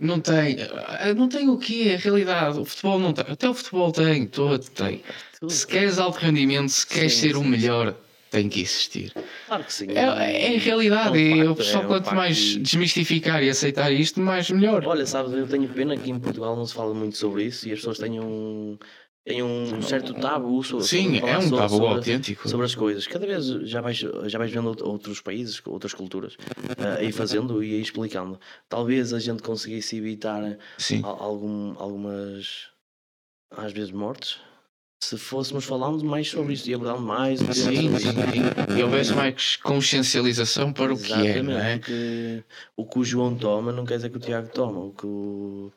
não 0.00 0.18
tem. 0.20 0.56
Ah, 0.60 1.14
não 1.14 1.28
tem 1.28 1.48
o 1.48 1.58
quê? 1.58 1.94
A 1.96 2.00
realidade. 2.00 2.58
O 2.58 2.64
futebol 2.64 2.98
não 2.98 3.12
tem. 3.12 3.24
Até 3.28 3.48
o 3.48 3.54
futebol 3.54 3.92
tem, 3.92 4.26
todo 4.26 4.58
tem. 4.70 5.02
Se 5.46 5.66
queres 5.66 5.98
alto 5.98 6.18
rendimento, 6.18 6.70
se 6.70 6.86
queres 6.86 7.12
sim, 7.14 7.28
ser 7.28 7.36
o 7.36 7.44
melhor, 7.44 7.96
tem 8.32 8.48
que 8.48 8.62
existir. 8.62 9.12
Claro 9.46 9.62
que 9.62 9.72
sim. 9.72 9.90
É, 9.90 10.00
é, 10.00 10.54
é 10.54 10.58
realidade. 10.58 11.18
É 11.18 11.34
um 11.34 11.36
e 11.36 11.48
o 11.48 11.54
pessoal, 11.54 11.82
é 11.82 11.86
um 11.86 11.88
quanto 11.88 12.14
mais 12.14 12.36
de... 12.36 12.58
desmistificar 12.60 13.42
e 13.44 13.50
aceitar 13.50 13.92
isto, 13.92 14.20
mais 14.20 14.50
melhor. 14.50 14.84
Olha, 14.86 15.04
sabes, 15.04 15.32
eu 15.32 15.46
tenho 15.46 15.68
pena 15.68 15.96
que 15.96 16.10
em 16.10 16.18
Portugal 16.18 16.56
não 16.56 16.64
se 16.64 16.72
fala 16.72 16.94
muito 16.94 17.16
sobre 17.18 17.44
isso 17.44 17.68
e 17.68 17.72
as 17.72 17.78
pessoas 17.78 17.98
tenham 17.98 18.78
tem 19.24 19.40
um 19.40 19.80
certo 19.82 20.14
tabu 20.14 20.64
sobre, 20.64 20.84
Sim, 20.84 21.18
é 21.18 21.38
um 21.38 21.48
tabu 21.48 21.76
sobre, 21.76 21.86
autêntico 21.86 22.48
sobre 22.48 22.66
as 22.66 22.74
coisas. 22.74 23.06
Cada 23.06 23.24
vez 23.24 23.44
já 23.46 23.80
vais, 23.80 23.96
já 23.96 24.36
vais 24.36 24.50
vendo 24.50 24.74
outros 24.84 25.20
países, 25.20 25.62
outras 25.64 25.94
culturas, 25.94 26.34
uh, 26.34 26.98
aí 26.98 27.12
fazendo 27.12 27.62
e 27.62 27.74
aí 27.74 27.80
explicando. 27.80 28.40
Talvez 28.68 29.12
a 29.12 29.20
gente 29.20 29.40
conseguisse 29.40 29.96
evitar 29.96 30.58
Sim. 30.76 31.02
algum, 31.04 31.74
algumas, 31.78 32.66
às 33.52 33.72
vezes, 33.72 33.92
mortes 33.92 34.40
se 35.02 35.18
fôssemos 35.18 35.64
falando 35.64 36.04
mais 36.04 36.28
sobre 36.28 36.52
isto 36.52 36.70
e 36.70 36.74
abordando 36.74 37.02
mais. 37.02 37.40
Sim, 37.40 37.98
sim, 37.98 37.98
sim. 37.98 38.78
E 38.78 38.82
houvesse 38.84 39.12
mais 39.12 39.56
consciencialização 39.56 40.72
para 40.72 40.94
o 40.94 40.96
que 40.96 41.12
é, 41.12 41.42
não 41.42 41.58
é? 41.58 41.78
Porque 41.78 42.44
o 42.76 42.86
que 42.86 42.98
o 43.00 43.04
João 43.04 43.34
toma 43.34 43.72
não 43.72 43.84
quer 43.84 43.96
dizer 43.96 44.10
que 44.10 44.18
o 44.18 44.20
Tiago 44.20 44.48
toma. 44.50 44.78
O 44.78 44.92
que 44.92 45.04
o, 45.06 45.72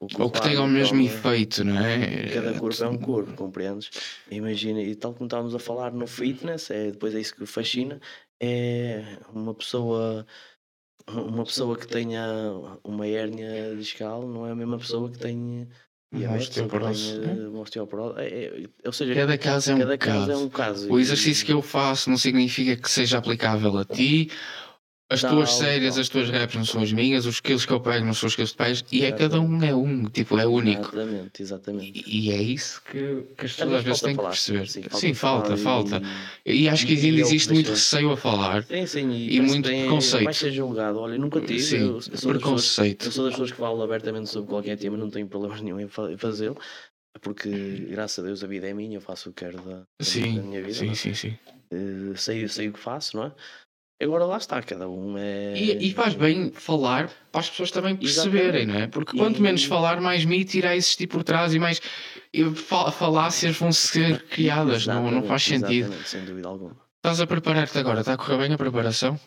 o 0.00 0.06
que, 0.06 0.22
Ou 0.22 0.30
que 0.30 0.40
tenha 0.40 0.62
o 0.62 0.66
mesmo 0.66 0.96
toma, 0.96 1.04
efeito, 1.04 1.62
não 1.62 1.78
é? 1.78 2.28
Cada 2.28 2.58
corpo 2.58 2.82
é 2.82 2.88
um 2.88 2.96
corpo, 2.96 3.34
compreendes? 3.34 3.90
Imagina, 4.30 4.80
e 4.80 4.96
tal 4.96 5.12
como 5.12 5.26
estávamos 5.26 5.54
a 5.54 5.58
falar 5.58 5.92
no 5.92 6.06
fitness, 6.06 6.70
é, 6.70 6.90
depois 6.90 7.14
é 7.14 7.20
isso 7.20 7.36
que 7.36 7.44
fascina, 7.44 8.00
é 8.40 9.18
uma 9.30 9.54
pessoa 9.54 10.26
uma 11.06 11.44
pessoa 11.44 11.76
que 11.76 11.86
tenha 11.86 12.22
uma 12.84 13.06
hérnia 13.06 13.74
discal 13.76 14.26
não 14.26 14.46
é 14.46 14.52
a 14.52 14.54
mesma 14.54 14.78
pessoa 14.78 15.10
que 15.10 15.18
tenha 15.18 15.68
e 16.12 16.24
a 16.24 16.32
osteoporose. 16.32 17.20
osteoporose. 17.54 18.20
É, 18.20 18.24
é, 18.24 18.68
ou 18.84 18.92
seja, 18.92 19.14
cada 19.14 19.38
caso, 19.38 19.72
é, 19.72 19.78
cada 19.78 19.94
um 19.94 19.98
caso. 19.98 20.18
caso 20.18 20.32
é 20.32 20.36
um 20.36 20.48
caso. 20.48 20.92
O 20.92 20.98
exercício 20.98 21.46
que 21.46 21.52
eu 21.52 21.62
faço 21.62 22.10
não 22.10 22.16
significa 22.16 22.76
que 22.76 22.90
seja 22.90 23.18
aplicável 23.18 23.76
a 23.78 23.84
ti 23.84 24.30
as 25.10 25.22
tuas 25.22 25.52
séries, 25.54 25.96
não. 25.96 26.02
as 26.02 26.08
tuas 26.08 26.30
raps 26.30 26.54
não 26.54 26.64
são 26.64 26.82
as 26.82 26.92
minhas, 26.92 27.26
os 27.26 27.34
skills 27.34 27.66
que 27.66 27.72
eu 27.72 27.80
pego 27.80 28.06
não 28.06 28.14
são 28.14 28.28
os 28.28 28.36
que 28.36 28.44
tu 28.44 28.56
pegas, 28.56 28.84
e 28.92 29.04
é 29.04 29.10
cada 29.10 29.40
um 29.40 29.62
é 29.62 29.74
um, 29.74 30.04
tipo, 30.04 30.38
é 30.38 30.46
único. 30.46 30.82
Exatamente, 30.82 31.42
exatamente. 31.42 32.04
E, 32.06 32.28
e 32.28 32.32
é 32.32 32.40
isso 32.40 32.80
que, 32.88 33.24
que 33.36 33.46
as 33.46 33.52
pessoas 33.52 33.74
às 33.74 33.84
vezes 33.84 34.00
têm 34.02 34.16
que 34.16 34.22
perceber. 34.22 34.66
Sim, 34.68 34.82
falta, 34.82 34.96
sim, 34.96 35.14
falta. 35.14 35.56
falta. 35.56 36.02
E, 36.46 36.62
e, 36.62 36.68
acho 36.68 36.86
que 36.86 36.94
ainda 36.94 37.20
existe 37.20 37.52
muito 37.52 37.70
receio 37.70 38.12
a 38.12 38.16
falar 38.16 38.62
sim, 38.62 38.86
sim, 38.86 39.10
e, 39.10 39.36
e 39.36 39.40
muito 39.40 39.68
tem, 39.68 39.82
preconceito. 39.82 40.24
Vai 40.24 40.34
ser 40.34 40.52
julgado, 40.52 41.00
olha, 41.00 41.18
nunca 41.18 41.40
tive. 41.40 41.60
Sim, 41.60 41.78
eu, 41.78 41.98
eu 41.98 42.28
preconceito. 42.28 42.98
Pessoas, 42.98 43.06
eu 43.06 43.12
sou 43.12 43.24
das 43.24 43.32
pessoas 43.34 43.50
que 43.50 43.56
falam 43.56 43.82
abertamente 43.82 44.30
sobre 44.30 44.48
qualquer 44.48 44.78
tema, 44.78 44.96
não 44.96 45.10
tenho 45.10 45.26
problema 45.26 45.60
nenhum 45.60 45.80
em 45.80 45.88
fazê-lo. 45.88 46.56
Porque, 47.20 47.50
graças 47.90 48.22
a 48.22 48.26
Deus, 48.26 48.44
a 48.44 48.46
vida 48.46 48.68
é 48.68 48.72
minha, 48.72 48.96
eu 48.96 49.00
faço 49.00 49.30
o 49.30 49.32
que 49.32 49.44
quero 49.44 49.60
da, 49.62 49.82
sim, 50.00 50.36
da 50.36 50.42
minha 50.42 50.62
vida. 50.62 50.74
Sim, 50.74 50.90
é? 50.90 50.94
sim, 50.94 51.14
sim. 51.14 51.38
Uh, 51.72 52.16
sei, 52.16 52.46
sei 52.46 52.68
o 52.68 52.72
que 52.72 52.78
faço, 52.78 53.16
não 53.16 53.24
é? 53.24 53.32
Agora 54.02 54.24
lá 54.24 54.38
está, 54.38 54.62
cada 54.62 54.88
um 54.88 55.18
é. 55.18 55.52
E, 55.54 55.88
e 55.88 55.92
faz 55.92 56.14
bem 56.14 56.50
falar 56.52 57.10
para 57.30 57.40
as 57.42 57.50
pessoas 57.50 57.70
também 57.70 57.94
perceberem, 57.94 58.62
Exatamente. 58.62 58.66
não 58.66 58.80
é? 58.80 58.86
Porque 58.86 59.16
quanto 59.16 59.42
menos 59.42 59.64
falar, 59.64 60.00
mais 60.00 60.24
mito 60.24 60.56
irá 60.56 60.74
existir 60.74 61.06
por 61.06 61.22
trás 61.22 61.52
e 61.52 61.58
mais 61.58 61.80
falácias 62.92 63.56
vão 63.58 63.70
ser 63.70 64.22
criadas, 64.28 64.86
não, 64.86 65.10
não 65.10 65.22
faz 65.22 65.42
sentido. 65.42 65.92
Sem 66.06 66.24
dúvida 66.24 66.48
alguma. 66.48 66.74
Estás 66.96 67.20
a 67.20 67.26
preparar-te 67.26 67.78
agora? 67.78 68.00
Está 68.00 68.14
a 68.14 68.16
correr 68.16 68.38
bem 68.38 68.52
a 68.54 68.58
preparação? 68.58 69.20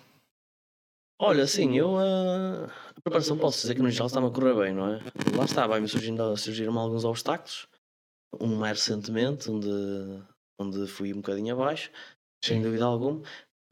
Olha, 1.19 1.45
sim, 1.45 1.77
eu 1.77 1.97
a, 1.97 2.65
a 2.65 3.01
preparação 3.01 3.37
posso 3.37 3.61
dizer 3.61 3.75
que 3.75 3.81
no 3.81 3.91
geral 3.91 4.07
está-me 4.07 4.27
a 4.27 4.31
correr 4.31 4.55
bem, 4.55 4.73
não 4.73 4.95
é? 4.95 5.01
Lá 5.37 5.45
está, 5.45 5.67
vai-me 5.67 5.87
surgindo, 5.87 6.35
surgiram 6.35 6.77
alguns 6.77 7.05
obstáculos. 7.05 7.67
Um 8.41 8.55
mais 8.55 8.79
recentemente, 8.79 9.49
onde, 9.49 9.69
onde 10.59 10.87
fui 10.87 11.13
um 11.13 11.17
bocadinho 11.17 11.53
abaixo, 11.53 11.91
sem 12.43 12.61
dúvida 12.61 12.85
alguma. 12.85 13.21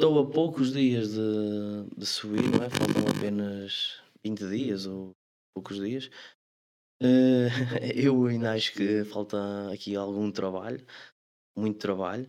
Estou 0.02 0.18
a 0.18 0.26
poucos 0.26 0.74
dias 0.74 1.10
de, 1.10 1.86
de 1.96 2.08
subir, 2.08 2.42
não 2.42 2.64
é? 2.64 2.72
Faltam 2.72 3.04
apenas 3.16 4.02
20 4.26 4.50
dias 4.50 4.88
ou 4.88 5.12
poucos 5.54 5.78
dias. 5.78 6.10
Uh, 7.00 7.46
eu 7.94 8.26
ainda 8.26 8.52
acho 8.52 8.74
que 8.74 9.06
falta 9.06 9.38
aqui 9.72 9.96
algum 9.96 10.32
trabalho, 10.32 10.84
muito 11.56 11.78
trabalho. 11.78 12.28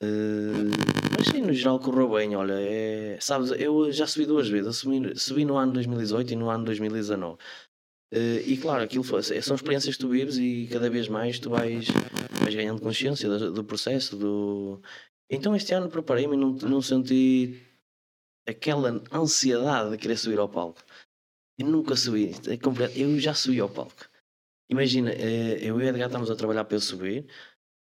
Uh, 0.00 0.70
mas 1.18 1.26
sim, 1.26 1.40
no 1.40 1.52
geral 1.52 1.80
correu 1.80 2.10
bem. 2.10 2.36
Olha, 2.36 2.54
é, 2.60 3.18
sabes, 3.18 3.50
eu 3.58 3.90
já 3.90 4.06
subi 4.06 4.24
duas 4.24 4.48
vezes. 4.48 4.76
Subi, 4.76 5.18
subi 5.18 5.44
no 5.44 5.56
ano 5.56 5.72
2018 5.72 6.34
e 6.34 6.36
no 6.36 6.48
ano 6.48 6.64
2019. 6.66 7.34
Uh, 7.34 7.38
eh, 8.12 8.42
e 8.46 8.56
claro, 8.56 8.84
aquilo 8.84 9.02
foi, 9.02 9.20
são 9.24 9.56
experiências 9.56 9.96
que 9.96 10.00
tu 10.00 10.08
vives 10.08 10.36
e 10.36 10.68
cada 10.70 10.88
vez 10.88 11.08
mais 11.08 11.40
tu 11.40 11.50
vais, 11.50 11.88
vais 12.40 12.54
ganhando 12.54 12.80
consciência 12.80 13.28
do, 13.28 13.52
do 13.52 13.64
processo, 13.64 14.16
do, 14.16 14.80
então 15.30 15.54
este 15.54 15.72
ano 15.72 15.88
preparei-me 15.88 16.34
e 16.34 16.38
não, 16.38 16.52
não 16.52 16.82
senti 16.82 17.62
aquela 18.48 19.02
ansiedade 19.12 19.90
de 19.90 19.98
querer 19.98 20.16
subir 20.16 20.38
ao 20.38 20.48
palco. 20.48 20.82
Eu 21.58 21.66
nunca 21.66 21.94
subi, 21.94 22.32
é 22.48 23.00
eu 23.00 23.18
já 23.20 23.34
subi 23.34 23.60
ao 23.60 23.68
palco. 23.68 24.08
Imagina, 24.70 25.10
eh, 25.12 25.58
eu 25.60 25.80
e 25.80 25.84
o 25.84 25.88
Edgar 25.88 26.08
estamos 26.08 26.30
a 26.30 26.36
trabalhar 26.36 26.64
para 26.64 26.76
eu 26.76 26.80
subir, 26.80 27.26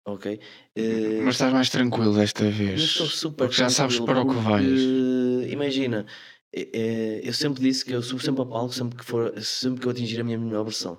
ok? 0.06 0.40
Eh, 0.74 1.20
Mas 1.22 1.34
estás 1.34 1.52
mais 1.52 1.70
tranquilo 1.70 2.14
desta 2.14 2.50
vez. 2.50 2.80
Estou 2.80 3.06
super 3.06 3.46
porque 3.46 3.58
já 3.60 3.68
sabes 3.68 4.00
para 4.00 4.22
o 4.22 4.28
que 4.28 4.34
vais. 4.34 4.80
Imagina, 5.52 6.06
eh, 6.52 7.20
eu 7.22 7.32
sempre 7.32 7.62
disse 7.62 7.84
que 7.84 7.92
eu 7.92 8.02
subo 8.02 8.22
sempre 8.22 8.40
ao 8.40 8.48
palco 8.48 8.72
sempre 8.72 8.98
que, 8.98 9.04
for, 9.04 9.38
sempre 9.40 9.80
que 9.80 9.86
eu 9.86 9.90
atingir 9.92 10.20
a 10.20 10.24
minha 10.24 10.38
melhor 10.38 10.64
versão. 10.64 10.98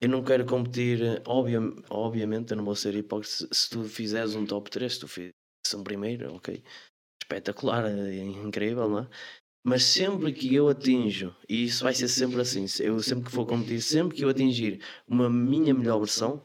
Eu 0.00 0.08
não 0.08 0.24
quero 0.24 0.44
competir, 0.44 1.22
obvia, 1.26 1.60
obviamente, 1.90 2.50
eu 2.50 2.56
não 2.56 2.64
vou 2.64 2.74
ser 2.74 2.94
hipócrita. 2.94 3.48
Se 3.52 3.70
tu 3.70 3.84
fizeres 3.84 4.34
um 4.34 4.44
top 4.44 4.70
3, 4.70 4.92
se 4.92 5.00
tu 5.00 5.06
são 5.70 5.82
primeiro, 5.82 6.34
ok, 6.34 6.62
espetacular, 7.22 7.86
é 7.86 8.16
incrível, 8.18 8.88
não 8.88 8.98
é? 9.00 9.08
Mas 9.62 9.84
sempre 9.84 10.32
que 10.32 10.54
eu 10.54 10.68
atinjo, 10.68 11.36
e 11.48 11.64
isso 11.64 11.84
vai 11.84 11.94
ser 11.94 12.08
sempre 12.08 12.40
assim, 12.40 12.64
eu 12.80 13.02
sempre 13.02 13.26
que 13.26 13.30
for 13.30 13.46
competir, 13.46 13.82
sempre 13.82 14.16
que 14.16 14.24
eu 14.24 14.30
atingir 14.30 14.82
uma 15.06 15.28
minha 15.28 15.74
melhor 15.74 15.98
versão, 15.98 16.42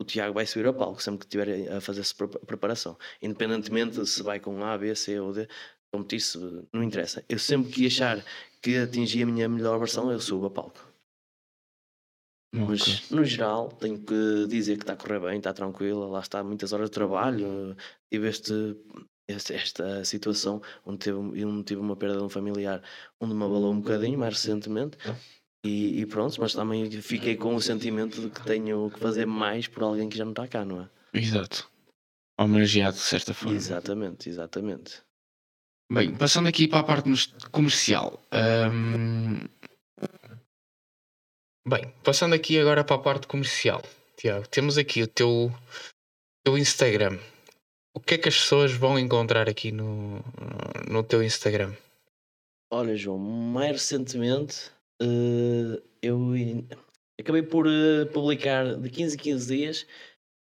o 0.00 0.04
Tiago 0.04 0.34
vai 0.34 0.46
subir 0.46 0.66
ao 0.66 0.74
palco, 0.74 1.02
sempre 1.02 1.20
que 1.20 1.26
estiver 1.26 1.72
a 1.72 1.80
fazer 1.80 2.00
essa 2.00 2.14
preparação. 2.46 2.96
Independentemente 3.22 4.04
se 4.06 4.22
vai 4.22 4.38
com 4.40 4.64
A, 4.64 4.78
B, 4.78 4.94
C 4.94 5.18
ou 5.20 5.32
D, 5.32 5.48
competir, 5.92 6.20
se 6.20 6.38
não 6.72 6.82
interessa. 6.82 7.24
Eu 7.28 7.38
sempre 7.38 7.72
que 7.72 7.86
achar 7.86 8.24
que 8.62 8.76
atingi 8.76 9.22
a 9.22 9.26
minha 9.26 9.48
melhor 9.48 9.78
versão, 9.78 10.10
eu 10.10 10.20
subo 10.20 10.44
ao 10.46 10.50
palco. 10.50 10.87
Okay. 12.54 12.66
Mas 12.66 13.10
no 13.10 13.24
geral 13.24 13.68
tenho 13.72 13.98
que 13.98 14.46
dizer 14.48 14.76
que 14.76 14.82
está 14.82 14.94
a 14.94 14.96
correr 14.96 15.20
bem, 15.20 15.36
está 15.36 15.52
tranquila, 15.52 16.06
lá 16.06 16.20
está 16.20 16.42
muitas 16.42 16.72
horas 16.72 16.88
de 16.88 16.94
trabalho, 16.94 17.76
tive 18.10 18.28
este, 18.28 18.74
este 19.28 19.54
esta 19.54 20.04
situação 20.04 20.62
onde 20.84 20.98
teve, 20.98 21.18
onde 21.18 21.62
tive 21.64 21.80
uma 21.80 21.94
perda 21.94 22.16
de 22.16 22.22
um 22.22 22.28
familiar 22.28 22.82
onde 23.20 23.34
me 23.34 23.44
abalou 23.44 23.72
um 23.72 23.80
bocadinho 23.80 24.18
mais 24.18 24.34
recentemente 24.34 24.96
e, 25.64 26.00
e 26.00 26.06
pronto, 26.06 26.40
mas 26.40 26.54
também 26.54 26.90
fiquei 27.02 27.36
com 27.36 27.54
o 27.54 27.60
sentimento 27.60 28.20
de 28.20 28.30
que 28.30 28.42
tenho 28.44 28.90
que 28.90 28.98
fazer 28.98 29.26
mais 29.26 29.66
por 29.66 29.82
alguém 29.82 30.08
que 30.08 30.16
já 30.16 30.24
não 30.24 30.32
está 30.32 30.48
cá, 30.48 30.64
não 30.64 30.82
é? 30.82 30.88
Exato. 31.12 31.70
Homenageado 32.38 32.96
de 32.96 33.02
certa 33.02 33.34
forma. 33.34 33.56
Exatamente, 33.56 34.28
exatamente. 34.28 35.02
Bem, 35.92 36.14
passando 36.14 36.48
aqui 36.48 36.68
para 36.68 36.80
a 36.80 36.84
parte 36.84 37.10
comercial. 37.50 38.22
Um, 38.32 39.40
Bem, 41.68 41.92
passando 42.02 42.34
aqui 42.34 42.58
agora 42.58 42.82
para 42.82 42.96
a 42.96 42.98
parte 42.98 43.26
comercial, 43.26 43.82
Tiago, 44.16 44.48
temos 44.48 44.78
aqui 44.78 45.02
o 45.02 45.06
teu, 45.06 45.52
teu 46.42 46.56
Instagram. 46.56 47.18
O 47.94 48.00
que 48.00 48.14
é 48.14 48.18
que 48.18 48.30
as 48.30 48.36
pessoas 48.36 48.72
vão 48.72 48.98
encontrar 48.98 49.50
aqui 49.50 49.70
no, 49.70 50.24
no 50.90 51.02
teu 51.02 51.22
Instagram? 51.22 51.74
Olha, 52.72 52.96
João, 52.96 53.18
mais 53.18 53.72
recentemente 53.72 54.70
uh, 55.02 55.82
eu 56.00 56.32
acabei 57.20 57.42
por 57.42 57.66
uh, 57.66 58.06
publicar 58.14 58.74
de 58.74 58.88
15 58.88 59.16
em 59.16 59.18
15 59.18 59.54
dias 59.54 59.86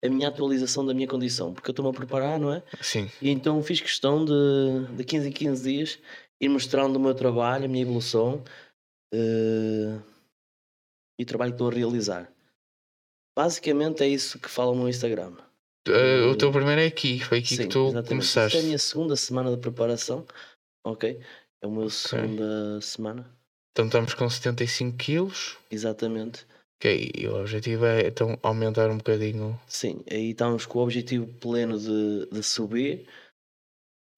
a 0.04 0.08
minha 0.08 0.28
atualização 0.28 0.86
da 0.86 0.94
minha 0.94 1.08
condição, 1.08 1.52
porque 1.52 1.70
eu 1.70 1.72
estou-me 1.72 1.90
a 1.90 1.92
preparar, 1.92 2.38
não 2.38 2.52
é? 2.52 2.62
Sim. 2.80 3.10
E 3.20 3.30
então 3.30 3.60
fiz 3.64 3.80
questão 3.80 4.24
de, 4.24 4.96
de 4.96 5.02
15 5.02 5.28
em 5.28 5.32
15 5.32 5.72
dias 5.72 5.98
ir 6.40 6.48
mostrando 6.48 6.94
o 6.94 7.00
meu 7.00 7.16
trabalho, 7.16 7.64
a 7.64 7.68
minha 7.68 7.82
evolução 7.82 8.44
uh, 9.12 10.15
e 11.18 11.22
o 11.22 11.26
trabalho 11.26 11.52
que 11.52 11.54
estou 11.54 11.68
a 11.68 11.74
realizar. 11.74 12.32
Basicamente 13.36 14.02
é 14.02 14.08
isso 14.08 14.38
que 14.38 14.48
fala 14.48 14.74
no 14.74 14.88
Instagram. 14.88 15.36
Uh, 15.88 16.30
o 16.30 16.36
teu 16.36 16.50
primeiro 16.50 16.80
é 16.80 16.86
aqui, 16.86 17.20
foi 17.20 17.38
aqui 17.38 17.56
Sim, 17.56 17.62
que 17.62 17.68
tu 17.68 17.88
exatamente. 17.88 18.08
começaste. 18.08 18.56
Esta 18.56 18.58
é 18.58 18.60
a 18.60 18.64
minha 18.64 18.78
segunda 18.78 19.16
semana 19.16 19.50
de 19.50 19.58
preparação, 19.58 20.26
ok? 20.84 21.20
É 21.62 21.66
a 21.66 21.68
minha 21.68 21.86
okay. 21.86 21.90
segunda 21.90 22.80
semana. 22.80 23.36
Então 23.72 23.86
estamos 23.86 24.14
com 24.14 24.28
75 24.28 24.96
quilos. 24.96 25.56
Exatamente. 25.70 26.46
Ok, 26.78 27.12
e 27.14 27.26
o 27.26 27.40
objetivo 27.40 27.86
é 27.86 28.08
então 28.08 28.38
aumentar 28.42 28.90
um 28.90 28.98
bocadinho. 28.98 29.58
Sim, 29.66 30.02
aí 30.10 30.30
estamos 30.30 30.66
com 30.66 30.78
o 30.78 30.82
objetivo 30.82 31.26
pleno 31.40 31.78
de, 31.78 32.26
de 32.30 32.42
subir, 32.42 33.06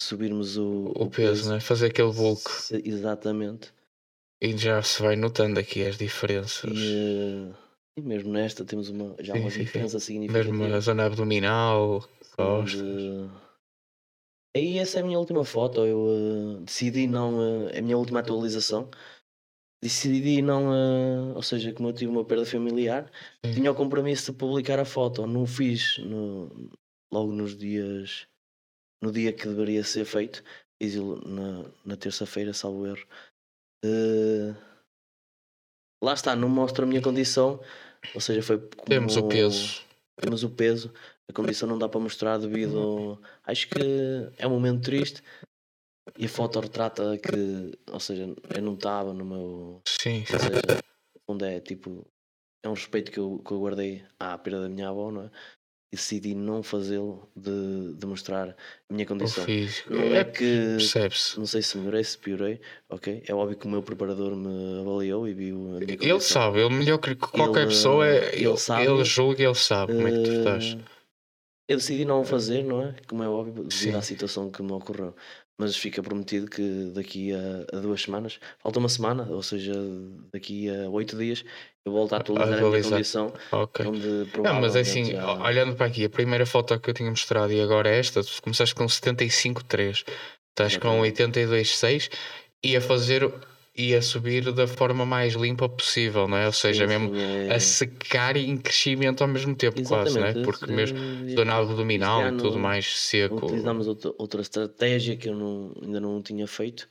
subirmos 0.00 0.56
o, 0.56 0.64
o, 0.64 1.04
o 1.04 1.10
peso, 1.10 1.42
peso, 1.42 1.52
né? 1.52 1.60
fazer 1.60 1.86
aquele 1.86 2.12
bulk. 2.12 2.42
Exatamente. 2.84 3.72
E 4.40 4.56
já 4.56 4.82
se 4.82 5.02
vai 5.02 5.16
notando 5.16 5.58
aqui 5.58 5.84
as 5.84 5.96
diferenças. 5.96 6.70
E, 6.72 7.52
e 7.98 8.02
mesmo 8.02 8.32
nesta 8.32 8.64
temos 8.64 8.88
uma, 8.88 9.16
já 9.18 9.34
sim, 9.34 9.40
uma 9.40 9.50
sim, 9.50 9.60
diferença 9.60 9.98
sim. 9.98 10.06
significativa. 10.06 10.52
Mesmo 10.54 10.74
a 10.74 10.80
zona 10.80 11.06
abdominal, 11.06 12.08
costas. 12.36 12.80
Onde... 12.80 13.30
Aí 14.56 14.78
essa 14.78 14.98
é 14.98 15.02
a 15.02 15.04
minha 15.04 15.18
última 15.18 15.44
foto. 15.44 15.84
Eu 15.84 15.98
uh, 15.98 16.60
decidi 16.60 17.06
não. 17.06 17.38
Uh, 17.38 17.68
é 17.70 17.78
a 17.78 17.82
minha 17.82 17.98
última 17.98 18.20
atualização 18.20 18.88
decidi 19.80 20.42
não, 20.42 20.70
uh, 20.70 21.34
ou 21.34 21.42
seja, 21.42 21.72
como 21.72 21.88
eu 21.88 21.92
tive 21.92 22.10
uma 22.10 22.24
perda 22.24 22.44
familiar, 22.44 23.10
Sim. 23.44 23.54
tinha 23.54 23.70
o 23.70 23.74
compromisso 23.74 24.32
de 24.32 24.38
publicar 24.38 24.78
a 24.78 24.84
foto. 24.84 25.26
Não 25.26 25.46
fiz 25.46 25.98
no, 25.98 26.70
logo 27.12 27.32
nos 27.32 27.56
dias, 27.56 28.26
no 29.02 29.12
dia 29.12 29.32
que 29.32 29.46
deveria 29.46 29.84
ser 29.84 30.04
feito, 30.04 30.42
na, 31.26 31.70
na 31.84 31.96
terça-feira, 31.96 32.52
salvo 32.52 32.86
erro. 32.86 33.06
Uh, 33.84 34.54
lá 36.02 36.14
está, 36.14 36.34
não 36.34 36.48
mostra 36.48 36.84
a 36.84 36.88
minha 36.88 37.02
condição, 37.02 37.60
ou 38.14 38.20
seja, 38.20 38.42
foi 38.42 38.58
como, 38.58 38.86
Temos 38.86 39.16
o 39.16 39.28
peso. 39.28 39.82
Temos 40.16 40.42
o 40.42 40.50
peso, 40.50 40.92
a 41.28 41.32
condição 41.32 41.68
não 41.68 41.78
dá 41.78 41.88
para 41.88 42.00
mostrar 42.00 42.38
devido. 42.38 43.20
Acho 43.44 43.68
que 43.68 43.80
é 44.36 44.46
um 44.46 44.50
momento 44.50 44.82
triste, 44.82 45.22
e 46.16 46.26
a 46.26 46.28
foto 46.28 46.60
retrata 46.60 47.18
que, 47.18 47.78
ou 47.90 48.00
seja, 48.00 48.34
eu 48.54 48.62
não 48.62 48.74
estava 48.74 49.12
no 49.12 49.24
meu. 49.24 49.82
Sim, 49.86 50.20
Ou 50.20 50.38
seja, 50.38 50.82
onde 51.28 51.44
é 51.44 51.60
tipo. 51.60 52.06
É 52.64 52.68
um 52.68 52.74
respeito 52.74 53.12
que 53.12 53.20
eu, 53.20 53.38
que 53.38 53.52
eu 53.52 53.60
guardei 53.60 54.04
à 54.18 54.36
perda 54.36 54.62
da 54.62 54.68
minha 54.68 54.88
avó, 54.88 55.12
não 55.12 55.22
é? 55.22 55.30
E 55.90 55.96
decidi 55.96 56.34
não 56.34 56.62
fazê-lo 56.62 57.26
de, 57.34 57.94
de 57.94 58.06
mostrar 58.06 58.54
a 58.90 58.92
minha 58.92 59.06
condição. 59.06 59.44
Não 59.88 60.02
é, 60.14 60.18
é 60.18 60.24
que. 60.24 60.76
Não 61.36 61.46
sei 61.46 61.62
se 61.62 61.78
melhorei, 61.78 62.04
se 62.04 62.18
piorei, 62.18 62.60
ok? 62.90 63.22
É 63.26 63.34
óbvio 63.34 63.56
que 63.56 63.66
o 63.66 63.70
meu 63.70 63.82
preparador 63.82 64.36
me 64.36 64.80
avaliou 64.80 65.26
e 65.26 65.32
viu. 65.32 65.78
Ele 65.80 66.20
sabe, 66.20 66.60
ele 66.60 66.74
melhor 66.74 66.98
que 66.98 67.14
qualquer 67.14 67.62
ele, 67.62 67.68
pessoa, 67.68 68.06
é, 68.06 68.34
ele, 68.34 68.48
ele, 68.48 68.56
sabe, 68.58 68.84
ele 68.84 69.04
julga 69.04 69.42
e 69.42 69.46
ele 69.46 69.54
sabe 69.54 69.94
como 69.94 70.08
é 70.08 70.10
que 70.10 70.22
tu 70.24 70.30
estás. 70.32 70.64
Eh, 70.64 70.98
eu 71.68 71.76
decidi 71.76 72.04
não 72.04 72.20
o 72.20 72.24
fazer, 72.24 72.64
não 72.64 72.82
é? 72.82 72.94
Como 73.06 73.22
é 73.22 73.28
óbvio, 73.28 73.64
devido 73.64 73.72
Sim. 73.72 73.94
à 73.94 74.02
situação 74.02 74.50
que 74.50 74.62
me 74.62 74.72
ocorreu 74.72 75.14
mas 75.58 75.76
fica 75.76 76.02
prometido 76.02 76.48
que 76.48 76.92
daqui 76.94 77.32
a, 77.32 77.76
a, 77.76 77.80
duas 77.80 78.02
semanas, 78.02 78.38
falta 78.60 78.78
uma 78.78 78.88
semana, 78.88 79.26
ou 79.28 79.42
seja, 79.42 79.74
daqui 80.32 80.70
a 80.70 80.88
oito 80.88 81.16
dias, 81.16 81.44
volto 81.90 82.14
a 82.14 82.18
atualizar 82.18 82.54
a, 82.54 82.66
a 82.66 82.70
minha 82.70 82.82
condição. 82.82 83.32
Ok. 83.52 83.86
Onde 83.86 84.28
não, 84.42 84.60
mas 84.60 84.76
é 84.76 84.80
assim, 84.80 85.04
já... 85.04 85.42
olhando 85.42 85.74
para 85.74 85.86
aqui, 85.86 86.04
a 86.04 86.10
primeira 86.10 86.46
foto 86.46 86.78
que 86.78 86.90
eu 86.90 86.94
tinha 86.94 87.10
mostrado 87.10 87.52
e 87.52 87.60
agora 87.60 87.88
é 87.88 87.98
esta, 87.98 88.22
tu 88.22 88.42
começaste 88.42 88.74
com 88.74 88.86
75,3, 88.86 90.04
estás 90.50 90.76
com 90.76 91.00
82,6 91.00 92.10
e 92.64 92.76
a 92.76 92.80
fazer 92.80 93.32
e 93.78 93.94
a 93.94 94.02
subir 94.02 94.52
da 94.52 94.66
forma 94.66 95.06
mais 95.06 95.34
limpa 95.34 95.68
possível, 95.68 96.26
não 96.26 96.36
é? 96.36 96.46
Ou 96.46 96.52
seja, 96.52 96.86
sim, 96.86 96.98
mesmo 96.98 97.14
é... 97.14 97.54
a 97.54 97.60
secar 97.60 98.36
e 98.36 98.50
em 98.50 98.56
crescimento 98.56 99.22
ao 99.22 99.28
mesmo 99.28 99.54
tempo, 99.54 99.80
Exatamente, 99.80 100.14
quase, 100.14 100.34
não 100.34 100.42
é? 100.42 100.44
Porque 100.44 100.66
mesmo 100.66 100.98
zona 101.30 101.54
abdominal 101.54 102.28
e 102.28 102.36
tudo 102.36 102.58
mais 102.58 102.98
seco. 102.98 103.36
Utilizamos 103.46 103.86
outra, 103.86 104.12
outra 104.18 104.40
estratégia 104.40 105.16
que 105.16 105.28
eu 105.28 105.36
não, 105.36 105.72
ainda 105.80 106.00
não 106.00 106.20
tinha 106.20 106.48
feito 106.48 106.88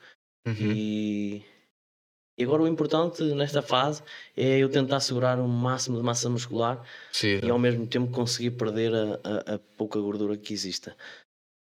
uhum. 0.47 0.55
e, 0.55 1.43
e 2.37 2.43
agora 2.43 2.61
o 2.61 2.67
importante 2.67 3.23
nesta 3.33 3.63
fase 3.63 4.03
é 4.35 4.59
eu 4.59 4.69
tentar 4.69 4.99
segurar 4.99 5.39
o 5.39 5.47
máximo 5.47 5.97
de 5.97 6.03
massa 6.03 6.29
muscular 6.29 6.85
sim, 7.11 7.39
e 7.43 7.49
ao 7.49 7.57
mesmo 7.57 7.87
tempo 7.87 8.11
conseguir 8.11 8.51
perder 8.51 8.93
a, 8.93 9.19
a, 9.23 9.55
a 9.55 9.59
pouca 9.75 9.99
gordura 9.99 10.37
que 10.37 10.53
exista. 10.53 10.95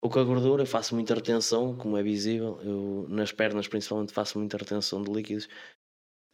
Pouca 0.02 0.24
gordura, 0.24 0.66
faço 0.66 0.96
muita 0.96 1.16
retenção, 1.16 1.78
como 1.78 1.98
é 1.98 2.04
visível. 2.04 2.60
Eu, 2.62 3.06
nas 3.08 3.32
pernas, 3.32 3.70
principalmente, 3.70 4.12
faço 4.12 4.38
muita 4.38 4.58
retenção 4.58 5.02
de 5.02 5.10
líquidos. 5.10 5.48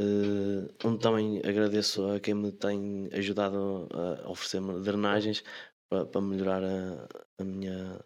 Uh, 0.01 0.73
onde 0.85 0.99
também 0.99 1.39
agradeço 1.39 2.09
a 2.09 2.19
quem 2.19 2.33
me 2.33 2.51
tem 2.53 3.09
ajudado 3.11 3.87
a 3.93 4.29
oferecer-me 4.29 4.81
drenagens 4.81 5.43
para, 5.89 6.05
para 6.05 6.21
melhorar 6.21 6.63
a, 6.63 7.07
a, 7.37 7.43
minha, 7.43 7.99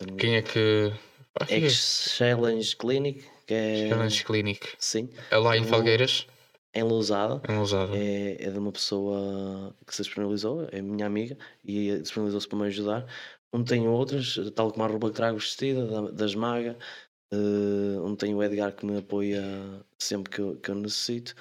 a, 0.00 0.04
minha, 0.04 0.18
Quem 0.18 0.36
é 0.36 0.42
que. 0.42 0.92
Ex-Challenge 1.48 2.76
Clinic. 2.76 3.37
Que 3.48 3.54
é, 3.54 3.88
Challenge 3.88 4.24
Clinic. 4.24 4.68
Sim. 4.78 5.08
É 5.30 5.38
lá 5.38 5.56
em 5.56 5.64
Falgueiras? 5.64 6.26
Em 6.74 6.82
Lousada. 6.82 7.40
Em 7.50 7.56
Lousada. 7.56 7.96
É, 7.96 8.44
é 8.44 8.50
de 8.50 8.58
uma 8.58 8.70
pessoa 8.70 9.74
que 9.86 9.96
se 9.96 10.02
disponibilizou, 10.02 10.68
é 10.70 10.82
minha 10.82 11.06
amiga, 11.06 11.36
e 11.64 11.98
disponibilizou-se 11.98 12.46
para 12.46 12.58
me 12.58 12.66
ajudar 12.66 13.06
onde 13.50 13.70
tenho 13.70 13.90
outras, 13.90 14.36
tal 14.54 14.70
como 14.70 14.84
a 14.84 14.86
roupa 14.86 15.08
que 15.08 15.16
trago 15.16 15.38
vestida, 15.38 15.86
da, 15.86 16.10
da 16.10 16.26
Esmaga, 16.26 16.76
uh, 17.32 18.04
onde 18.04 18.18
tenho 18.18 18.36
o 18.36 18.42
Edgar 18.42 18.76
que 18.76 18.84
me 18.84 18.98
apoia 18.98 19.42
sempre 19.98 20.30
que 20.30 20.40
eu, 20.40 20.56
que 20.56 20.70
eu 20.70 20.74
necessito. 20.74 21.34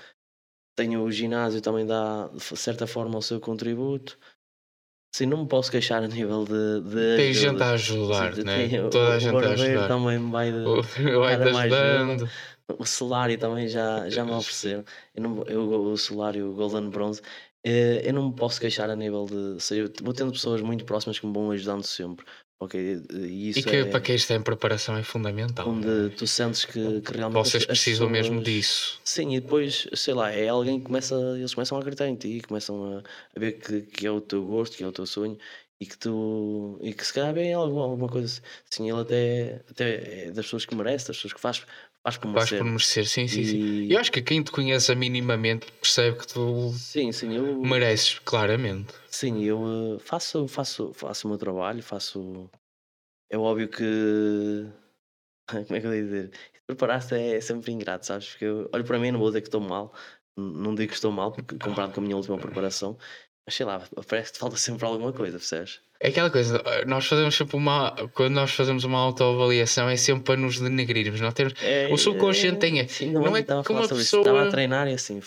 Tenho 0.78 1.03
o 1.03 1.12
ginásio 1.12 1.62
também 1.62 1.86
dá 1.86 2.30
de 2.30 2.41
certa 2.58 2.88
forma 2.88 3.18
o 3.18 3.22
seu 3.22 3.39
contributo. 3.41 4.18
Sim, 5.12 5.26
não 5.28 5.43
me 5.43 5.47
posso 5.47 5.72
queixar 5.72 6.03
a 6.03 6.08
nível 6.08 6.45
de. 6.45 6.82
de 6.82 7.18
tem 7.18 7.34
gente 7.34 7.62
a 7.64 7.72
ajudar, 7.72 8.36
Sim, 8.36 8.43
né? 8.43 8.68
Toda 8.89 9.14
a 9.14 9.20
gente 9.20 9.36
a 9.36 9.49
ajudar. 9.49 9.88
também 9.88 10.30
vai, 10.30 10.51
de, 10.51 10.64
vai 11.18 11.51
mais 11.51 11.74
ajudando. 11.74 12.30
O 12.78 12.86
salário 12.86 13.38
também 13.38 13.68
já, 13.68 14.10
já 14.10 14.26
me 14.26 14.32
ofereceram. 14.32 14.84
Eu, 15.16 15.24
não, 15.24 15.43
eu, 15.43 15.70
o 15.70 15.97
salário 15.97 16.53
Golden 16.53 16.89
Bronze 16.89 17.22
eh, 17.64 18.01
eu 18.08 18.14
não 18.14 18.30
me 18.30 18.36
posso 18.36 18.60
queixar 18.60 18.89
a 18.89 18.95
nível 18.95 19.26
de. 19.26 19.62
Seja, 19.62 19.91
vou 20.01 20.14
tendo 20.14 20.32
pessoas 20.32 20.62
muito 20.62 20.86
próximas 20.86 21.20
que 21.20 21.26
me 21.26 21.34
vão 21.34 21.51
ajudando 21.51 21.84
sempre. 21.84 22.26
Okay? 22.60 23.01
E, 23.12 23.49
isso 23.49 23.60
e 23.60 23.64
que 23.64 23.76
é, 23.76 23.86
para 23.86 24.01
quem 24.01 24.16
está 24.16 24.34
em 24.34 24.41
preparação 24.41 24.97
é 24.97 25.03
fundamental. 25.03 25.70
Onde 25.70 26.10
tu 26.16 26.26
sentes 26.26 26.66
que, 26.66 27.01
que 27.01 27.14
realmente. 27.14 27.45
Vocês 27.45 27.66
precisam 27.66 28.08
pessoas... 28.08 28.30
mesmo 28.30 28.43
disso. 28.43 28.99
Sim, 29.03 29.36
e 29.36 29.39
depois, 29.39 29.88
sei 29.93 30.14
lá, 30.16 30.32
é 30.32 30.47
alguém 30.47 30.80
que 30.80 30.86
começa. 30.86 31.16
Eles 31.38 31.53
começam 31.53 31.78
a 31.78 31.82
acreditar 31.82 32.08
em 32.08 32.16
ti, 32.16 32.41
começam 32.47 32.97
a, 32.97 33.03
a 33.36 33.39
ver 33.39 33.53
que, 33.53 33.82
que 33.82 34.08
é 34.08 34.12
o 34.12 34.20
teu 34.20 34.43
gosto, 34.43 34.76
que 34.76 34.84
é 34.84 34.88
o 34.88 34.91
teu 34.91 35.05
sonho 35.05 35.38
e 35.80 35.86
que 35.86 35.97
tu. 35.97 36.80
e 36.82 36.93
que 36.93 37.05
se 37.05 37.13
calhar 37.13 37.34
vem 37.34 37.53
alguma, 37.53 37.84
alguma 37.84 38.09
coisa 38.09 38.41
assim. 38.71 38.89
Ele 38.89 39.01
até, 39.01 39.63
até 39.69 40.25
é 40.25 40.32
das 40.32 40.45
pessoas 40.45 40.65
que 40.65 40.75
merece, 40.75 41.07
das 41.07 41.17
pessoas 41.17 41.34
que 41.34 41.39
faz 41.39 41.65
Faz 42.07 42.15
por 42.17 42.30
merecer. 42.30 42.49
Faz 42.49 42.61
por 42.61 42.71
merecer, 42.71 43.05
sim, 43.05 43.28
sim, 43.28 43.41
e... 43.41 43.45
sim. 43.45 43.88
Eu 43.91 43.99
acho 43.99 44.09
que 44.09 44.21
quem 44.21 44.41
te 44.41 44.49
conhece 44.49 44.95
minimamente 44.95 45.69
percebe 45.73 46.17
que 46.17 46.28
tu 46.28 46.71
sim, 46.71 47.11
sim, 47.11 47.36
eu... 47.36 47.61
mereces, 47.61 48.19
claramente. 48.19 48.93
Sim, 49.09 49.43
eu 49.43 49.97
eh, 49.97 49.99
faço, 49.99 50.47
faço, 50.47 50.93
faço 50.93 51.28
o 51.28 51.30
meu 51.30 51.38
trabalho, 51.38 51.84
faço. 51.84 52.49
É 53.30 53.38
óbvio 53.38 53.67
que. 53.67 54.67
Como 55.67 55.75
é 55.75 55.82
que 55.82 55.88
eu 55.88 55.93
ia 55.93 56.03
dizer? 56.03 56.32
Preparar-se 56.65 57.13
é 57.13 57.41
sempre 57.41 57.73
ingrato, 57.73 58.05
sabes? 58.05 58.30
Porque 58.30 58.45
eu 58.45 58.69
olho 58.73 58.86
para 58.86 58.99
mim, 58.99 59.11
não 59.11 59.19
vou 59.19 59.28
dizer 59.28 59.41
que 59.41 59.47
estou 59.47 59.59
mal, 59.59 59.93
não 60.38 60.75
digo 60.75 60.89
que 60.89 60.95
estou 60.95 61.11
mal, 61.11 61.34
porque 61.34 61.57
comparado 61.57 61.93
com 61.93 61.99
a 61.99 62.03
minha 62.03 62.15
última 62.15 62.38
preparação, 62.38 62.97
mas 63.48 63.56
sei 63.56 63.66
lá, 63.66 63.82
parece 64.10 64.34
que 64.34 64.39
falta 64.39 64.58
sempre 64.58 64.86
alguma 64.86 65.14
coisa, 65.14 65.38
percebes? 65.38 65.80
É 66.02 66.10
aquela 66.10 66.30
coisa, 66.30 66.62
nós 66.86 67.08
fazemos 67.08 67.34
sempre 67.34 67.56
uma. 67.56 67.95
Quando 68.14 68.34
nós 68.34 68.52
fazemos 68.52 68.84
uma 68.84 69.00
autoavaliação 69.00 69.89
é 69.89 69.95
sempre 69.95 70.26
para 70.26 70.36
nos 70.36 70.60
denegrirmos. 70.60 71.22
Não 71.22 71.32
temos, 71.32 71.54
é, 71.64 71.88
o 71.89 71.98
subconsciente 71.98 72.58
é, 72.58 72.60
tem. 72.60 72.88
Sim, 72.89 73.12
não, 73.12 73.22
não 73.22 73.38
é 73.38 73.43
como 73.43 73.80
a 73.80 73.88
pessoa. 73.88 74.22
Estava 74.22 74.43
a 74.43 74.52
treinar 74.52 74.88
e 74.89 74.93
assim, 74.93 75.22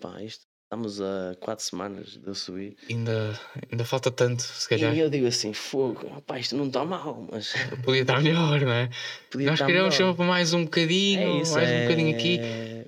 pá, 0.00 0.22
isto 0.22 0.46
Estamos 0.74 1.00
a 1.00 1.36
quatro 1.38 1.64
semanas 1.64 2.16
de 2.16 2.26
eu 2.26 2.34
subir. 2.34 2.76
Ainda, 2.90 3.38
ainda 3.70 3.84
falta 3.84 4.10
tanto, 4.10 4.42
se 4.42 4.68
calhar. 4.68 4.92
E 4.92 4.98
eu 4.98 5.08
digo 5.08 5.24
assim, 5.24 5.52
fogo, 5.52 6.08
rapaz, 6.08 6.46
isto 6.46 6.56
não 6.56 6.66
está 6.66 6.84
mal, 6.84 7.28
mas. 7.30 7.54
Podia 7.84 8.02
estar 8.02 8.20
melhor, 8.20 8.60
não 8.60 8.72
é? 8.72 8.90
Podia 9.30 9.50
Nós 9.50 9.60
queremos 9.60 9.94
sempre 9.94 10.24
mais 10.24 10.52
um 10.52 10.64
bocadinho, 10.64 11.20
é 11.20 11.40
isso, 11.42 11.54
mais 11.54 11.68
é... 11.68 11.78
um 11.78 11.82
bocadinho 11.82 12.16
aqui. 12.16 12.40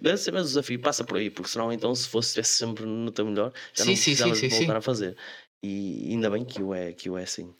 Mas, 0.03 0.27
mas 0.27 0.43
o 0.43 0.49
desafio 0.49 0.81
passa 0.81 1.05
por 1.05 1.17
aí, 1.17 1.31
porque 1.31 1.49
senão 1.49 1.73
então 1.73 1.95
se 1.95 2.09
fosse 2.09 2.43
sempre 2.43 2.85
no 2.85 3.13
teu 3.13 3.25
melhor, 3.25 3.53
já 3.73 3.85
sim, 3.85 3.91
não 3.91 3.97
sim, 3.97 4.17
sim, 4.17 4.35
sim, 4.35 4.49
voltar 4.49 4.73
sim. 4.73 4.79
a 4.79 4.81
fazer. 4.81 5.17
E 5.63 6.09
ainda 6.11 6.29
bem 6.29 6.45
que 6.45 6.61
o 6.61 6.75
é, 6.75 6.93
que 6.93 7.09
o 7.09 7.17
é 7.17 7.23
assim. 7.23 7.55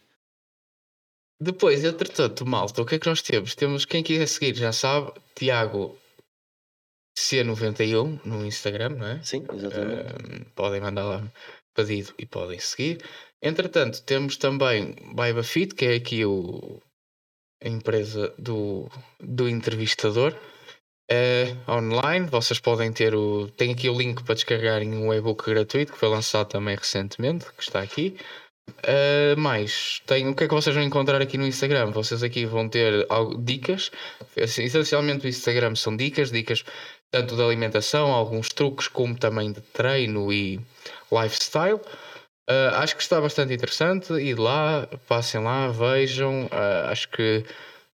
Depois, 1.41 1.85
entretanto, 1.85 2.45
malta, 2.45 2.83
o 2.83 2.85
que 2.85 2.97
é 2.97 2.99
que 2.99 3.09
nós 3.09 3.23
temos? 3.23 3.55
Temos, 3.55 3.85
quem 3.85 4.03
quiser 4.03 4.27
seguir 4.27 4.57
já 4.57 4.73
sabe, 4.73 5.13
Tiago 5.37 5.97
C91 7.19 8.21
no 8.25 8.45
Instagram, 8.45 8.91
não 8.91 9.07
é? 9.07 9.23
Sim, 9.23 9.45
exatamente. 9.53 10.43
Uh, 10.43 10.45
podem 10.55 10.81
mandar 10.81 11.05
lá 11.05 11.33
pedido 11.75 12.13
e 12.19 12.27
podem 12.27 12.59
seguir. 12.59 13.03
Entretanto, 13.43 14.03
temos 14.03 14.37
também 14.37 14.95
BaibaFit, 15.15 15.75
que 15.75 15.85
é 15.85 15.95
aqui 15.95 16.25
o, 16.25 16.81
a 17.63 17.69
empresa 17.69 18.35
do, 18.39 18.89
do 19.21 19.49
entrevistador. 19.49 20.35
Uh, 21.11 21.71
online, 21.71 22.27
vocês 22.27 22.59
podem 22.59 22.93
ter 22.93 23.15
o. 23.15 23.49
Tem 23.49 23.73
aqui 23.73 23.89
o 23.89 23.97
link 23.97 24.25
para 24.25 24.35
descarregarem 24.35 24.93
um 24.93 25.15
e-book 25.15 25.49
gratuito 25.49 25.93
que 25.93 25.99
foi 25.99 26.09
lançado 26.09 26.49
também 26.49 26.75
recentemente, 26.75 27.47
que 27.53 27.63
está 27.63 27.81
aqui. 27.81 28.17
Uh, 28.69 29.39
mais, 29.39 30.03
tem, 30.07 30.29
o 30.29 30.35
que 30.35 30.43
é 30.43 30.49
que 30.49 30.55
vocês 30.55 30.75
vão 30.75 30.85
encontrar 30.85 31.23
aqui 31.23 31.39
no 31.39 31.47
Instagram? 31.47 31.93
Vocês 31.93 32.25
aqui 32.25 32.45
vão 32.45 32.69
ter 32.69 33.07
algo, 33.09 33.41
dicas. 33.41 33.93
Essencialmente, 34.37 35.27
o 35.27 35.29
Instagram 35.29 35.77
são 35.77 35.97
dicas, 35.97 36.33
dicas 36.33 36.65
tanto 37.11 37.37
de 37.37 37.43
alimentação, 37.43 38.13
alguns 38.13 38.49
truques, 38.49 38.89
como 38.89 39.19
também 39.19 39.53
de 39.53 39.61
treino 39.61 40.33
e 40.33 40.61
lifestyle. 41.11 41.81
Uh, 42.49 42.75
acho 42.75 42.97
que 42.97 43.03
está 43.03 43.21
bastante 43.21 43.53
interessante. 43.53 44.13
E 44.13 44.35
lá, 44.35 44.89
passem 45.09 45.43
lá, 45.43 45.69
vejam. 45.69 46.47
Uh, 46.47 46.91
acho 46.91 47.09
que 47.09 47.45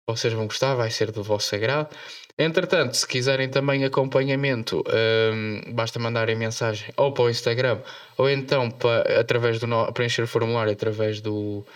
vocês 0.08 0.32
vão 0.32 0.46
gostar, 0.46 0.74
vai 0.74 0.90
ser 0.90 1.12
do 1.12 1.22
vosso 1.22 1.54
agrado. 1.54 1.94
Entretanto, 2.38 2.96
se 2.96 3.06
quiserem 3.06 3.50
também 3.50 3.84
acompanhamento, 3.84 4.82
um, 4.86 5.60
basta 5.74 5.98
mandarem 5.98 6.34
mensagem 6.36 6.90
ou 6.96 7.12
para 7.12 7.24
o 7.24 7.30
Instagram 7.30 7.82
ou 8.16 8.30
então 8.30 8.70
para, 8.70 9.20
através 9.20 9.58
do 9.58 9.66
no, 9.66 9.92
preencher 9.92 10.22
o 10.22 10.28
formulário 10.28 10.72
através 10.72 11.20
do, 11.20 11.66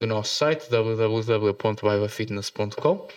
do 0.00 0.06
nosso 0.06 0.34
site 0.34 0.70
www.baivafitness.com. 0.70 3.08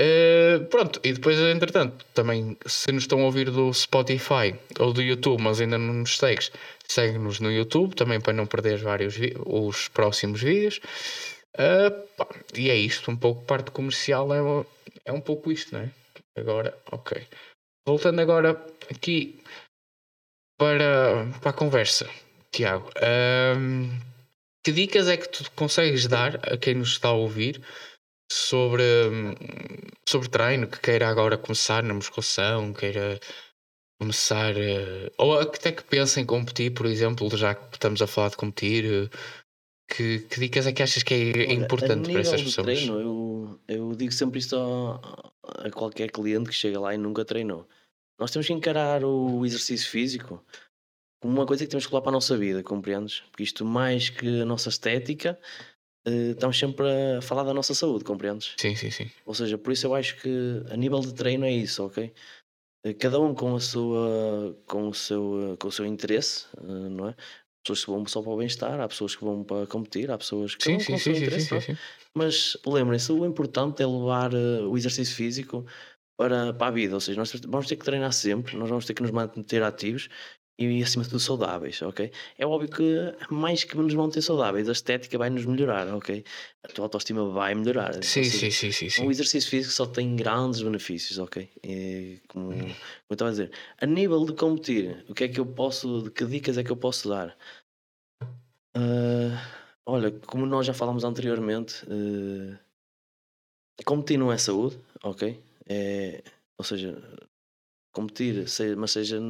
Uh, 0.00 0.64
pronto, 0.66 0.98
e 1.04 1.12
depois, 1.12 1.38
entretanto, 1.38 2.06
também 2.14 2.56
se 2.64 2.90
nos 2.90 3.02
estão 3.02 3.20
a 3.20 3.24
ouvir 3.24 3.50
do 3.50 3.70
Spotify 3.74 4.54
ou 4.78 4.94
do 4.94 5.02
YouTube, 5.02 5.42
mas 5.42 5.60
ainda 5.60 5.76
não 5.76 5.92
nos 5.92 6.16
segues, 6.16 6.50
segue-nos 6.88 7.38
no 7.38 7.52
YouTube 7.52 7.94
também 7.94 8.18
para 8.18 8.32
não 8.32 8.46
perder 8.46 8.78
vários 8.78 9.16
os 9.44 9.88
próximos 9.88 10.40
vídeos. 10.40 10.80
Uh, 11.54 11.90
pá, 12.16 12.26
e 12.56 12.70
é 12.70 12.76
isto, 12.76 13.10
um 13.10 13.16
pouco 13.16 13.44
parte 13.44 13.70
comercial 13.72 14.32
é, 14.32 14.38
é 15.04 15.12
um 15.12 15.20
pouco 15.20 15.52
isto, 15.52 15.74
não 15.74 15.82
é? 15.82 15.90
Agora, 16.34 16.74
ok. 16.90 17.22
Voltando 17.86 18.20
agora 18.22 18.52
aqui 18.90 19.38
para, 20.58 21.26
para 21.42 21.50
a 21.50 21.52
conversa, 21.52 22.08
Tiago. 22.50 22.90
Um, 23.56 23.90
que 24.64 24.72
dicas 24.72 25.08
é 25.08 25.16
que 25.18 25.28
tu 25.28 25.50
consegues 25.52 26.06
dar 26.06 26.36
a 26.50 26.56
quem 26.56 26.74
nos 26.74 26.92
está 26.92 27.08
a 27.08 27.12
ouvir 27.12 27.60
sobre, 28.30 28.82
sobre 30.08 30.28
treino, 30.28 30.68
que 30.68 30.80
queira 30.80 31.08
agora 31.08 31.36
começar 31.36 31.82
na 31.82 31.94
musculação, 31.94 32.72
queira 32.72 33.18
começar, 34.00 34.54
uh, 34.54 35.12
ou 35.18 35.40
até 35.40 35.72
que 35.72 35.84
pensa 35.84 36.20
em 36.20 36.24
competir, 36.26 36.72
por 36.72 36.86
exemplo, 36.86 37.28
já 37.36 37.54
que 37.54 37.76
estamos 37.76 38.00
a 38.00 38.06
falar 38.06 38.30
de 38.30 38.36
competir, 38.36 38.84
uh, 38.84 39.10
que, 39.88 40.20
que, 40.20 40.40
dicas 40.40 40.66
é 40.66 40.72
que 40.72 40.82
achas 40.82 41.02
que 41.02 41.14
é 41.14 41.16
Olha, 41.18 41.52
importante 41.52 42.10
para 42.10 42.20
essas 42.20 42.42
pessoas? 42.42 42.64
Treino, 42.64 43.00
eu, 43.00 43.60
eu 43.68 43.94
digo 43.96 44.12
sempre 44.12 44.38
isto 44.38 44.56
a, 44.56 45.66
a 45.66 45.70
qualquer 45.70 46.10
cliente 46.10 46.48
que 46.48 46.54
chega 46.54 46.78
lá 46.78 46.94
e 46.94 46.98
nunca 46.98 47.24
treinou. 47.24 47.68
Nós 48.18 48.30
temos 48.30 48.46
que 48.46 48.52
encarar 48.52 49.04
o 49.04 49.44
exercício 49.44 49.90
físico 49.90 50.44
como 51.20 51.34
uma 51.34 51.46
coisa 51.46 51.64
que 51.64 51.70
temos 51.70 51.84
que 51.84 51.90
colar 51.90 52.02
para 52.02 52.10
a 52.10 52.12
nossa 52.12 52.36
vida, 52.36 52.62
compreendes? 52.62 53.20
Porque 53.30 53.42
isto, 53.42 53.64
mais 53.64 54.08
que 54.08 54.40
a 54.40 54.44
nossa 54.44 54.70
estética, 54.70 55.38
uh, 56.06 56.32
estamos 56.32 56.58
sempre 56.58 56.86
a 57.18 57.22
falar 57.22 57.44
da 57.44 57.54
nossa 57.54 57.74
saúde, 57.74 58.04
compreendes? 58.04 58.54
Sim, 58.58 58.74
sim, 58.74 58.90
sim. 58.90 59.10
Ou 59.24 59.34
seja, 59.34 59.58
por 59.58 59.72
isso 59.72 59.86
eu 59.86 59.94
acho 59.94 60.16
que 60.20 60.62
a 60.70 60.76
nível 60.76 61.00
de 61.00 61.14
treino 61.14 61.44
é 61.44 61.52
isso, 61.52 61.84
ok? 61.84 62.12
Uh, 62.86 62.94
cada 62.98 63.20
um 63.20 63.34
com 63.34 63.54
a 63.54 63.60
sua 63.60 64.56
com 64.66 64.88
o 64.88 64.94
seu 64.94 65.56
com 65.60 65.68
o 65.68 65.72
seu 65.72 65.84
interesse 65.84 66.46
não 66.62 67.08
é 67.08 67.14
pessoas 67.62 67.84
que 67.84 67.90
vão 67.90 68.06
só 68.06 68.22
para 68.22 68.32
o 68.32 68.36
bem-estar 68.38 68.80
há 68.80 68.88
pessoas 68.88 69.14
que 69.14 69.22
vão 69.22 69.44
para 69.44 69.66
competir 69.66 70.10
há 70.10 70.16
pessoas 70.16 70.54
que 70.54 70.64
sim, 70.64 70.80
sim, 70.80 70.96
sim, 70.96 71.10
interesse, 71.10 71.46
sim, 71.46 71.60
sim, 71.60 71.76
mas 72.16 72.56
lembrem-se 72.66 73.12
o 73.12 73.26
importante 73.26 73.82
é 73.82 73.86
levar 73.86 74.32
o 74.34 74.78
exercício 74.78 75.14
físico 75.14 75.66
para, 76.20 76.52
para 76.52 76.66
a 76.66 76.70
vida, 76.70 76.94
ou 76.94 77.00
seja, 77.00 77.18
nós 77.18 77.32
vamos 77.48 77.66
ter 77.66 77.76
que 77.76 77.84
treinar 77.84 78.12
sempre, 78.12 78.54
nós 78.54 78.68
vamos 78.68 78.84
ter 78.84 78.92
que 78.92 79.00
nos 79.00 79.10
manter 79.10 79.62
ativos 79.62 80.10
e 80.60 80.82
acima 80.82 81.02
de 81.02 81.08
tudo 81.08 81.20
saudáveis, 81.20 81.80
ok? 81.80 82.12
É 82.36 82.46
óbvio 82.46 82.68
que 82.68 83.14
mais 83.30 83.64
que 83.64 83.74
nos 83.74 83.94
manter 83.94 84.20
saudáveis, 84.20 84.68
a 84.68 84.72
estética 84.72 85.16
vai 85.16 85.30
nos 85.30 85.46
melhorar, 85.46 85.88
ok? 85.94 86.22
A 86.62 86.68
tua 86.68 86.84
autoestima 86.84 87.26
vai 87.30 87.54
melhorar. 87.54 87.94
Sim, 88.04 88.22
seja, 88.22 88.38
sim, 88.38 88.50
sim, 88.50 88.70
sim, 88.70 88.90
sim. 88.90 89.06
O 89.06 89.10
exercício 89.10 89.48
físico 89.48 89.72
só 89.72 89.86
tem 89.86 90.14
grandes 90.14 90.60
benefícios, 90.60 91.18
ok? 91.18 91.48
E, 91.64 92.20
como, 92.28 92.50
como 92.52 92.74
eu 93.08 93.14
estava 93.14 93.30
a 93.30 93.32
dizer, 93.32 93.50
a 93.80 93.86
nível 93.86 94.22
de 94.26 94.34
competir, 94.34 95.02
o 95.08 95.14
que 95.14 95.24
é 95.24 95.28
que 95.28 95.40
eu 95.40 95.46
posso, 95.46 96.10
que 96.10 96.26
dicas 96.26 96.58
é 96.58 96.62
que 96.62 96.70
eu 96.70 96.76
posso 96.76 97.08
dar? 97.08 97.34
Uh, 98.76 99.32
olha, 99.86 100.10
como 100.26 100.44
nós 100.44 100.66
já 100.66 100.74
falámos 100.74 101.04
anteriormente, 101.04 101.86
uh, 101.86 102.58
competir 103.86 104.18
não 104.18 104.30
é 104.30 104.36
saúde, 104.36 104.78
ok? 105.02 105.42
É, 105.66 106.22
ou 106.58 106.64
seja, 106.64 107.02
competir, 107.92 108.46
mas 108.76 108.92
seja 108.92 109.20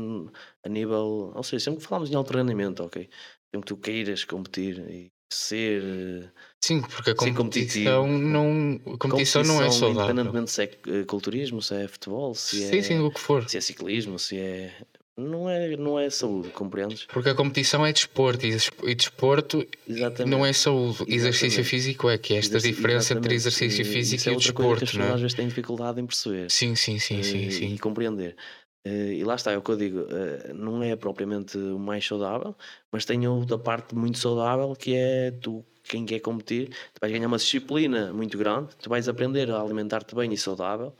a 0.64 0.68
nível. 0.68 1.32
Ou 1.34 1.42
seja, 1.42 1.64
sempre 1.64 1.80
que 1.80 1.86
falamos 1.86 2.10
em 2.10 2.14
alto 2.14 2.32
rendimento, 2.32 2.82
ok? 2.82 3.08
Sempre 3.50 3.60
que 3.60 3.74
tu 3.74 3.76
queiras 3.76 4.24
competir 4.24 4.78
e 4.88 5.12
ser. 5.32 6.32
Sim, 6.62 6.82
porque 6.82 7.10
a 7.10 7.14
competição, 7.14 8.06
não, 8.06 8.80
a 8.94 8.98
competição, 8.98 9.42
não 9.42 9.62
é 9.62 9.70
saudável. 9.70 10.10
Independentemente 10.10 10.50
se 10.50 10.62
é 10.62 10.70
eh, 10.88 11.04
culturismo, 11.04 11.62
se 11.62 11.74
é 11.74 11.88
futebol, 11.88 12.34
se 12.34 12.68
sim, 12.68 12.78
é. 12.78 12.82
Sim, 12.82 12.98
o 13.00 13.10
que 13.10 13.20
for. 13.20 13.48
Se 13.48 13.56
é 13.56 13.60
ciclismo, 13.60 14.18
se 14.18 14.38
é. 14.38 14.74
Não 15.20 15.48
é, 15.48 15.76
não 15.76 15.98
é 15.98 16.08
saúde, 16.10 16.48
compreendes? 16.50 17.06
Porque 17.06 17.28
a 17.28 17.34
competição 17.34 17.84
é 17.84 17.92
desporto 17.92 18.46
e 18.46 18.94
desporto 18.94 19.66
Exatamente. 19.86 20.30
não 20.30 20.44
é 20.44 20.52
saúde. 20.52 20.94
Exatamente. 20.94 21.14
Exercício 21.14 21.64
físico 21.64 22.10
é 22.10 22.18
que 22.18 22.34
é 22.34 22.38
esta 22.38 22.56
Exerc 22.56 22.74
diferença 22.74 23.14
entre 23.14 23.34
exercício 23.34 23.84
físico 23.84 24.28
e, 24.28 24.32
e, 24.32 24.34
é 24.34 24.36
desporto. 24.36 24.78
Que 24.78 24.84
as 24.84 24.90
pessoas 24.90 25.10
é? 25.10 25.14
às 25.14 25.20
vezes 25.20 25.34
têm 25.34 25.48
dificuldade 25.48 26.00
em 26.00 26.06
perceber. 26.06 26.50
Sim, 26.50 26.74
sim, 26.74 26.98
sim, 26.98 27.22
sim, 27.22 27.46
e, 27.46 27.52
sim. 27.52 27.74
e 27.74 27.78
compreender. 27.78 28.36
Eh, 28.84 29.14
e 29.18 29.24
lá 29.24 29.34
está, 29.34 29.52
é 29.52 29.58
o 29.58 29.62
que 29.62 29.70
eu 29.70 29.76
digo, 29.76 30.06
eh, 30.10 30.52
não 30.54 30.82
é 30.82 30.96
propriamente 30.96 31.58
o 31.58 31.78
mais 31.78 32.06
saudável, 32.06 32.56
mas 32.90 33.04
tem 33.04 33.26
outra 33.28 33.58
parte 33.58 33.94
muito 33.94 34.18
saudável 34.18 34.74
que 34.74 34.94
é 34.94 35.30
tu, 35.32 35.64
quem 35.84 36.06
quer 36.06 36.20
competir, 36.20 36.68
tu 36.94 36.98
vais 37.00 37.12
ganhar 37.12 37.26
uma 37.26 37.36
disciplina 37.36 38.12
muito 38.12 38.38
grande, 38.38 38.74
tu 38.76 38.88
vais 38.88 39.06
aprender 39.08 39.50
a 39.50 39.60
alimentar-te 39.60 40.14
bem 40.14 40.32
e 40.32 40.36
saudável, 40.38 40.96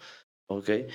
ok? 0.48 0.88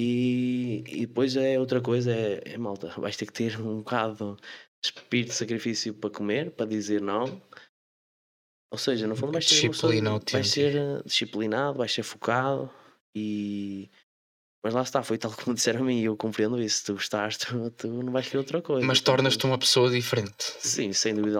E, 0.00 0.84
e 0.86 1.06
depois 1.06 1.34
é 1.36 1.58
outra 1.58 1.80
coisa, 1.80 2.12
é, 2.12 2.54
é 2.54 2.56
malta, 2.56 2.88
vais 2.98 3.16
ter 3.16 3.26
que 3.26 3.32
ter 3.32 3.60
um 3.60 3.78
bocado 3.78 4.36
de 4.80 4.86
espírito 4.86 5.30
de 5.30 5.34
sacrifício 5.34 5.92
para 5.92 6.08
comer, 6.08 6.52
para 6.52 6.66
dizer 6.66 7.02
não. 7.02 7.42
Ou 8.70 8.78
seja, 8.78 9.08
no 9.08 9.16
fundo 9.16 9.32
vais 9.32 9.48
ser, 9.48 9.70
vais 10.30 10.48
ser 10.48 11.02
disciplinado, 11.02 11.78
vais 11.78 11.92
ser 11.92 12.04
focado 12.04 12.70
e 13.12 13.90
mas 14.62 14.74
lá 14.74 14.82
está, 14.82 15.02
foi 15.02 15.16
tal 15.16 15.30
como 15.44 15.54
disseram 15.54 15.80
a 15.80 15.84
mim 15.84 16.02
eu 16.02 16.16
compreendo 16.16 16.60
isso. 16.60 16.84
Tu 16.86 16.94
gostaste, 16.94 17.46
tu, 17.46 17.70
tu 17.76 17.88
não 17.88 18.12
vais 18.12 18.26
querer 18.26 18.38
outra 18.38 18.60
coisa. 18.60 18.86
Mas 18.86 19.00
tornas-te 19.00 19.44
uma 19.46 19.58
pessoa 19.58 19.90
diferente. 19.90 20.34
Sim, 20.60 20.92
sem 20.92 21.14
dúvida. 21.14 21.38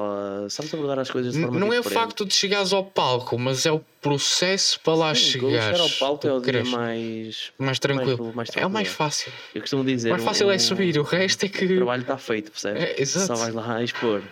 Sabes 0.49 0.73
abordar 0.73 0.99
as 0.99 1.11
coisas 1.11 1.35
de 1.35 1.41
forma 1.41 1.59
Não 1.59 1.69
diferente. 1.69 1.87
é 1.87 1.91
o 1.91 1.93
facto 1.93 2.25
de 2.25 2.35
chegares 2.35 2.73
ao 2.73 2.85
palco, 2.85 3.39
mas 3.39 3.67
é 3.67 3.73
o 3.73 3.81
processo 4.01 4.79
para 4.81 4.95
lá 4.95 5.15
Sim, 5.15 5.23
chegar. 5.23 5.63
Chegar 5.63 5.81
ao 5.81 5.91
palco 5.91 6.27
é 6.27 6.33
o 6.33 6.41
dia 6.41 6.65
mais, 6.65 7.53
mais, 7.59 7.79
tranquilo. 7.79 8.25
Mais, 8.25 8.35
mais 8.35 8.49
tranquilo. 8.49 8.65
É 8.65 8.67
o 8.67 8.71
mais 8.71 8.89
fácil. 8.89 9.33
Eu 9.55 9.61
costumo 9.61 9.85
dizer. 9.85 10.09
O 10.09 10.13
mais 10.13 10.25
fácil 10.25 10.47
um, 10.47 10.51
é 10.53 10.59
subir, 10.59 10.99
o 10.99 11.03
resto 11.03 11.45
é 11.45 11.49
que. 11.49 11.65
O 11.65 11.77
trabalho 11.77 12.03
está 12.03 12.17
feito, 12.19 12.51
percebes? 12.53 12.83
É, 12.83 13.01
exato. 13.03 13.27
Só 13.27 13.35
vais 13.35 13.55
lá 13.55 13.83
expor. 13.83 14.23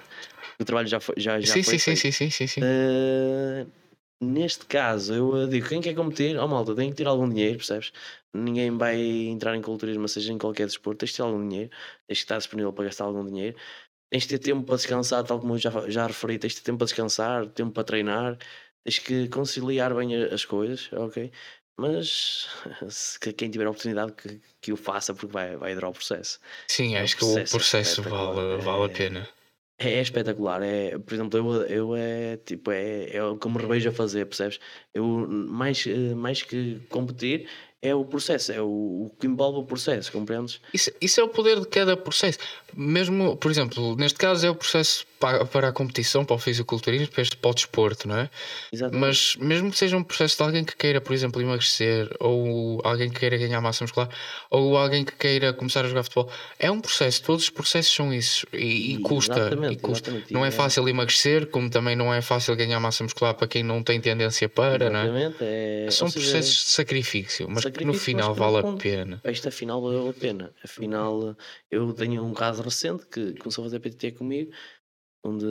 O 0.59 0.65
trabalho 0.65 0.89
já 0.89 1.01
foi, 1.01 1.15
já, 1.19 1.39
já 1.39 1.53
sim, 1.53 1.63
foi 1.63 1.79
sim, 1.79 1.97
feito. 1.97 2.01
Sim, 2.01 2.11
sim, 2.13 2.31
sim, 2.31 2.47
sim. 2.47 2.61
Uh, 2.63 3.67
neste 4.21 4.67
caso, 4.67 5.15
eu 5.15 5.49
digo: 5.49 5.69
quem 5.69 5.81
quer 5.81 5.95
competir, 5.95 6.39
oh 6.39 6.49
malta, 6.49 6.75
tem 6.75 6.91
que 6.91 6.97
ter 6.97 7.07
algum 7.07 7.29
dinheiro, 7.29 7.59
percebes? 7.59 7.93
ninguém 8.35 8.77
vai 8.77 9.01
entrar 9.01 9.57
em 9.57 9.63
culturismo, 9.63 10.07
seja 10.09 10.33
em 10.33 10.39
qualquer 10.39 10.67
desporto, 10.67 10.99
tens 11.01 11.11
de 11.11 11.17
ter 11.17 11.23
algum 11.23 11.49
dinheiro, 11.49 11.71
tens 12.07 12.19
de 12.19 12.25
estar 12.25 12.37
disponível 12.39 12.73
para 12.73 12.85
gastar 12.85 13.05
algum 13.05 13.25
dinheiro, 13.25 13.57
tens 14.11 14.25
de 14.25 14.31
ter 14.31 14.39
tempo 14.39 14.65
para 14.65 14.77
descansar, 14.77 15.25
tal 15.25 15.41
como 15.41 15.55
eu 15.55 15.59
já, 15.59 15.71
já 15.91 16.07
referi, 16.07 16.39
tens 16.39 16.55
de 16.55 16.61
ter 16.61 16.67
tempo 16.67 16.79
para 16.79 16.87
descansar, 16.87 17.47
tempo 17.49 17.73
para 17.73 17.85
treinar, 17.85 18.39
tens 18.85 18.99
que 18.99 19.29
conciliar 19.29 19.95
bem 19.95 20.15
as 20.25 20.45
coisas, 20.45 20.91
ok? 20.93 21.33
mas 21.79 22.49
se, 22.89 23.19
quem 23.19 23.51
tiver 23.51 23.67
a 23.67 23.71
oportunidade 23.71 24.13
que, 24.13 24.41
que 24.61 24.73
o 24.73 24.77
faça 24.77 25.15
porque 25.15 25.33
vai, 25.33 25.57
vai 25.57 25.73
adorar 25.73 25.91
o 25.91 25.95
processo. 25.95 26.41
Sim, 26.69 26.97
acho 26.97 27.17
o 27.17 27.19
que 27.19 27.25
o 27.25 27.45
processo 27.51 28.03
vale, 28.03 28.57
vale 28.59 28.85
a 28.85 28.89
pena. 28.89 29.29
É, 29.79 29.95
é, 29.95 30.01
espetacular. 30.01 30.63
É, 30.63 30.99
por 30.99 31.15
exemplo, 31.15 31.39
eu, 31.39 31.63
eu 31.67 31.97
é 31.97 32.39
tipo, 32.39 32.71
é, 32.71 33.17
é 33.17 33.23
o 33.23 33.37
que 33.37 33.49
me 33.49 33.59
revejo 33.59 33.91
a 33.91 33.93
fazer, 33.93 34.25
percebes? 34.25 34.59
Eu 34.95 35.05
mais, 35.29 35.87
eh, 35.87 36.15
mais 36.15 36.43
que 36.43 36.81
competir, 36.89 37.47
é 37.83 37.95
o 37.95 38.05
processo, 38.05 38.53
é 38.53 38.61
o, 38.61 38.67
o, 38.67 39.13
que 39.19 39.27
envolve 39.27 39.59
o 39.59 39.65
processo, 39.65 40.11
compreendes? 40.11 40.61
Isso, 40.73 40.91
isso 41.01 41.21
é 41.21 41.25
o 41.25 41.29
poder 41.29 41.61
de 41.61 41.69
cada 41.69 41.97
processo. 41.97 42.39
Mesmo, 42.75 43.37
por 43.37 43.51
exemplo, 43.51 43.95
neste 43.97 44.19
caso 44.19 44.47
é 44.47 44.51
o 44.51 44.55
processo 44.55 45.07
para, 45.19 45.45
para 45.45 45.69
a 45.69 45.73
competição, 45.73 46.25
para 46.25 46.37
o 46.37 46.39
fisiculturismo, 46.39 47.09
para 47.09 47.51
o 47.51 47.55
desporto, 47.55 48.09
não 48.09 48.19
é? 48.19 48.31
Exatamente. 48.73 49.01
Mas 49.01 49.37
mesmo 49.37 49.71
que 49.71 49.79
seja 49.79 49.97
um 49.97 50.03
processo 50.03 50.37
de 50.37 50.43
alguém 50.43 50.65
que 50.65 50.77
queira, 50.77 51.01
por 51.01 51.13
exemplo, 51.13 51.41
emagrecer, 51.41 52.15
ou 52.21 52.81
alguém 52.85 53.11
que 53.11 53.21
queira 53.21 53.37
ganhar 53.37 53.61
massa 53.61 53.85
muscular, 53.85 54.09
ou 54.51 54.77
alguém 54.77 55.05
que 55.05 55.13
queira 55.13 55.53
começar 55.53 55.85
a 55.85 55.89
jogar 55.89 56.03
futebol, 56.03 56.31
é 56.59 56.71
um 56.71 56.81
processo, 56.81 57.23
todos 57.23 57.45
os 57.45 57.51
processos 57.51 57.95
são 57.95 58.13
isso 58.13 58.47
e, 58.53 58.95
e 58.95 58.99
custa. 58.99 59.51
E 59.71 59.77
custa. 59.77 60.13
Não 60.31 60.45
é, 60.45 60.49
é 60.49 60.51
fácil 60.51 60.89
emagrecer, 60.89 61.47
como 61.47 61.71
também 61.71 61.97
não 61.97 62.13
é 62.13 62.21
fácil 62.21 62.55
ganhar 62.57 62.79
massa 62.81 63.03
muscular 63.03 63.35
para 63.35 63.49
quem 63.49 63.63
não 63.63 63.83
tem 63.83 64.01
tendência 64.01 64.49
para, 64.49 64.85
exatamente. 64.85 65.41
não 65.41 65.47
é? 65.47 65.87
é... 65.87 65.91
São 65.91 66.11
processos 66.11 66.55
de 66.55 66.71
sacrifício, 66.71 67.49
mas 67.49 67.65
no 67.65 67.95
final 67.95 68.35
vale 68.35 68.59
a 68.59 68.73
pena. 68.75 69.21
Esta 69.25 69.51
final 69.51 69.81
valeu 69.81 70.09
a 70.09 70.13
pena. 70.13 70.53
Afinal, 70.63 71.37
eu 71.71 71.93
tenho 71.93 72.25
um 72.25 72.35
caso 72.35 72.63
recente 72.63 73.07
que 73.07 73.35
começou 73.35 73.63
a 73.63 73.67
fazer 73.67 73.81
PTT 73.81 74.13
comigo, 74.13 74.53
onde 75.27 75.47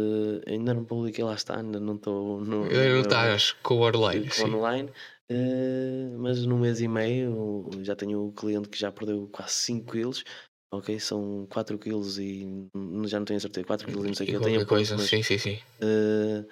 ainda 0.48 0.74
não 0.74 0.86
publiquei 0.86 1.24
lá 1.24 1.36
está, 1.36 1.58
ainda 1.58 1.80
não 1.80 1.96
estou 1.96 2.40
no. 2.42 2.66
Não 2.66 3.02
estás 3.02 3.52
com 3.52 3.76
o 3.76 3.88
online. 3.88 4.30
Com 4.30 4.56
online. 4.56 4.90
Uh, 5.32 6.18
mas 6.20 6.46
num 6.46 6.60
mês 6.60 6.80
e 6.82 6.88
meio 6.88 7.68
já 7.82 7.96
tenho 7.96 8.26
um 8.26 8.32
cliente 8.32 8.70
que 8.70 8.78
já 8.78 8.92
perdeu 8.92 9.28
quase 9.32 9.54
5 9.54 9.92
quilos. 9.92 10.24
Ok, 10.72 11.00
são 11.00 11.48
4 11.50 11.78
quilos 11.80 12.18
e 12.20 12.68
já 13.06 13.20
não 13.20 13.26
tenho 13.26 13.40
certeza, 13.40 13.66
4 13.66 13.88
quilos 13.88 14.04
e 14.04 14.08
não 14.08 14.16
sei 14.16 14.26
o 14.26 14.30
que. 14.30 14.36
Eu 14.36 14.42
tenho 14.42 14.66
coisa, 14.66 14.98
mas, 14.98 15.08
sim, 15.08 15.24
sim, 15.24 15.38
sim. 15.38 15.60
Uh, 15.82 16.46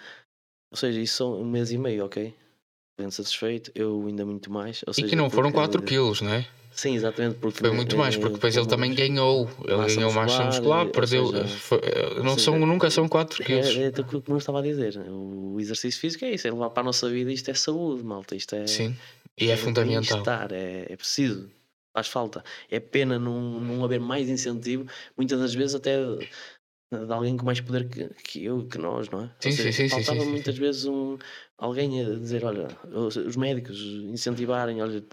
ou 0.72 0.78
seja, 0.78 1.00
isso 1.00 1.18
são 1.18 1.40
um 1.40 1.46
mês 1.46 1.72
e 1.72 1.78
meio, 1.78 2.06
ok? 2.06 2.34
Bem 2.98 3.10
satisfeito, 3.12 3.72
eu 3.76 4.06
ainda 4.08 4.26
muito 4.26 4.52
mais. 4.52 4.84
Seja, 4.92 5.08
e 5.08 5.10
que 5.10 5.16
não 5.16 5.30
foram 5.30 5.52
4 5.52 5.82
quilos, 5.82 6.22
não 6.22 6.34
é? 6.34 6.46
Sim, 6.72 6.96
exatamente. 6.96 7.36
Porque 7.36 7.60
foi 7.60 7.72
muito 7.72 7.96
mais, 7.96 8.18
porque 8.18 8.34
depois 8.34 8.58
ele 8.58 8.66
também 8.66 8.94
ganhou. 8.94 9.48
Ele 9.64 9.96
ganhou 9.96 10.12
massa 10.12 10.46
muscular, 10.46 10.88
perdeu. 10.88 11.28
Seja, 11.28 11.48
foi, 11.48 11.82
não 12.24 12.34
seja, 12.34 12.46
são, 12.46 12.60
nunca 12.60 12.90
são 12.90 13.08
4 13.08 13.44
quilos. 13.44 13.68
É, 13.68 13.86
é, 13.86 13.90
o 13.90 14.22
que 14.22 14.32
eu 14.32 14.38
estava 14.38 14.60
a 14.60 14.62
dizer. 14.64 14.98
O 15.08 15.58
exercício 15.60 16.00
físico 16.00 16.26
é 16.26 16.32
isso, 16.32 16.48
é 16.48 16.52
levar 16.52 16.72
para 16.72 16.82
a 16.82 16.86
nossa 16.86 17.10
vida. 17.10 17.32
Isto 17.32 17.52
é 17.52 17.54
saúde, 17.54 18.04
malta. 18.04 18.36
Isto 18.36 18.56
é. 18.56 18.66
Sim, 18.66 18.96
e 19.40 19.50
é, 19.50 19.54
é 19.54 19.58
fundamental. 19.58 20.24
É, 20.50 20.88
é 20.90 20.96
preciso, 20.96 21.50
faz 21.94 22.08
falta. 22.08 22.44
É 22.70 22.80
pena 22.80 23.20
não, 23.20 23.60
não 23.60 23.86
haver 23.86 24.00
mais 24.00 24.28
incentivo, 24.30 24.86
muitas 25.16 25.40
das 25.40 25.54
vezes 25.54 25.76
até 25.76 25.98
de 27.06 27.14
alguém 27.14 27.38
com 27.38 27.46
mais 27.46 27.60
poder 27.60 27.88
que, 27.88 28.10
que 28.24 28.46
eu, 28.46 28.66
que 28.68 28.78
nós, 28.78 29.10
não 29.10 29.24
é? 29.24 29.32
Sim, 29.40 29.52
seja, 29.52 29.72
sim, 29.72 29.88
sim, 29.88 29.90
faltava 29.90 30.22
sim, 30.22 30.30
muitas 30.30 30.58
vezes 30.58 30.86
um, 30.86 31.18
alguém 31.58 32.06
a 32.06 32.10
dizer, 32.16 32.44
olha, 32.46 32.68
os 32.94 33.36
médicos 33.36 33.80
incentivarem, 33.80 34.82
olha, 34.82 35.04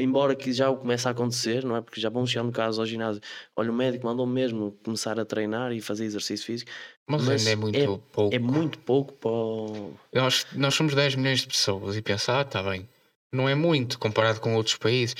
embora 0.00 0.36
que 0.36 0.52
já 0.52 0.70
o 0.70 0.76
comece 0.76 1.08
a 1.08 1.10
acontecer, 1.10 1.64
não 1.64 1.76
é? 1.76 1.80
Porque 1.80 2.00
já 2.00 2.08
vão 2.08 2.26
chegar 2.26 2.44
no 2.44 2.52
caso 2.52 2.80
ao 2.80 2.86
ginásio, 2.86 3.20
olha, 3.56 3.70
o 3.70 3.74
médico 3.74 4.06
mandou 4.06 4.26
mesmo 4.26 4.78
começar 4.84 5.18
a 5.18 5.24
treinar 5.24 5.72
e 5.72 5.80
fazer 5.80 6.04
exercício 6.04 6.46
físico, 6.46 6.70
mas, 7.08 7.24
mas 7.24 7.46
ainda 7.46 7.50
é 7.50 7.56
muito 7.56 7.78
é, 7.78 7.86
pouco. 7.86 8.34
É 8.34 8.38
muito 8.38 8.78
pouco 8.80 9.12
para. 9.14 10.20
Nós, 10.22 10.46
nós 10.52 10.74
somos 10.74 10.94
10 10.94 11.16
milhões 11.16 11.40
de 11.40 11.48
pessoas 11.48 11.96
e 11.96 12.02
pensar, 12.02 12.38
ah, 12.38 12.42
está 12.42 12.62
bem, 12.62 12.88
não 13.32 13.48
é 13.48 13.54
muito 13.54 13.98
comparado 13.98 14.40
com 14.40 14.54
outros 14.54 14.76
países. 14.76 15.16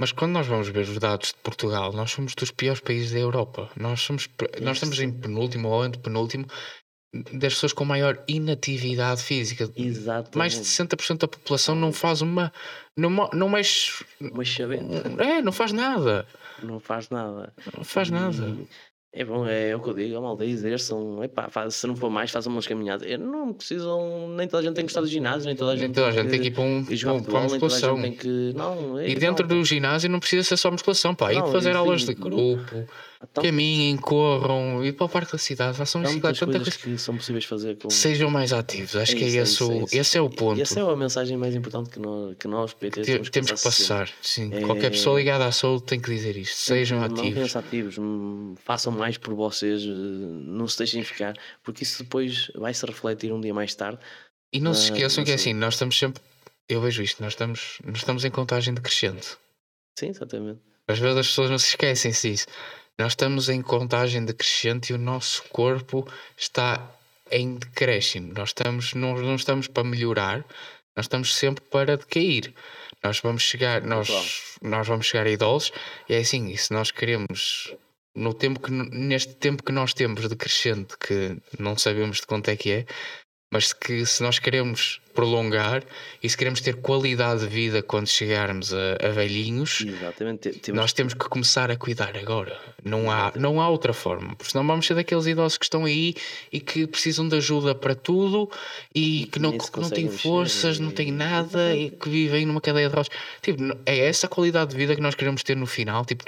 Mas 0.00 0.12
quando 0.12 0.32
nós 0.32 0.46
vamos 0.46 0.66
ver 0.70 0.88
os 0.88 0.98
dados 0.98 1.28
de 1.28 1.34
Portugal, 1.42 1.92
nós 1.92 2.10
somos 2.10 2.34
dos 2.34 2.50
piores 2.50 2.80
países 2.80 3.12
da 3.12 3.18
Europa. 3.18 3.68
Nós, 3.76 4.00
somos, 4.00 4.30
nós 4.58 4.78
estamos 4.78 4.98
em 4.98 5.12
penúltimo 5.12 5.68
ou 5.68 5.82
antepenúltimo 5.82 6.46
das 7.12 7.52
pessoas 7.52 7.74
com 7.74 7.84
maior 7.84 8.24
inatividade 8.26 9.22
física. 9.22 9.70
Exatamente. 9.76 10.38
Mais 10.38 10.54
de 10.54 10.60
60% 10.60 11.18
da 11.18 11.28
população 11.28 11.74
não 11.74 11.92
faz 11.92 12.22
uma. 12.22 12.50
Não, 12.96 13.10
não 13.34 13.50
mexe. 13.50 14.02
Uma 14.18 14.42
chaveta. 14.42 15.22
É, 15.22 15.42
não 15.42 15.52
faz 15.52 15.70
nada. 15.70 16.26
Não 16.62 16.80
faz 16.80 17.10
nada. 17.10 17.52
Não 17.76 17.84
faz 17.84 18.08
nada. 18.08 18.46
E 18.46 18.68
é 19.12 19.24
bom, 19.24 19.44
é, 19.44 19.74
o 19.74 19.80
que 19.80 19.88
eu 19.90 19.94
digo, 19.94 20.16
a 20.16 20.20
malta 20.20 20.44
exerçam, 20.44 21.22
epá, 21.24 21.50
faz, 21.50 21.74
se 21.74 21.86
não 21.86 21.96
for 21.96 22.08
mais, 22.08 22.30
façam 22.30 22.52
umas 22.52 22.64
caminhadas. 22.64 23.08
Não 23.18 23.52
precisam, 23.52 24.28
nem 24.36 24.46
toda 24.46 24.60
a 24.60 24.62
gente 24.62 24.76
tem 24.76 24.84
que 24.84 24.90
gostar 24.90 25.00
do 25.00 25.08
ginásio, 25.08 25.46
nem 25.46 25.56
toda 25.56 25.72
a 25.72 25.74
gente, 25.74 25.86
nem 25.86 25.92
toda 25.92 26.06
a 26.06 26.12
gente 26.12 26.30
tem 26.30 26.40
que 26.40 26.46
ir 26.46 26.50
para, 26.52 26.62
um, 26.62 26.78
um, 26.78 27.22
para 27.24 27.38
a 27.38 27.42
musculação. 27.42 28.00
Tem 28.00 28.12
que, 28.12 28.52
não, 28.54 28.98
é 29.00 29.08
e 29.08 29.14
dentro 29.16 29.48
do 29.48 29.64
ginásio 29.64 30.08
não 30.08 30.20
precisa 30.20 30.44
ser 30.44 30.56
só 30.56 30.70
musculação, 30.70 31.12
pá, 31.12 31.32
não, 31.32 31.48
ir 31.48 31.52
fazer 31.52 31.70
enfim, 31.70 31.78
aulas 31.78 32.02
de 32.02 32.14
grupo. 32.14 32.86
Então, 33.22 33.44
Caminhem, 33.44 33.98
corram, 33.98 34.82
ir 34.82 34.92
para 34.92 35.04
o 35.04 35.08
parque 35.08 35.32
da 35.32 35.38
cidade, 35.38 35.76
façam 35.76 36.00
bicicleta. 36.00 36.38
Tanta 36.38 36.58
coisa 36.58 36.70
que 36.70 36.96
são 36.96 37.16
possíveis 37.16 37.44
fazer 37.44 37.76
com... 37.76 37.90
Sejam 37.90 38.30
mais 38.30 38.50
ativos, 38.50 38.96
acho 38.96 39.12
é 39.12 39.14
que 39.14 39.24
é, 39.24 39.26
é 39.26 39.42
isso, 39.42 39.70
é 39.70 39.76
isso, 39.76 39.96
esse 39.98 40.18
é 40.18 40.20
o 40.22 40.30
ponto. 40.30 40.58
E 40.58 40.62
essa 40.62 40.80
é 40.80 40.82
a 40.82 40.96
mensagem 40.96 41.36
mais 41.36 41.54
importante 41.54 41.90
que 41.90 41.98
nós, 41.98 42.34
que 42.38 42.48
nós 42.48 42.72
PTs, 42.72 43.04
temos 43.04 43.28
que, 43.28 43.32
temos 43.32 43.52
que 43.52 43.62
passar. 43.62 44.08
Sim, 44.22 44.50
é... 44.54 44.62
qualquer 44.62 44.90
pessoa 44.90 45.18
ligada 45.18 45.44
à 45.44 45.52
saúde 45.52 45.84
tem 45.84 46.00
que 46.00 46.10
dizer 46.10 46.34
isto. 46.34 46.56
Sejam 46.56 47.02
ativos. 47.02 47.54
ativos, 47.54 47.98
hum, 47.98 48.54
façam 48.64 48.90
mais 48.90 49.18
por 49.18 49.34
vocês, 49.34 49.82
eh, 49.82 49.86
não 49.86 50.66
se 50.66 50.78
deixem 50.78 51.04
ficar, 51.04 51.36
porque 51.62 51.82
isso 51.82 52.02
depois 52.02 52.50
vai 52.54 52.72
se 52.72 52.86
refletir 52.86 53.32
um 53.34 53.40
dia 53.40 53.52
mais 53.52 53.74
tarde. 53.74 53.98
E 54.50 54.60
não 54.60 54.72
se 54.72 54.84
esqueçam 54.84 55.24
que 55.24 55.30
é 55.30 55.34
assim, 55.34 55.52
nós 55.52 55.74
estamos 55.74 55.98
sempre, 55.98 56.22
eu 56.66 56.80
vejo 56.80 57.02
isto, 57.02 57.22
nós 57.22 57.34
estamos, 57.34 57.80
nós 57.84 57.98
estamos 57.98 58.24
em 58.24 58.30
contagem 58.30 58.72
decrescente. 58.72 59.36
Sim, 59.98 60.08
exatamente. 60.08 60.60
Às 60.88 60.98
vezes 60.98 61.18
as 61.18 61.26
pessoas 61.28 61.50
não 61.50 61.58
se 61.58 61.68
esquecem 61.68 62.10
disso. 62.10 62.46
Nós 62.98 63.12
estamos 63.12 63.48
em 63.48 63.62
contagem 63.62 64.24
decrescente 64.24 64.92
e 64.92 64.94
o 64.94 64.98
nosso 64.98 65.42
corpo 65.44 66.06
está 66.36 66.90
em 67.30 67.54
decréscimo. 67.54 68.32
Nós 68.34 68.50
estamos, 68.50 68.94
não, 68.94 69.14
não 69.16 69.36
estamos 69.36 69.68
para 69.68 69.84
melhorar, 69.84 70.44
nós 70.96 71.06
estamos 71.06 71.34
sempre 71.34 71.64
para 71.64 71.96
decair. 71.96 72.52
Nós 73.02 73.20
vamos 73.20 73.42
chegar, 73.42 73.82
nós, 73.82 74.08
nós 74.60 74.86
vamos 74.86 75.06
chegar 75.06 75.26
a 75.26 75.30
idosos 75.30 75.72
e 76.08 76.14
é 76.14 76.18
assim, 76.18 76.50
e 76.50 76.58
se 76.58 76.72
nós 76.72 76.90
queremos 76.90 77.74
no 78.14 78.34
tempo 78.34 78.60
que 78.60 78.70
neste 78.70 79.34
tempo 79.34 79.62
que 79.62 79.72
nós 79.72 79.94
temos 79.94 80.28
de 80.28 80.36
crescente 80.36 80.96
que 80.98 81.36
não 81.58 81.78
sabemos 81.78 82.18
de 82.18 82.26
quanto 82.26 82.48
é 82.48 82.56
que 82.56 82.70
é, 82.70 82.86
mas 83.50 83.72
que 83.72 84.06
se 84.06 84.22
nós 84.22 84.38
queremos 84.38 85.00
prolongar 85.12 85.82
e 86.22 86.28
se 86.28 86.36
queremos 86.36 86.60
ter 86.60 86.76
qualidade 86.76 87.40
de 87.40 87.48
vida 87.48 87.82
quando 87.82 88.06
chegarmos 88.06 88.72
a, 88.72 88.96
a 89.02 89.08
velhinhos, 89.08 89.84
temos... 90.62 90.80
nós 90.80 90.92
temos 90.92 91.14
que 91.14 91.28
começar 91.28 91.68
a 91.68 91.76
cuidar 91.76 92.16
agora. 92.16 92.56
Não 92.84 93.10
há, 93.10 93.32
não 93.34 93.60
há 93.60 93.68
outra 93.68 93.92
forma, 93.92 94.36
porque 94.36 94.52
senão 94.52 94.64
vamos 94.64 94.86
ser 94.86 94.94
daqueles 94.94 95.26
idosos 95.26 95.58
que 95.58 95.64
estão 95.64 95.84
aí 95.84 96.14
e 96.52 96.60
que 96.60 96.86
precisam 96.86 97.28
de 97.28 97.36
ajuda 97.36 97.74
para 97.74 97.94
tudo 97.94 98.48
e, 98.94 99.26
que 99.32 99.40
não, 99.40 99.58
que 99.58 99.80
não 99.80 99.90
têm 99.90 100.08
forças, 100.08 100.78
não 100.78 100.92
têm 100.92 101.10
nada 101.10 101.74
e 101.74 101.90
que 101.90 102.08
vivem 102.08 102.46
numa 102.46 102.60
cadeia 102.60 102.88
de 102.88 102.94
rodas. 102.94 103.10
Tipo, 103.42 103.62
é 103.84 103.98
essa 103.98 104.28
qualidade 104.28 104.70
de 104.70 104.76
vida 104.76 104.94
que 104.94 105.02
nós 105.02 105.16
queremos 105.16 105.42
ter 105.42 105.56
no 105.56 105.66
final. 105.66 106.04
Tipo, 106.04 106.24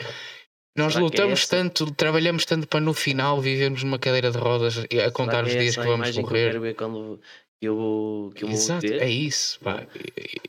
nós 0.77 0.95
Será 0.95 1.05
é 1.05 1.05
lutamos 1.05 1.45
é 1.45 1.47
tanto, 1.47 1.91
trabalhamos 1.93 2.45
tanto 2.47 2.66
para 2.66 2.81
no 2.81 2.95
final 2.95 3.41
vivermos 3.41 3.83
numa 3.83 3.99
cadeira 3.99 4.31
de 4.31 4.39
rodas 4.39 4.79
a 4.79 5.11
contar 5.11 5.45
os 5.45 5.55
é 5.55 5.59
dias 5.59 5.77
que 5.77 5.85
vamos 5.85 6.16
morrer. 6.16 6.23
Que 6.23 6.23
eu 6.23 6.33
quero 6.33 6.61
ver 6.61 6.75
quando 6.75 7.20
eu, 7.62 8.33
que 8.35 8.45
eu 8.45 8.49
Exato, 8.49 8.87
é 8.87 9.09
isso. 9.09 9.61
Pá. 9.61 9.87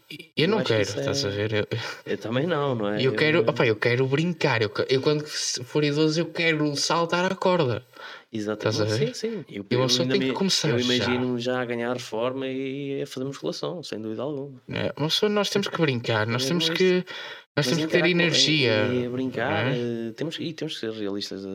Eu, 0.09 0.17
eu 0.35 0.47
não 0.47 0.63
quero, 0.63 0.81
estás 0.81 1.23
é... 1.23 1.27
a 1.27 1.29
ver? 1.29 1.53
Eu, 1.53 1.67
eu, 2.07 2.17
também 2.17 2.47
não, 2.47 2.73
não 2.73 2.89
é? 2.89 3.05
Eu, 3.05 3.13
quero, 3.13 3.47
opa, 3.47 3.67
eu 3.67 3.75
quero 3.75 4.07
brincar. 4.07 4.63
Eu, 4.63 4.71
eu 4.89 4.99
quando 4.99 5.23
for 5.23 5.83
idoso, 5.83 6.19
eu 6.19 6.25
quero 6.25 6.75
saltar 6.75 7.31
a 7.31 7.35
corda. 7.35 7.85
Exatamente. 8.31 8.81
Estás 8.81 8.93
a 8.93 8.97
ver? 8.97 9.13
Sim, 9.13 9.43
sim. 9.43 9.45
Eu, 9.47 9.63
eu 9.69 9.87
só 9.89 10.03
tenho 10.05 10.21
que 10.21 10.33
começar. 10.33 10.69
Eu 10.69 10.79
imagino 10.79 11.37
já. 11.37 11.53
já 11.53 11.61
a 11.61 11.65
ganhar 11.65 11.99
forma 11.99 12.47
e 12.47 13.03
a 13.03 13.05
fazer 13.05 13.27
musculação, 13.27 13.83
sem 13.83 14.01
dúvida 14.01 14.23
alguma. 14.23 14.59
É, 14.69 14.91
mas 14.97 15.21
nós 15.21 15.51
temos 15.51 15.67
que 15.67 15.77
brincar, 15.79 16.25
nós 16.25 16.47
temos 16.47 16.67
que 16.67 17.05
nós 17.55 17.67
temos 17.67 17.85
que 17.85 17.91
ter 17.91 18.05
energia. 18.05 18.87
E, 18.87 19.07
brincar, 19.07 19.67
é? 19.67 20.11
temos, 20.15 20.37
e 20.39 20.53
temos 20.53 20.73
que 20.73 20.79
ser 20.79 20.91
realistas. 20.91 21.45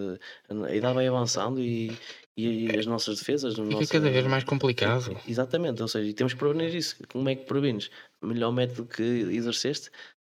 A 0.49 0.75
idade 0.75 0.95
vai 0.95 1.09
avançando 1.09 1.61
e, 1.61 1.93
e 2.37 2.71
as 2.77 2.87
nossas 2.87 3.19
defesas. 3.19 3.55
Fica 3.55 3.65
nossa... 3.65 3.93
cada 3.93 4.11
vez 4.11 4.27
mais 4.27 4.45
complicado. 4.45 5.21
Exatamente, 5.27 5.83
ou 5.83 5.89
seja, 5.89 6.13
temos 6.15 6.35
que 6.35 6.39
prevenir 6.39 6.75
isso. 6.75 6.97
Como 7.09 7.29
é 7.29 7.35
que 7.35 7.47
prevines? 7.47 7.91
Melhor 8.23 8.53
método 8.53 8.87
que 8.87 9.03
exerceste? 9.03 9.91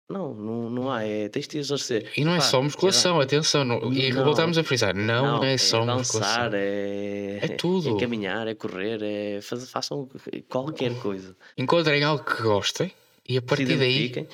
Não, 0.10 0.34
não, 0.34 0.70
não 0.70 0.92
há, 0.92 1.04
é, 1.04 1.30
tens 1.30 1.48
de 1.48 1.58
exercer. 1.58 2.12
E 2.18 2.26
não 2.26 2.34
é 2.34 2.38
Pá, 2.38 2.42
só 2.42 2.62
musculação, 2.62 3.22
é... 3.22 3.24
atenção, 3.24 3.64
não, 3.64 3.92
e 3.92 4.12
não, 4.12 4.26
voltamos 4.26 4.58
a 4.58 4.64
frisar, 4.64 4.94
não, 4.94 5.38
não 5.38 5.44
é 5.46 5.58
só 5.58 5.82
é 5.82 5.86
dançar, 5.86 5.98
musculação. 5.98 6.50
É, 6.54 7.40
é 7.42 7.48
tudo. 7.48 7.96
É 7.96 8.00
caminhar, 8.00 8.48
é 8.48 8.54
correr, 8.54 9.00
é 9.02 9.42
fazer, 9.42 9.66
façam 9.66 10.08
qualquer 10.50 10.94
coisa. 11.00 11.36
Encontrem 11.58 12.04
algo 12.04 12.24
que 12.24 12.44
gostem 12.44 12.92
e 13.28 13.38
a 13.38 13.42
partir 13.42 13.78
daí 13.78 14.28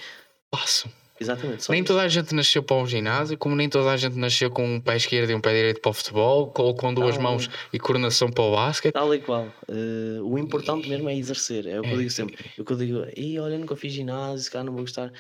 passam. 0.49 0.91
Exatamente. 1.19 1.69
Nem 1.69 1.79
isso. 1.79 1.87
toda 1.87 2.01
a 2.01 2.07
gente 2.07 2.33
nasceu 2.33 2.63
para 2.63 2.77
um 2.77 2.87
ginásio, 2.87 3.37
como 3.37 3.55
nem 3.55 3.69
toda 3.69 3.91
a 3.91 3.97
gente 3.97 4.15
nasceu 4.17 4.49
com 4.49 4.75
um 4.75 4.79
pé 4.79 4.95
esquerdo 4.95 5.29
e 5.31 5.35
um 5.35 5.41
pé 5.41 5.53
direito 5.53 5.81
para 5.81 5.89
o 5.89 5.93
futebol, 5.93 6.53
ou 6.57 6.73
com 6.75 6.93
duas 6.93 7.15
Tal, 7.15 7.23
mãos 7.23 7.49
e 7.73 7.79
coordenação 7.79 8.31
para 8.31 8.43
o 8.43 8.51
basquete. 8.55 8.93
Tal 8.93 9.13
e 9.13 9.19
qual. 9.19 9.47
Uh, 9.67 10.23
o 10.23 10.37
importante 10.37 10.87
mesmo 10.87 11.09
é 11.09 11.15
exercer. 11.15 11.67
É 11.67 11.79
o 11.79 11.83
que 11.83 11.89
é, 11.89 11.93
eu 11.93 11.97
digo 11.97 12.09
sempre. 12.09 12.45
É 12.57 12.61
o 12.61 12.65
que 12.65 12.71
eu 12.71 12.77
digo, 12.77 13.05
e 13.15 13.37
olha, 13.39 13.57
nunca 13.57 13.75
fiz 13.75 13.91
ginásio, 13.91 14.49
se 14.49 14.63
não 14.63 14.71
vou 14.71 14.81
gostar. 14.81 15.11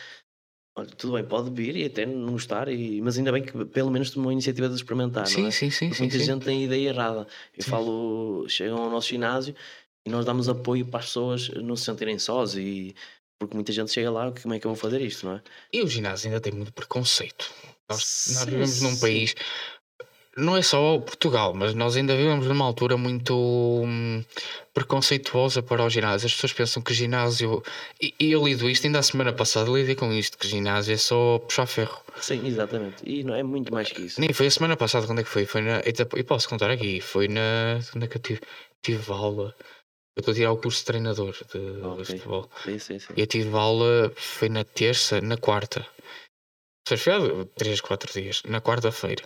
Olha, 0.77 0.87
tudo 0.87 1.13
bem, 1.13 1.25
pode 1.25 1.49
vir 1.49 1.75
e 1.75 1.85
até 1.85 2.05
não 2.05 2.33
gostar, 2.33 2.69
e, 2.69 3.01
mas 3.01 3.17
ainda 3.17 3.31
bem 3.33 3.43
que 3.43 3.65
pelo 3.65 3.91
menos 3.91 4.11
tomou 4.11 4.29
a 4.29 4.33
iniciativa 4.33 4.69
de 4.69 4.75
experimentar. 4.75 5.27
Sim, 5.27 5.47
é? 5.47 5.51
sim, 5.51 5.69
sim. 5.69 5.89
Porque 5.89 6.03
muita 6.03 6.19
sim, 6.19 6.25
gente 6.25 6.45
tem 6.45 6.63
ideia 6.63 6.89
errada. 6.89 7.27
Eu 7.57 7.63
sim. 7.63 7.69
falo, 7.69 8.45
chegam 8.47 8.77
ao 8.77 8.89
nosso 8.89 9.09
ginásio 9.09 9.53
e 10.05 10.09
nós 10.09 10.25
damos 10.25 10.47
apoio 10.47 10.85
para 10.85 10.99
as 10.99 11.07
pessoas 11.07 11.49
não 11.49 11.75
se 11.75 11.83
sentirem 11.83 12.17
sós 12.17 12.55
e 12.55 12.95
porque 13.39 13.55
muita 13.55 13.71
gente 13.71 13.91
chega 13.91 14.11
lá, 14.11 14.31
como 14.31 14.53
é 14.53 14.59
que 14.59 14.67
eu 14.67 14.71
vou 14.71 14.75
fazer 14.75 15.01
isto, 15.01 15.25
não 15.25 15.35
é? 15.35 15.41
E 15.71 15.81
o 15.81 15.87
ginásio 15.87 16.27
ainda 16.27 16.41
tem 16.41 16.51
muito 16.51 16.73
preconceito. 16.73 17.49
Nós, 17.89 18.25
nós 18.35 18.45
vivemos 18.45 18.81
num 18.81 18.99
país, 18.99 19.33
não 20.37 20.55
é 20.55 20.61
só 20.61 20.99
Portugal, 20.99 21.53
mas 21.53 21.73
nós 21.73 21.95
ainda 21.95 22.15
vivemos 22.15 22.45
numa 22.47 22.65
altura 22.65 22.97
muito 22.97 23.33
hum, 23.35 24.23
preconceituosa 24.73 25.63
para 25.63 25.83
o 25.83 25.89
ginásio. 25.89 26.27
As 26.27 26.33
pessoas 26.33 26.53
pensam 26.53 26.83
que 26.83 26.93
ginásio. 26.93 27.63
E, 28.01 28.13
e 28.19 28.31
eu 28.31 28.45
lido 28.45 28.69
isto, 28.69 28.85
ainda 28.85 28.99
a 28.99 29.03
semana 29.03 29.33
passada 29.33 29.71
lidei 29.71 29.95
com 29.95 30.11
isto, 30.11 30.37
que 30.37 30.47
ginásio 30.47 30.93
é 30.93 30.97
só 30.97 31.39
puxar 31.39 31.65
ferro. 31.65 31.99
Sim, 32.21 32.45
exatamente. 32.45 32.97
E 33.03 33.23
não 33.23 33.33
é 33.33 33.41
muito 33.41 33.73
mais 33.73 33.91
que 33.91 34.01
isso. 34.01 34.19
Nem 34.19 34.33
foi 34.33 34.47
a 34.47 34.51
semana 34.51 34.75
passada, 34.77 35.07
quando 35.07 35.19
é 35.19 35.23
que 35.23 35.29
foi? 35.29 35.45
Foi 35.45 35.61
na. 35.61 35.81
E 36.17 36.23
posso 36.23 36.47
contar 36.49 36.69
aqui, 36.69 36.99
foi 36.99 37.27
na. 37.27 37.79
Onde 37.95 38.05
é 38.05 38.07
que 38.07 38.17
eu 38.17 38.21
tive, 38.21 38.41
tive 38.81 39.11
aula? 39.11 39.55
Eu 40.19 40.21
estou 40.21 40.33
a 40.33 40.35
tirar 40.35 40.51
o 40.51 40.57
curso 40.57 40.79
de 40.79 40.85
treinador 40.85 41.31
de, 41.31 41.57
okay. 41.57 41.97
de 41.97 42.05
futebol. 42.05 42.49
Sim, 42.65 42.77
sim, 42.77 42.99
sim. 42.99 43.13
E 43.15 43.21
eu 43.21 43.25
tive 43.25 43.55
aula, 43.55 44.11
foi 44.17 44.49
na 44.49 44.65
terça, 44.65 45.21
na 45.21 45.37
quarta. 45.37 45.87
Foi 46.85 46.97
3, 47.55 47.79
4 47.79 48.13
dias, 48.13 48.43
na 48.43 48.59
quarta-feira. 48.59 49.23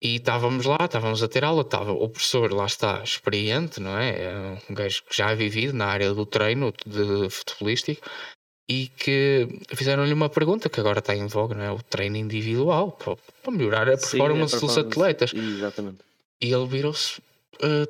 E 0.00 0.16
estávamos 0.16 0.64
lá, 0.64 0.78
estávamos 0.80 1.22
a 1.22 1.28
ter 1.28 1.44
aula, 1.44 1.60
estava 1.60 1.92
o 1.92 2.08
professor, 2.08 2.50
lá 2.54 2.64
está, 2.64 3.02
experiente, 3.02 3.80
não 3.80 3.98
é? 3.98 4.22
é 4.22 4.58
um 4.70 4.74
gajo 4.74 5.02
que 5.04 5.14
já 5.14 5.28
ha 5.28 5.34
vivido 5.34 5.74
na 5.74 5.86
área 5.88 6.14
do 6.14 6.24
treino 6.24 6.72
de 6.86 7.28
futebolístico 7.28 8.08
e 8.66 8.88
que 8.88 9.46
fizeram-lhe 9.74 10.14
uma 10.14 10.30
pergunta 10.30 10.70
que 10.70 10.80
agora 10.80 11.00
está 11.00 11.14
em 11.14 11.26
voga, 11.26 11.54
não 11.54 11.64
é? 11.64 11.70
O 11.70 11.82
treino 11.82 12.16
individual, 12.16 12.92
para, 12.92 13.52
melhorar 13.52 13.90
a 13.90 13.98
performance, 13.98 14.08
Sim, 14.08 14.16
a 14.16 14.20
performance 14.20 14.60
dos 14.60 14.78
atletas. 14.78 15.34
Exatamente. 15.34 15.98
E 16.40 16.50
ele 16.50 16.66
virou-se. 16.66 17.20
Uh, 17.56 17.86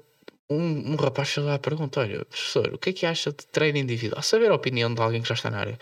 um, 0.50 0.92
um 0.92 0.96
rapaz 0.96 1.30
fez 1.30 1.46
lá 1.46 1.54
a 1.54 1.58
pergunta: 1.58 2.00
Olha, 2.00 2.24
professor, 2.24 2.72
o 2.74 2.78
que 2.78 2.90
é 2.90 2.92
que 2.92 3.06
acha 3.06 3.30
de 3.30 3.46
treino 3.46 3.78
individual? 3.78 4.22
Saber 4.22 4.50
a 4.50 4.54
opinião 4.54 4.92
de 4.92 5.00
alguém 5.00 5.22
que 5.22 5.28
já 5.28 5.34
está 5.34 5.50
na 5.50 5.58
área. 5.58 5.78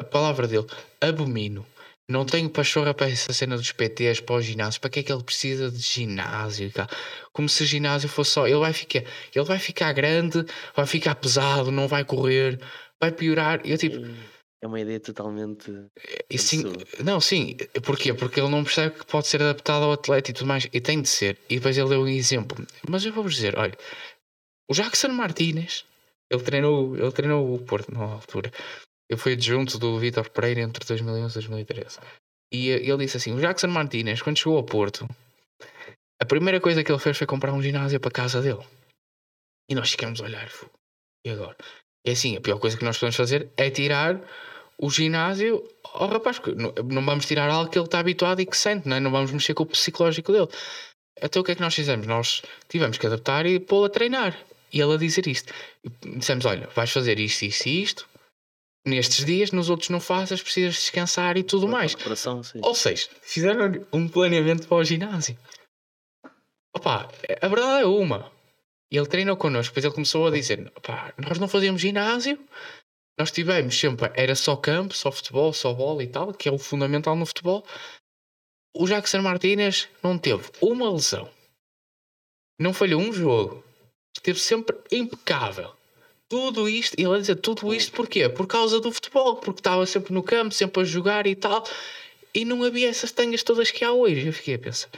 A 0.00 0.04
palavra 0.04 0.48
dele: 0.48 0.66
abomino. 1.00 1.66
Não 2.06 2.26
tenho 2.26 2.50
pachorra 2.50 2.92
para 2.92 3.08
essa 3.08 3.32
cena 3.32 3.56
dos 3.56 3.72
PTs 3.72 4.20
para 4.20 4.34
o 4.34 4.42
ginásio. 4.42 4.78
Para 4.78 4.90
que 4.90 5.00
é 5.00 5.02
que 5.02 5.10
ele 5.10 5.22
precisa 5.22 5.70
de 5.70 5.78
ginásio? 5.78 6.70
Como 7.32 7.48
se 7.48 7.64
ginásio 7.64 8.10
fosse 8.10 8.32
só. 8.32 8.46
Ele 8.46 8.58
vai 8.58 8.74
ficar, 8.74 9.04
ele 9.34 9.44
vai 9.44 9.58
ficar 9.58 9.92
grande, 9.94 10.44
vai 10.76 10.86
ficar 10.86 11.14
pesado, 11.14 11.72
não 11.72 11.88
vai 11.88 12.04
correr, 12.04 12.60
vai 13.00 13.10
piorar. 13.10 13.60
Eu 13.64 13.78
tipo. 13.78 13.96
É 14.64 14.66
uma 14.66 14.80
ideia 14.80 14.98
totalmente. 14.98 15.70
E, 16.30 16.38
sim, 16.38 16.62
não, 17.04 17.20
sim. 17.20 17.54
Porquê? 17.84 18.14
Porque 18.14 18.40
ele 18.40 18.48
não 18.48 18.64
percebe 18.64 18.98
que 18.98 19.04
pode 19.04 19.26
ser 19.26 19.42
adaptado 19.42 19.82
ao 19.82 19.92
atleta 19.92 20.30
e 20.30 20.32
tudo 20.32 20.46
mais. 20.46 20.66
E 20.72 20.80
tem 20.80 21.02
de 21.02 21.08
ser. 21.10 21.36
E 21.50 21.56
depois 21.56 21.76
ele 21.76 21.90
deu 21.90 22.00
um 22.00 22.08
exemplo. 22.08 22.66
Mas 22.88 23.04
eu 23.04 23.12
vou-vos 23.12 23.34
dizer: 23.34 23.58
olha, 23.58 23.76
o 24.66 24.72
Jackson 24.72 25.08
Martínez, 25.08 25.84
ele 26.30 26.42
treinou, 26.42 26.96
ele 26.96 27.12
treinou 27.12 27.54
o 27.54 27.58
Porto 27.58 27.92
na 27.92 28.04
altura. 28.04 28.50
Eu 29.06 29.18
fui 29.18 29.34
adjunto 29.34 29.78
do 29.78 29.98
Vitor 29.98 30.30
Pereira 30.30 30.62
entre 30.62 30.82
2011 30.82 31.30
e 31.30 31.34
2013. 31.34 31.98
E 32.50 32.70
ele 32.70 33.04
disse 33.04 33.18
assim: 33.18 33.34
o 33.34 33.40
Jackson 33.40 33.68
Martínez, 33.68 34.22
quando 34.22 34.38
chegou 34.38 34.56
ao 34.56 34.64
Porto, 34.64 35.06
a 36.18 36.24
primeira 36.24 36.58
coisa 36.58 36.82
que 36.82 36.90
ele 36.90 36.98
fez 36.98 37.18
foi 37.18 37.26
comprar 37.26 37.52
um 37.52 37.60
ginásio 37.60 38.00
para 38.00 38.08
a 38.08 38.12
casa 38.12 38.40
dele. 38.40 38.64
E 39.68 39.74
nós 39.74 39.90
ficamos 39.90 40.22
a 40.22 40.24
olhar. 40.24 40.50
E 41.26 41.28
agora? 41.28 41.54
É 42.06 42.12
assim, 42.12 42.34
a 42.34 42.40
pior 42.40 42.58
coisa 42.58 42.78
que 42.78 42.84
nós 42.84 42.96
podemos 42.96 43.16
fazer 43.16 43.50
é 43.58 43.68
tirar 43.68 44.22
o 44.78 44.90
ginásio 44.90 45.66
ao 45.82 46.08
rapaz. 46.08 46.40
Não, 46.56 46.72
não 46.84 47.04
vamos 47.04 47.26
tirar 47.26 47.48
algo 47.50 47.70
que 47.70 47.78
ele 47.78 47.86
está 47.86 47.98
habituado 47.98 48.40
e 48.40 48.46
que 48.46 48.56
sente, 48.56 48.88
não, 48.88 48.96
é? 48.96 49.00
não 49.00 49.10
vamos 49.10 49.30
mexer 49.30 49.54
com 49.54 49.62
o 49.62 49.66
psicológico 49.66 50.32
dele. 50.32 50.48
Então 51.20 51.42
o 51.42 51.44
que 51.44 51.52
é 51.52 51.54
que 51.54 51.60
nós 51.60 51.74
fizemos? 51.74 52.06
Nós 52.06 52.42
tivemos 52.68 52.98
que 52.98 53.06
adaptar 53.06 53.46
e 53.46 53.60
pô-lo 53.60 53.86
a 53.86 53.90
treinar. 53.90 54.36
E 54.72 54.80
ele 54.80 54.94
a 54.94 54.96
dizer 54.96 55.26
isto. 55.26 55.52
E 55.84 56.16
dissemos: 56.16 56.44
olha, 56.44 56.68
vais 56.74 56.90
fazer 56.90 57.18
isto, 57.18 57.42
isto 57.42 57.66
e 57.66 57.82
isto. 57.82 58.08
Nestes 58.86 59.24
dias, 59.24 59.50
nos 59.50 59.70
outros 59.70 59.88
não 59.88 60.00
fazes, 60.00 60.42
precisas 60.42 60.74
descansar 60.74 61.38
e 61.38 61.42
tudo 61.42 61.66
mais. 61.66 61.94
Ou 62.62 62.74
seja, 62.74 63.08
fizeram 63.22 63.72
um 63.92 64.06
planeamento 64.06 64.68
para 64.68 64.76
o 64.76 64.84
ginásio. 64.84 65.38
Opa, 66.74 67.08
a 67.40 67.48
verdade 67.48 67.82
é 67.82 67.86
uma. 67.86 68.30
Ele 68.90 69.06
treinou 69.06 69.36
connosco, 69.36 69.70
depois 69.72 69.84
ele 69.84 69.94
começou 69.94 70.26
a 70.26 70.30
dizer: 70.30 70.70
opa, 70.76 71.14
nós 71.16 71.38
não 71.38 71.48
fazíamos 71.48 71.80
ginásio, 71.80 72.38
nós 73.18 73.30
tivemos 73.30 73.78
sempre, 73.78 74.10
era 74.14 74.34
só 74.34 74.56
campo, 74.56 74.94
só 74.94 75.10
futebol, 75.12 75.52
só 75.52 75.72
bola 75.72 76.02
e 76.02 76.06
tal, 76.06 76.32
que 76.32 76.48
é 76.48 76.52
o 76.52 76.58
fundamental 76.58 77.14
no 77.14 77.26
futebol. 77.26 77.64
O 78.76 78.86
Jackson 78.86 79.22
Martínez 79.22 79.88
não 80.02 80.18
teve 80.18 80.50
uma 80.60 80.90
lesão, 80.92 81.30
não 82.58 82.74
falhou 82.74 83.00
um 83.00 83.12
jogo, 83.12 83.64
esteve 84.16 84.38
sempre 84.38 84.76
impecável. 84.90 85.72
Tudo 86.28 86.68
isto, 86.68 86.98
ele 86.98 87.14
a 87.14 87.18
dizer 87.18 87.36
tudo 87.36 87.72
isto 87.72 87.92
porquê? 87.92 88.28
Por 88.28 88.46
causa 88.46 88.80
do 88.80 88.90
futebol, 88.90 89.36
porque 89.36 89.60
estava 89.60 89.86
sempre 89.86 90.12
no 90.12 90.22
campo, 90.22 90.52
sempre 90.52 90.82
a 90.82 90.84
jogar 90.84 91.26
e 91.26 91.36
tal, 91.36 91.64
e 92.34 92.44
não 92.44 92.64
havia 92.64 92.88
essas 92.88 93.12
tangas 93.12 93.44
todas 93.44 93.70
que 93.70 93.84
há 93.84 93.92
hoje. 93.92 94.26
Eu 94.26 94.32
fiquei 94.32 94.54
a 94.54 94.58
pensar, 94.58 94.90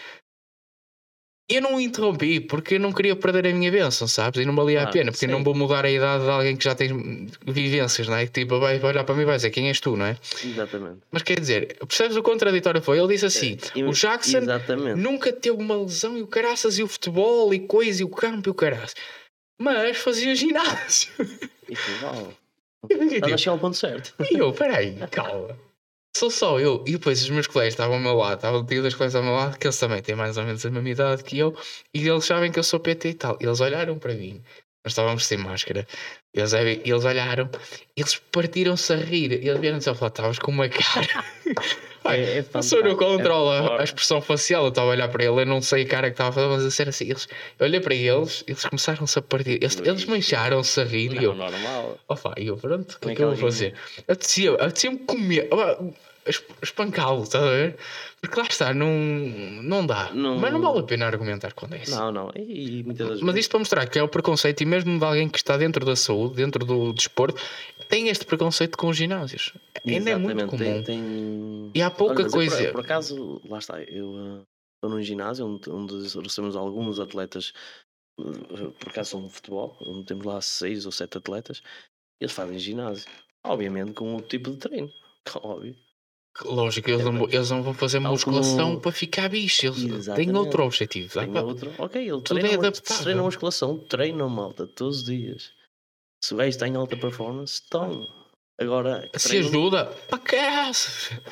eu 1.49 1.63
não 1.63 1.81
interrompi 1.81 2.41
porque 2.41 2.75
eu 2.75 2.81
não 2.81 2.93
queria 2.93 3.15
perder 3.15 3.47
a 3.47 3.55
minha 3.55 3.71
bênção, 3.71 4.09
sabes? 4.09 4.41
E 4.41 4.45
não 4.45 4.55
valia 4.55 4.81
ah, 4.81 4.85
a 4.85 4.87
pena, 4.91 5.13
porque 5.13 5.27
sim. 5.27 5.33
não 5.33 5.45
vou 5.45 5.55
mudar 5.55 5.85
a 5.85 5.91
idade 5.91 6.25
de 6.25 6.31
alguém 6.31 6.57
que 6.57 6.65
já 6.65 6.75
tem 6.75 7.29
vivências, 7.47 8.09
não 8.09 8.17
é? 8.17 8.27
Que 8.27 8.33
tipo, 8.33 8.59
vai 8.59 8.83
olhar 8.83 9.05
para 9.05 9.15
mim 9.15 9.23
e 9.23 9.25
vai 9.25 9.37
dizer 9.37 9.51
quem 9.51 9.69
és 9.69 9.79
tu, 9.79 9.97
não 9.97 10.07
é? 10.07 10.17
Exatamente. 10.45 10.99
Mas 11.11 11.23
quer 11.23 11.39
dizer, 11.39 11.77
percebes 11.87 12.17
o 12.17 12.23
contraditório 12.23 12.83
foi? 12.83 12.99
Ele 12.99 13.09
disse 13.09 13.27
assim: 13.27 13.57
é, 13.77 13.85
o 13.85 13.93
Jackson 13.93 14.39
Exatamente. 14.39 15.01
nunca 15.01 15.33
teve 15.33 15.57
uma 15.57 15.77
lesão 15.77 16.19
e 16.19 16.23
o 16.23 16.27
caraças 16.27 16.79
e 16.79 16.83
o 16.83 16.89
futebol 16.89 17.55
e 17.55 17.61
coisa 17.61 18.03
e 18.03 18.05
o 18.05 18.09
campo 18.09 18.49
e 18.49 18.51
o 18.51 18.55
caraças, 18.55 18.95
mas 19.57 19.97
fazia 19.99 20.35
ginásio. 20.35 21.11
Isso 21.69 21.91
vale. 22.01 22.37
Estás 22.89 23.33
a 23.33 23.37
chegar 23.37 23.53
ao 23.53 23.59
ponto 23.59 23.77
certo. 23.77 24.15
E 24.31 24.39
eu, 24.39 24.53
peraí, 24.53 24.97
calma 25.11 25.57
sou 26.17 26.31
só 26.31 26.59
eu. 26.59 26.83
E 26.87 26.93
depois 26.93 27.23
os 27.23 27.31
meus 27.31 27.47
colegas 27.47 27.75
estavam 27.75 27.97
ao 27.97 28.01
meu 28.01 28.15
lado, 28.15 28.37
estavam 28.37 28.65
tido 28.65 28.83
das 28.83 28.95
colegas 28.95 29.15
ao 29.15 29.23
meu 29.23 29.35
lado, 29.35 29.59
que 29.59 29.67
eles 29.67 29.79
também 29.79 30.03
têm 30.03 30.15
mais 30.15 30.37
ou 30.37 30.45
menos 30.45 30.65
a 30.65 30.71
mesma 30.71 30.89
idade 30.89 31.23
que 31.23 31.39
eu, 31.39 31.55
e 31.93 32.09
eles 32.09 32.25
sabem 32.25 32.51
que 32.51 32.59
eu 32.59 32.65
sou 32.65 32.81
PT 32.81 33.09
e 33.11 33.15
tal. 33.15 33.37
Eles 33.41 33.61
olharam 33.61 33.99
para 33.99 34.15
mim, 34.15 34.43
nós 34.85 34.93
estávamos 34.93 35.27
sem 35.27 35.37
máscara, 35.39 35.87
eles, 36.33 36.53
eles 36.53 37.05
olharam, 37.05 37.51
eles 37.97 38.17
partiram-se 38.31 38.93
a 38.93 38.97
rir, 38.97 39.33
e 39.33 39.49
eles 39.49 39.61
vieram-se 39.61 39.91
a 39.91 39.95
falar, 39.95 40.11
estavas 40.11 40.39
com 40.39 40.53
uma 40.53 40.69
cara. 40.69 41.25
Pai, 42.03 42.21
é, 42.25 42.39
é 42.39 42.43
pessoa 42.43 42.83
não 42.83 42.95
controla 42.95 43.79
é 43.79 43.81
a 43.81 43.85
expressão 43.85 44.21
facial. 44.21 44.63
Eu 44.63 44.69
estava 44.69 44.89
a 44.89 44.91
olhar 44.91 45.09
para 45.09 45.25
ele, 45.25 45.41
eu 45.41 45.47
não 45.47 45.61
sei 45.61 45.83
a 45.83 45.89
cara 45.89 46.09
que 46.09 46.15
estava 46.15 46.31
a 46.31 46.33
fazer, 46.33 46.47
mas 46.47 46.65
a 46.65 46.71
ser 46.71 46.89
assim. 46.89 47.07
Eles, 47.07 47.27
eu 47.59 47.67
olhei 47.67 47.81
para 47.81 47.95
eles, 47.95 48.45
eles 48.47 48.65
começaram-se 48.65 49.19
a 49.19 49.23
partir, 49.23 49.59
eles, 49.61 49.77
eles 49.85 50.05
mancharam-se 50.05 50.81
a 50.81 50.85
rir. 50.85 51.15
Não, 51.15 51.21
e 51.21 51.25
eu, 51.25 51.35
normal. 51.35 51.99
Opa, 52.07 52.35
e 52.39 52.47
eu, 52.47 52.57
pronto, 52.57 52.93
o 52.93 53.01
que 53.01 53.11
é 53.11 53.15
que 53.17 53.23
eu 53.25 53.29
vou 53.31 53.37
fazer? 53.37 53.75
Eu 54.07 54.55
apetecia-me 54.55 54.99
comer 54.99 55.49
espancá-lo, 56.63 57.23
estás 57.23 57.45
a 57.45 57.51
ver? 57.51 57.77
Porque 58.21 58.41
lá 58.41 58.47
está, 58.47 58.75
não, 58.75 58.91
não 59.63 59.87
dá. 59.87 60.13
Não... 60.13 60.39
Mas 60.39 60.53
não 60.53 60.61
vale 60.61 60.81
a 60.81 60.83
pena 60.83 61.07
argumentar 61.07 61.53
quando 61.53 61.75
é 61.75 61.83
isso. 61.83 61.95
Não, 61.95 62.11
não. 62.11 62.31
E, 62.35 62.83
muitas 62.83 63.21
Mas 63.21 63.37
isto 63.37 63.51
para 63.51 63.59
mostrar 63.61 63.87
que 63.87 63.99
é 63.99 64.03
o 64.03 64.09
preconceito, 64.09 64.61
e 64.63 64.67
mesmo 64.67 64.99
de 64.99 65.05
alguém 65.05 65.29
que 65.29 65.39
está 65.39 65.57
dentro 65.57 65.85
da 65.85 65.95
saúde, 65.95 66.37
dentro 66.37 66.65
do 66.65 66.93
desporto, 66.93 67.41
tem 67.89 68.09
este 68.09 68.25
preconceito 68.25 68.77
com 68.77 68.89
os 68.89 68.97
ginásios. 68.97 69.53
Ainda 69.87 70.11
é 70.11 70.17
muito 70.17 70.47
comum. 70.47 70.59
Tem, 70.59 70.83
tem... 70.83 71.71
E 71.75 71.83
há 71.83 71.91
pouca 71.91 72.23
Olha, 72.23 72.31
coisa. 72.31 72.65
Por, 72.65 72.73
por, 72.73 72.81
acaso, 72.81 73.41
lá 73.49 73.59
está, 73.59 73.81
eu 73.83 74.09
uh, 74.09 74.43
estou 74.77 74.91
num 74.91 75.03
ginásio 75.03 75.47
onde, 75.47 75.71
onde 75.71 75.95
recebemos 76.19 76.57
alguns 76.57 76.99
atletas, 76.99 77.53
uh, 78.19 78.73
por 78.73 78.89
acaso 78.89 79.11
são 79.11 79.27
de 79.27 79.33
futebol, 79.33 79.77
onde 79.81 80.05
temos 80.05 80.25
lá 80.25 80.41
seis 80.41 80.87
ou 80.87 80.93
sete 80.93 81.19
atletas, 81.19 81.63
eles 82.21 82.33
fazem 82.33 82.59
ginásio. 82.59 83.09
Obviamente 83.45 83.93
com 83.93 84.15
outro 84.15 84.29
tipo 84.29 84.51
de 84.51 84.57
treino. 84.57 84.91
Óbvio. 85.43 85.77
Lógico, 86.45 86.91
eles, 86.91 87.05
não, 87.05 87.25
eles 87.25 87.51
não 87.51 87.63
vão 87.63 87.75
fazer 87.75 87.99
musculação 87.99 88.71
como... 88.71 88.81
para 88.81 88.93
ficar 88.93 89.29
bicho, 89.29 89.67
eles 89.67 89.83
Exatamente. 89.83 90.27
têm 90.27 90.37
outro 90.37 90.65
objetivo. 90.65 91.13
Tem 91.13 91.39
outro. 91.39 91.73
Ok, 91.79 92.09
ele 92.09 92.21
treina, 92.21 92.49
é 92.49 92.71
treina 92.71 93.23
musculação, 93.23 93.79
treina 93.79 94.29
malta 94.29 94.67
todos 94.67 94.99
os 94.99 95.05
dias. 95.05 95.51
Se 96.23 96.35
o 96.35 96.37
gajo 96.37 96.49
está 96.49 96.69
em 96.69 96.77
alta 96.77 96.97
performance, 96.97 97.55
estão. 97.55 98.07
Agora, 98.59 99.09
se 99.15 99.29
treino... 99.29 99.49
ajuda, 99.49 99.85
para 100.09 100.19
que 100.19 100.37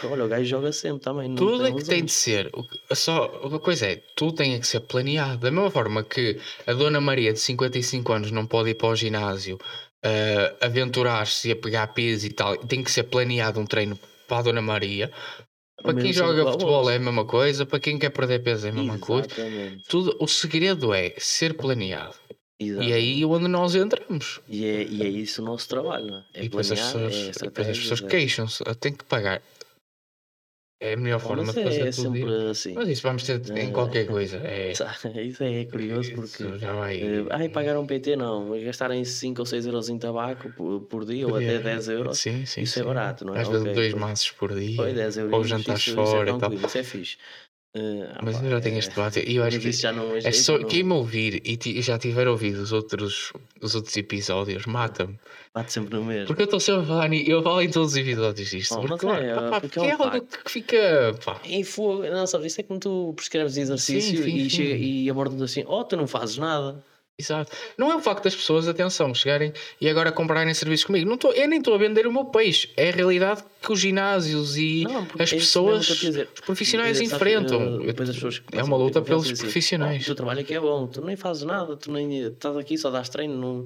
Olha, 0.06 0.24
o 0.24 0.28
gajo 0.28 0.44
joga 0.44 0.72
sempre 0.72 1.02
também. 1.02 1.34
tudo 1.34 1.66
é 1.66 1.72
que 1.72 1.84
tem 1.84 2.04
de 2.04 2.12
ser. 2.12 2.50
Só 2.92 3.26
uma 3.42 3.58
coisa 3.58 3.86
é, 3.86 3.96
tudo 4.14 4.34
tem 4.34 4.60
que 4.60 4.66
ser 4.66 4.80
planeado. 4.80 5.38
Da 5.38 5.50
mesma 5.50 5.70
forma 5.70 6.04
que 6.04 6.38
a 6.66 6.72
Dona 6.72 7.00
Maria 7.00 7.32
de 7.32 7.40
55 7.40 8.12
anos 8.12 8.30
não 8.30 8.46
pode 8.46 8.70
ir 8.70 8.74
para 8.74 8.88
o 8.88 8.96
ginásio 8.96 9.58
uh, 10.04 10.56
aventurar-se 10.60 11.50
a 11.50 11.56
pegar 11.56 11.88
peso 11.88 12.26
e 12.26 12.30
tal, 12.30 12.56
tem 12.58 12.82
que 12.82 12.90
ser 12.90 13.04
planeado 13.04 13.58
um 13.58 13.66
treino 13.66 13.98
para 14.26 14.38
a 14.38 14.42
Dona 14.42 14.62
Maria. 14.62 15.10
Para 15.82 15.94
quem 15.94 16.12
joga 16.12 16.52
futebol 16.52 16.88
é 16.88 16.96
a 16.96 16.98
mesma 16.98 17.24
coisa, 17.24 17.66
para 17.66 17.80
quem 17.80 17.98
quer 17.98 18.10
perder 18.10 18.42
peso 18.42 18.66
é 18.66 18.70
a 18.70 18.72
mesma 18.72 18.98
coisa. 18.98 19.28
Tudo, 19.88 20.16
o 20.20 20.26
segredo 20.26 20.94
é 20.94 21.14
ser 21.18 21.54
planeado. 21.54 22.14
Exato. 22.58 22.86
E 22.86 22.92
é 22.92 22.94
aí 22.94 23.24
onde 23.24 23.48
nós 23.48 23.74
entramos. 23.74 24.40
E 24.48 24.64
é, 24.64 24.84
e 24.84 25.02
é 25.02 25.08
isso 25.08 25.42
o 25.42 25.44
nosso 25.44 25.68
trabalho, 25.68 26.06
não 26.06 26.18
é? 26.18 26.24
é 26.34 26.40
e 26.40 26.42
depois 26.44 26.70
as 26.70 26.80
pessoas, 26.80 27.14
é 27.14 27.44
depois 27.44 27.68
as 27.68 27.78
pessoas 27.78 28.00
queixam-se, 28.00 28.64
tem 28.76 28.92
que 28.92 29.04
pagar. 29.04 29.42
É 30.84 30.92
a 30.92 30.96
melhor 30.98 31.18
forma 31.18 31.44
de 31.44 31.62
fazer 31.62 31.80
é 31.80 31.90
tudo. 31.90 32.12
Sempre 32.12 32.50
assim. 32.50 32.74
Mas 32.74 32.88
isso 32.90 33.02
vamos 33.02 33.22
ter 33.22 33.40
em 33.56 33.72
qualquer 33.72 34.06
coisa. 34.06 34.34
É... 34.44 34.72
Isso 34.72 35.42
é 35.42 35.64
curioso 35.64 36.12
porque. 36.14 36.44
Vai. 36.44 37.02
Uh, 37.02 37.26
ai, 37.30 37.48
pagar 37.48 37.78
um 37.78 37.86
PT 37.86 38.16
não, 38.16 38.50
gastarem 38.62 39.04
5 39.04 39.40
ou 39.40 39.46
6 39.46 39.66
euros 39.66 39.88
em 39.88 39.98
tabaco 39.98 40.50
por, 40.88 41.04
dia 41.04 41.26
ou 41.26 41.36
até 41.36 41.58
10 41.58 41.88
euros. 41.88 42.18
Sim, 42.18 42.44
sim, 42.44 42.62
isso 42.62 42.78
é 42.78 42.82
sim. 42.82 42.88
é 42.88 42.92
barato, 42.92 43.24
não 43.24 43.34
é? 43.34 43.40
Às 43.40 43.48
vezes 43.48 43.62
okay, 43.62 43.74
dois 43.74 43.94
maços 43.94 44.30
por 44.32 44.54
dia. 44.54 44.76
Foi 44.76 44.92
10 44.92 45.16
euros. 45.16 45.32
Ou 45.32 45.44
jantares 45.44 45.84
fora 45.86 46.06
isso 46.06 46.16
é 46.16 46.36
e 46.36 46.38
tal. 46.38 46.52
Isso 46.52 46.78
é 46.78 46.82
fixe. 46.82 47.16
Uh, 47.76 48.06
mas 48.22 48.40
eu 48.40 48.50
já 48.50 48.60
tenho 48.60 48.76
é, 48.76 48.78
este 48.78 48.90
debate. 48.90 49.24
E 49.26 49.34
eu 49.34 49.42
acho 49.42 49.58
que 49.58 49.72
já 49.72 49.92
não 49.92 50.14
é, 50.14 50.18
é 50.18 50.32
só 50.32 50.56
não... 50.56 50.68
quem 50.68 50.84
me 50.84 50.92
ouvir 50.92 51.42
e 51.44 51.82
já 51.82 51.98
tiver 51.98 52.28
ouvido 52.28 52.62
os 52.62 52.70
outros, 52.70 53.32
os 53.60 53.74
outros 53.74 53.96
episódios, 53.96 54.64
mata-me. 54.64 55.18
Bate 55.52 55.72
sempre 55.72 55.96
no 55.96 56.04
mesmo. 56.04 56.28
Porque 56.28 56.42
eu 56.42 56.44
estou 56.44 56.60
sempre 56.60 56.82
a 56.82 56.86
falar, 56.86 57.12
eu 57.12 57.42
falo 57.42 57.60
em 57.62 57.70
todos 57.70 57.90
os 57.90 57.96
episódios 57.96 58.48
disto. 58.48 58.76
Oh, 58.78 58.86
porque, 58.86 59.06
é, 59.06 59.34
pá, 59.34 59.60
porque, 59.60 59.80
é, 59.80 59.86
é 59.86 59.92
algo 59.92 60.20
que 60.20 60.50
fica. 60.50 61.16
Pá. 61.24 61.40
Em 61.44 61.64
fogo, 61.64 62.04
não, 62.04 62.26
sabe, 62.28 62.46
isso 62.46 62.60
é 62.60 62.64
como 62.64 62.78
tu 62.78 63.12
prescreves 63.16 63.56
exercício 63.56 64.18
sim, 64.18 64.30
sim, 64.30 64.36
e, 64.36 64.50
sim. 64.50 64.56
Chega, 64.56 64.76
e 64.76 65.10
abordas 65.10 65.42
assim: 65.42 65.64
oh, 65.66 65.82
tu 65.82 65.96
não 65.96 66.06
fazes 66.06 66.38
nada. 66.38 66.80
Exato. 67.16 67.52
Não 67.78 67.92
é 67.92 67.96
o 67.96 68.00
facto 68.00 68.24
das 68.24 68.34
pessoas, 68.34 68.66
atenção, 68.66 69.14
chegarem 69.14 69.52
e 69.80 69.88
agora 69.88 70.10
comprarem 70.10 70.52
serviços 70.52 70.84
comigo. 70.84 71.08
Não 71.08 71.16
tô, 71.16 71.30
eu 71.30 71.46
nem 71.46 71.60
estou 71.60 71.72
a 71.74 71.78
vender 71.78 72.08
o 72.08 72.12
meu 72.12 72.24
peixe. 72.24 72.72
É 72.76 72.88
a 72.88 72.92
realidade 72.92 73.44
que 73.62 73.72
os 73.72 73.78
ginásios 73.78 74.56
e 74.56 74.82
não, 74.82 75.06
as 75.18 75.32
é 75.32 75.36
pessoas, 75.36 75.88
os 75.88 76.40
profissionais 76.44 76.98
dizer, 76.98 77.14
enfrentam. 77.14 77.80
As 77.88 78.10
pessoas 78.10 78.42
é 78.50 78.62
uma 78.64 78.76
luta 78.76 79.00
pelos 79.00 79.30
profissionais. 79.30 80.02
o 80.02 80.06
teu 80.06 80.14
trabalho 80.16 80.40
é 80.40 80.42
que 80.42 80.54
é 80.54 80.60
bom, 80.60 80.88
tu 80.88 81.04
nem 81.04 81.14
fazes 81.14 81.44
nada, 81.44 81.76
tu 81.76 81.92
nem 81.92 82.26
estás 82.26 82.56
aqui, 82.56 82.76
só 82.76 82.90
dás 82.90 83.08
treino, 83.08 83.36
não 83.36 83.64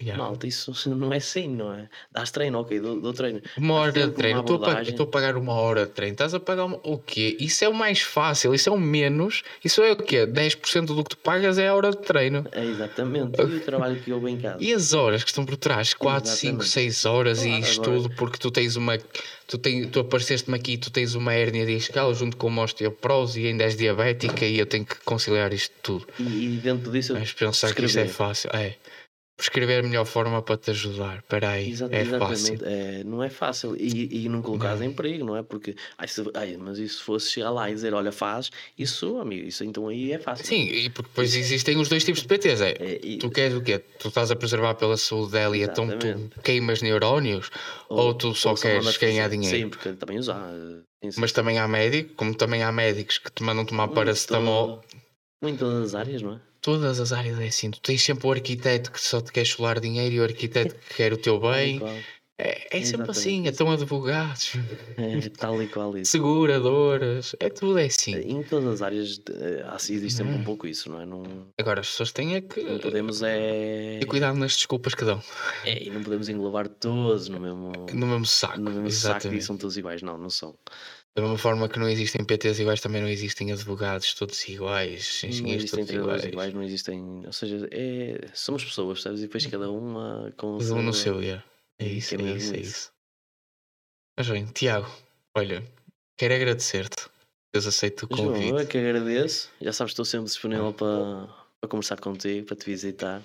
Yeah. 0.00 0.22
Malta, 0.22 0.46
isso 0.46 0.72
não 0.88 1.12
é 1.12 1.16
assim, 1.16 1.48
não 1.48 1.72
é? 1.72 1.88
Dás 2.10 2.30
treino, 2.30 2.60
ok, 2.60 2.80
dou, 2.80 3.00
dou 3.00 3.12
treino. 3.12 3.40
Uma 3.56 3.74
hora 3.74 3.92
de 3.92 4.10
treino, 4.10 4.40
estou 4.40 4.64
a, 4.64 5.08
a 5.08 5.12
pagar 5.12 5.36
uma 5.36 5.52
hora 5.52 5.86
de 5.86 5.92
treino, 5.92 6.14
estás 6.14 6.34
a 6.34 6.40
pagar 6.40 6.64
uma... 6.64 6.80
o 6.82 6.98
quê? 6.98 7.36
Isso 7.38 7.64
é 7.64 7.68
o 7.68 7.74
mais 7.74 8.00
fácil, 8.00 8.54
isso 8.54 8.68
é 8.68 8.72
o 8.72 8.78
menos, 8.78 9.42
isso 9.64 9.82
é 9.82 9.92
o 9.92 9.96
quê? 9.96 10.26
10% 10.26 10.86
do 10.86 11.04
que 11.04 11.10
tu 11.10 11.16
pagas 11.18 11.58
é 11.58 11.68
a 11.68 11.74
hora 11.74 11.90
de 11.90 11.98
treino. 11.98 12.46
É 12.52 12.64
exatamente, 12.64 13.40
e 13.40 13.44
o 13.44 13.60
trabalho 13.60 14.00
que 14.00 14.10
eu 14.10 14.28
em 14.28 14.38
casa. 14.38 14.56
E 14.60 14.72
as 14.72 14.92
horas 14.92 15.22
que 15.22 15.30
estão 15.30 15.44
por 15.44 15.56
trás, 15.56 15.94
4, 15.94 16.30
5, 16.30 16.64
6 16.64 17.04
horas 17.04 17.38
claro, 17.38 17.56
e 17.56 17.60
isto 17.60 17.82
tudo, 17.82 18.10
porque 18.10 18.38
tu 18.38 18.50
tens 18.50 18.76
uma. 18.76 18.98
Tu, 19.46 19.58
tem, 19.58 19.86
tu 19.88 20.00
apareceste-me 20.00 20.56
aqui, 20.56 20.78
tu 20.78 20.90
tens 20.90 21.14
uma 21.14 21.34
hérnia 21.34 21.66
discal 21.66 22.14
junto 22.14 22.36
com 22.36 22.46
uma 22.46 22.62
osteoporose 22.62 23.40
e 23.40 23.48
ainda 23.48 23.64
és 23.64 23.76
diabética 23.76 24.46
e 24.46 24.58
eu 24.58 24.64
tenho 24.64 24.86
que 24.86 24.96
conciliar 25.04 25.52
isto 25.52 25.74
tudo. 25.82 26.06
E, 26.18 26.54
e 26.54 26.56
dentro 26.56 26.90
disso 26.90 27.12
eu. 27.12 27.18
Mas 27.18 27.32
pensar 27.32 27.68
escrever. 27.68 27.92
que 27.92 27.98
isto 28.00 28.10
é 28.10 28.14
fácil. 28.14 28.50
É 28.54 28.76
escrever 29.38 29.80
a 29.80 29.82
melhor 29.82 30.04
forma 30.04 30.40
para 30.42 30.56
te 30.56 30.70
ajudar. 30.70 31.18
Espera 31.18 31.50
aí, 31.50 31.70
Exato, 31.70 31.94
é 31.94 32.04
fácil. 32.04 32.58
É, 32.62 33.04
não 33.04 33.22
é 33.22 33.28
fácil. 33.28 33.76
E, 33.76 34.24
e 34.24 34.28
não 34.28 34.42
colocares 34.42 34.80
em 34.80 34.92
perigo, 34.92 35.24
não 35.24 35.36
é? 35.36 35.42
Porque, 35.42 35.74
ai, 35.98 36.08
se, 36.08 36.22
ai, 36.34 36.56
mas 36.58 36.78
e 36.78 36.88
se 36.88 37.00
fosse 37.00 37.30
chegar 37.30 37.50
lá 37.50 37.70
e 37.70 37.74
dizer, 37.74 37.94
olha, 37.94 38.12
faz, 38.12 38.50
isso, 38.78 39.18
amigo, 39.18 39.46
isso 39.46 39.64
então 39.64 39.88
aí 39.88 40.12
é 40.12 40.18
fácil. 40.18 40.44
Sim, 40.44 40.64
e 40.64 40.90
porque 40.90 41.08
depois 41.08 41.34
existem 41.34 41.76
os 41.78 41.88
dois 41.88 42.04
tipos 42.04 42.22
de 42.22 42.28
PTs. 42.28 42.60
É, 42.60 42.70
é 42.78 43.00
e, 43.02 43.18
tu 43.18 43.30
queres 43.30 43.56
o 43.56 43.62
quê? 43.62 43.78
Tu 43.78 44.08
estás 44.08 44.30
a 44.30 44.36
preservar 44.36 44.74
pela 44.74 44.96
saúde 44.96 45.32
dela 45.32 45.56
e 45.56 45.62
então 45.62 45.88
tu 45.88 46.40
queimas 46.42 46.82
neurónios? 46.82 47.50
Ou, 47.88 47.98
ou 47.98 48.14
tu 48.14 48.34
só 48.34 48.50
ou 48.50 48.56
queres 48.56 48.96
ganhar 48.96 49.28
dinheiro? 49.28 49.56
Sim, 49.56 49.68
porque 49.68 49.92
também 49.92 50.18
usar. 50.18 50.50
Mas 51.16 51.32
também 51.32 51.58
há 51.58 51.66
médico, 51.66 52.14
como 52.14 52.34
também 52.34 52.62
há 52.62 52.70
médicos 52.70 53.18
que 53.18 53.30
te 53.30 53.42
mandam 53.42 53.64
tomar 53.64 53.88
paracetamol. 53.88 54.82
Em 55.42 55.56
todas 55.56 55.88
as 55.88 55.94
áreas, 55.96 56.22
não 56.22 56.34
é? 56.34 56.51
Todas 56.62 57.00
as 57.00 57.12
áreas 57.12 57.38
é 57.38 57.48
assim. 57.48 57.70
Tu 57.70 57.80
tens 57.80 58.02
sempre 58.02 58.26
o 58.26 58.32
arquiteto 58.32 58.90
que 58.90 59.00
só 59.00 59.20
te 59.20 59.32
quer 59.32 59.44
chular 59.44 59.80
dinheiro 59.80 60.14
e 60.14 60.20
o 60.20 60.24
arquiteto 60.24 60.74
que 60.74 60.94
quer 60.94 61.12
o 61.12 61.18
teu 61.18 61.38
bem. 61.38 61.80
É, 62.38 62.78
é 62.78 62.84
sempre 62.84 63.10
assim, 63.10 63.46
estão 63.46 63.70
advogados, 63.70 64.54
é, 64.96 65.28
tal 65.28 65.62
e 65.62 65.68
qual 65.68 65.96
isso. 65.96 66.10
seguradoras, 66.10 67.36
é 67.38 67.48
tudo 67.48 67.78
é 67.78 67.84
assim. 67.84 68.16
Em 68.16 68.42
todas 68.42 68.66
as 68.74 68.82
áreas 68.82 69.20
assim, 69.66 69.94
existe 69.94 70.16
sempre 70.16 70.32
um 70.32 70.38
hum. 70.38 70.44
pouco 70.44 70.66
isso, 70.66 70.90
não 70.90 71.00
é? 71.00 71.06
Não, 71.06 71.22
Agora 71.60 71.80
as 71.80 71.90
pessoas 71.90 72.10
têm 72.10 72.34
é 72.34 72.40
que. 72.40 72.60
Não 72.62 72.78
podemos 72.78 73.22
é. 73.22 73.98
Ter 74.00 74.06
cuidado 74.06 74.36
nas 74.38 74.56
desculpas 74.56 74.94
que 74.94 75.04
dão. 75.04 75.22
É, 75.64 75.84
e 75.84 75.90
não 75.90 76.02
podemos 76.02 76.28
englobar 76.28 76.68
todos 76.68 77.28
no 77.28 77.38
mesmo. 77.38 77.70
No 77.92 78.06
mesmo 78.08 78.26
saco. 78.26 78.58
No 78.58 78.70
mesmo 78.70 78.88
Exatamente. 78.88 79.22
saco 79.22 79.34
e 79.36 79.42
são 79.42 79.56
todos 79.56 79.76
iguais. 79.76 80.02
Não, 80.02 80.18
não 80.18 80.30
são. 80.30 80.56
Da 81.14 81.20
mesma 81.20 81.36
forma 81.36 81.68
que 81.68 81.78
não 81.78 81.88
existem 81.88 82.24
PTs 82.24 82.58
iguais, 82.60 82.80
também 82.80 83.02
não 83.02 83.08
existem 83.08 83.52
advogados 83.52 84.14
todos 84.14 84.48
iguais, 84.48 85.22
engenheiros 85.22 85.70
todos 85.70 85.90
iguais. 85.90 86.24
iguais. 86.24 86.54
Não 86.54 86.62
existem, 86.62 87.26
ou 87.26 87.32
seja, 87.32 87.68
é, 87.70 88.28
somos 88.32 88.64
pessoas, 88.64 89.02
sabes? 89.02 89.20
E 89.20 89.26
depois 89.26 89.44
cada 89.44 89.70
uma 89.70 90.32
com 90.38 90.58
cada 90.58 90.74
um 90.74 90.82
no 90.82 90.94
seu, 90.94 91.20
yeah. 91.20 91.44
é 91.78 91.86
isso, 91.86 92.14
é, 92.14 92.18
é 92.18 92.22
isso, 92.32 92.54
é 92.54 92.58
isso. 92.58 92.92
Mas 94.16 94.28
bem, 94.28 94.46
Tiago, 94.46 94.90
olha, 95.36 95.62
quero 96.16 96.34
agradecer-te. 96.34 97.10
Deus 97.52 97.66
aceito 97.66 98.04
o 98.04 98.08
convite. 98.08 98.48
João, 98.48 98.58
eu 98.58 98.58
é 98.60 98.66
que 98.66 98.78
agradeço. 98.78 99.50
Já 99.60 99.72
sabes, 99.72 99.90
estou 99.90 100.06
sempre 100.06 100.26
disponível 100.26 100.68
ah. 100.68 100.72
para, 100.72 101.26
para 101.60 101.68
conversar 101.68 102.00
contigo, 102.00 102.46
para 102.46 102.56
te 102.56 102.64
visitar. 102.64 103.22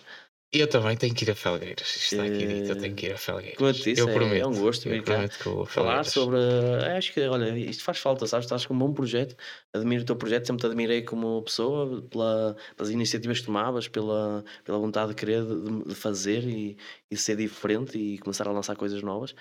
Eu 0.52 0.68
também 0.70 0.96
tenho 0.96 1.14
que 1.14 1.26
ir 1.26 1.32
a 1.32 1.36
Felgueiras. 1.36 1.88
Isto 1.88 2.16
está 2.16 2.24
aqui 2.24 2.48
dito, 2.48 2.72
eu 2.72 2.78
tenho 2.78 2.96
que 2.96 3.08
ir 3.08 3.12
a 3.12 3.18
Felgueiras. 3.18 3.58
Como 3.58 3.70
eu 3.70 3.74
disse, 3.74 4.00
eu 4.00 4.10
é, 4.10 4.14
prometo. 4.14 4.44
é 4.44 4.48
um 4.48 4.58
gosto 4.58 4.88
vir 4.88 5.04
cá 5.04 5.28
falar 5.68 6.06
sobre. 6.06 6.38
Eh, 6.38 6.98
acho 6.98 7.14
que, 7.14 7.22
olha, 7.28 7.58
isto 7.58 7.84
faz 7.84 7.98
falta, 7.98 8.26
sabes? 8.26 8.46
Estás 8.46 8.66
com 8.66 8.74
um 8.74 8.78
bom 8.78 8.94
projeto. 8.94 9.36
Admiro 9.74 10.04
o 10.04 10.06
teu 10.06 10.16
projeto, 10.16 10.48
sempre 10.48 10.62
te 10.62 10.68
admirei 10.68 11.02
como 11.02 11.42
pessoa, 11.42 12.02
pela, 12.04 12.56
pelas 12.78 12.92
iniciativas 12.92 13.42
que 13.42 13.46
tomavas, 13.46 13.90
pela, 13.90 14.44
pela 14.64 14.80
vontade 14.80 15.10
de 15.10 15.16
querer 15.16 15.44
de, 15.44 15.84
de 15.84 15.96
fazer 15.96 16.44
e, 16.46 16.78
e 17.12 17.18
ser 17.18 17.36
diferente 17.36 17.98
e 17.98 18.18
começar 18.18 18.48
a 18.48 18.52
lançar 18.52 18.76
coisas 18.78 19.02
novas. 19.02 19.36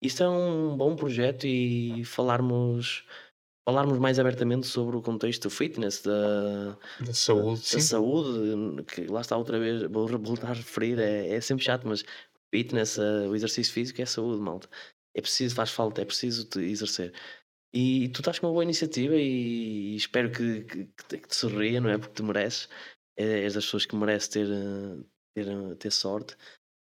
Isto 0.00 0.22
é 0.22 0.28
um 0.28 0.76
bom 0.76 0.96
projeto 0.96 1.46
e 1.46 2.02
falarmos 2.04 3.04
falarmos 3.66 3.98
mais 3.98 4.18
abertamente 4.18 4.66
sobre 4.66 4.96
o 4.96 5.02
contexto 5.02 5.50
fitness 5.50 6.00
da, 6.00 6.78
da 7.00 7.12
saúde, 7.12 7.62
da, 7.68 7.76
da 7.76 7.82
saúde, 7.82 8.84
que 8.84 9.06
lá 9.08 9.20
está 9.20 9.36
outra 9.36 9.58
vez, 9.58 9.82
vou 9.90 10.06
voltar 10.18 10.50
a 10.50 10.54
referir, 10.54 10.98
é, 11.00 11.34
é 11.34 11.40
sempre 11.40 11.64
chato, 11.64 11.86
mas 11.86 12.04
fitness, 12.54 12.96
uh, 12.96 13.28
o 13.28 13.34
exercício 13.34 13.72
físico 13.72 14.00
é 14.00 14.06
saúde, 14.06 14.40
malta. 14.40 14.68
É 15.14 15.20
preciso, 15.20 15.54
faz 15.54 15.70
falta, 15.70 16.00
é 16.00 16.04
preciso 16.04 16.44
te 16.44 16.60
exercer. 16.60 17.12
E 17.74 18.08
tu 18.10 18.20
estás 18.20 18.38
com 18.38 18.46
uma 18.46 18.52
boa 18.52 18.64
iniciativa 18.64 19.16
e, 19.16 19.94
e 19.94 19.96
espero 19.96 20.30
que, 20.30 20.62
que, 20.62 20.84
que, 21.18 21.28
te 21.28 21.34
sorria, 21.34 21.80
não 21.80 21.90
é? 21.90 21.98
Porque 21.98 22.14
tu 22.14 22.24
mereces. 22.24 22.68
É, 23.18 23.44
és 23.44 23.54
das 23.54 23.64
pessoas 23.64 23.86
que 23.86 23.96
merece 23.96 24.30
ter, 24.30 24.46
eh, 24.46 25.02
ter, 25.34 25.76
ter 25.76 25.90
sorte 25.90 26.36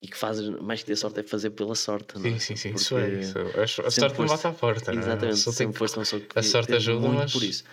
e 0.01 0.07
que 0.07 0.17
faz 0.17 0.39
mais 0.61 0.81
que 0.81 0.87
ter 0.87 0.95
sorte 0.95 1.19
é 1.19 1.23
fazer 1.23 1.51
pela 1.51 1.75
sorte. 1.75 2.19
Sim, 2.19 2.35
é? 2.35 2.39
sim, 2.39 2.55
sim, 2.55 2.73
isso 2.73 2.97
é 2.97 3.09
isso. 3.09 3.37
A, 3.39 3.89
sorte 3.89 4.19
não 4.19 4.27
bate 4.27 4.47
à 4.47 4.51
porta. 4.51 4.93
Exatamente, 4.93 5.45
não 5.45 5.51
é? 5.51 5.55
sempre 5.55 5.77
foste 5.77 5.97
uma 5.97 6.03
pessoa 6.03 6.21
que 6.21 6.39
a 6.39 6.43
sorte 6.43 6.73
ajuda, 6.73 7.09
mas... 7.09 7.33
por 7.33 7.43
isso. 7.43 7.63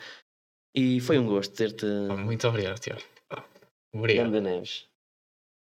E 0.74 1.00
foi 1.00 1.18
um 1.18 1.26
gosto 1.26 1.54
ter-te. 1.54 1.86
muito 1.86 2.48
obrigado, 2.48 2.80
Tiago. 2.80 3.02
Obrigado. 3.94 4.26
Ganda 4.26 4.40
Neves. 4.40 4.86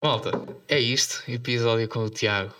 Malta, 0.03 0.31
é 0.67 0.79
isto. 0.79 1.29
Episódio 1.29 1.87
com 1.89 2.05
o 2.05 2.09
Tiago. 2.09 2.53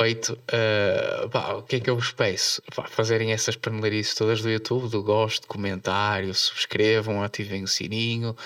Feito. 0.00 0.32
Uh, 0.32 1.28
pá, 1.30 1.54
o 1.54 1.62
que 1.62 1.76
é 1.76 1.80
que 1.80 1.88
eu 1.88 1.96
vos 1.96 2.12
peço? 2.12 2.60
Pá, 2.74 2.88
fazerem 2.88 3.32
essas 3.32 3.56
panelarices 3.56 4.14
todas 4.14 4.42
do 4.42 4.50
YouTube, 4.50 4.88
do 4.88 5.02
gosto, 5.02 5.46
comentário, 5.46 6.34
subscrevam, 6.34 7.22
ativem 7.22 7.62
o 7.62 7.68
sininho. 7.68 8.36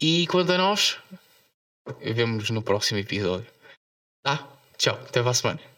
E 0.00 0.26
quanto 0.28 0.52
a 0.52 0.58
nós, 0.58 0.98
vemos 2.00 2.50
no 2.50 2.62
próximo 2.62 3.00
episódio. 3.00 3.46
Tá? 4.22 4.48
Tchau, 4.76 4.94
até 4.94 5.20
a 5.20 5.34
semana. 5.34 5.71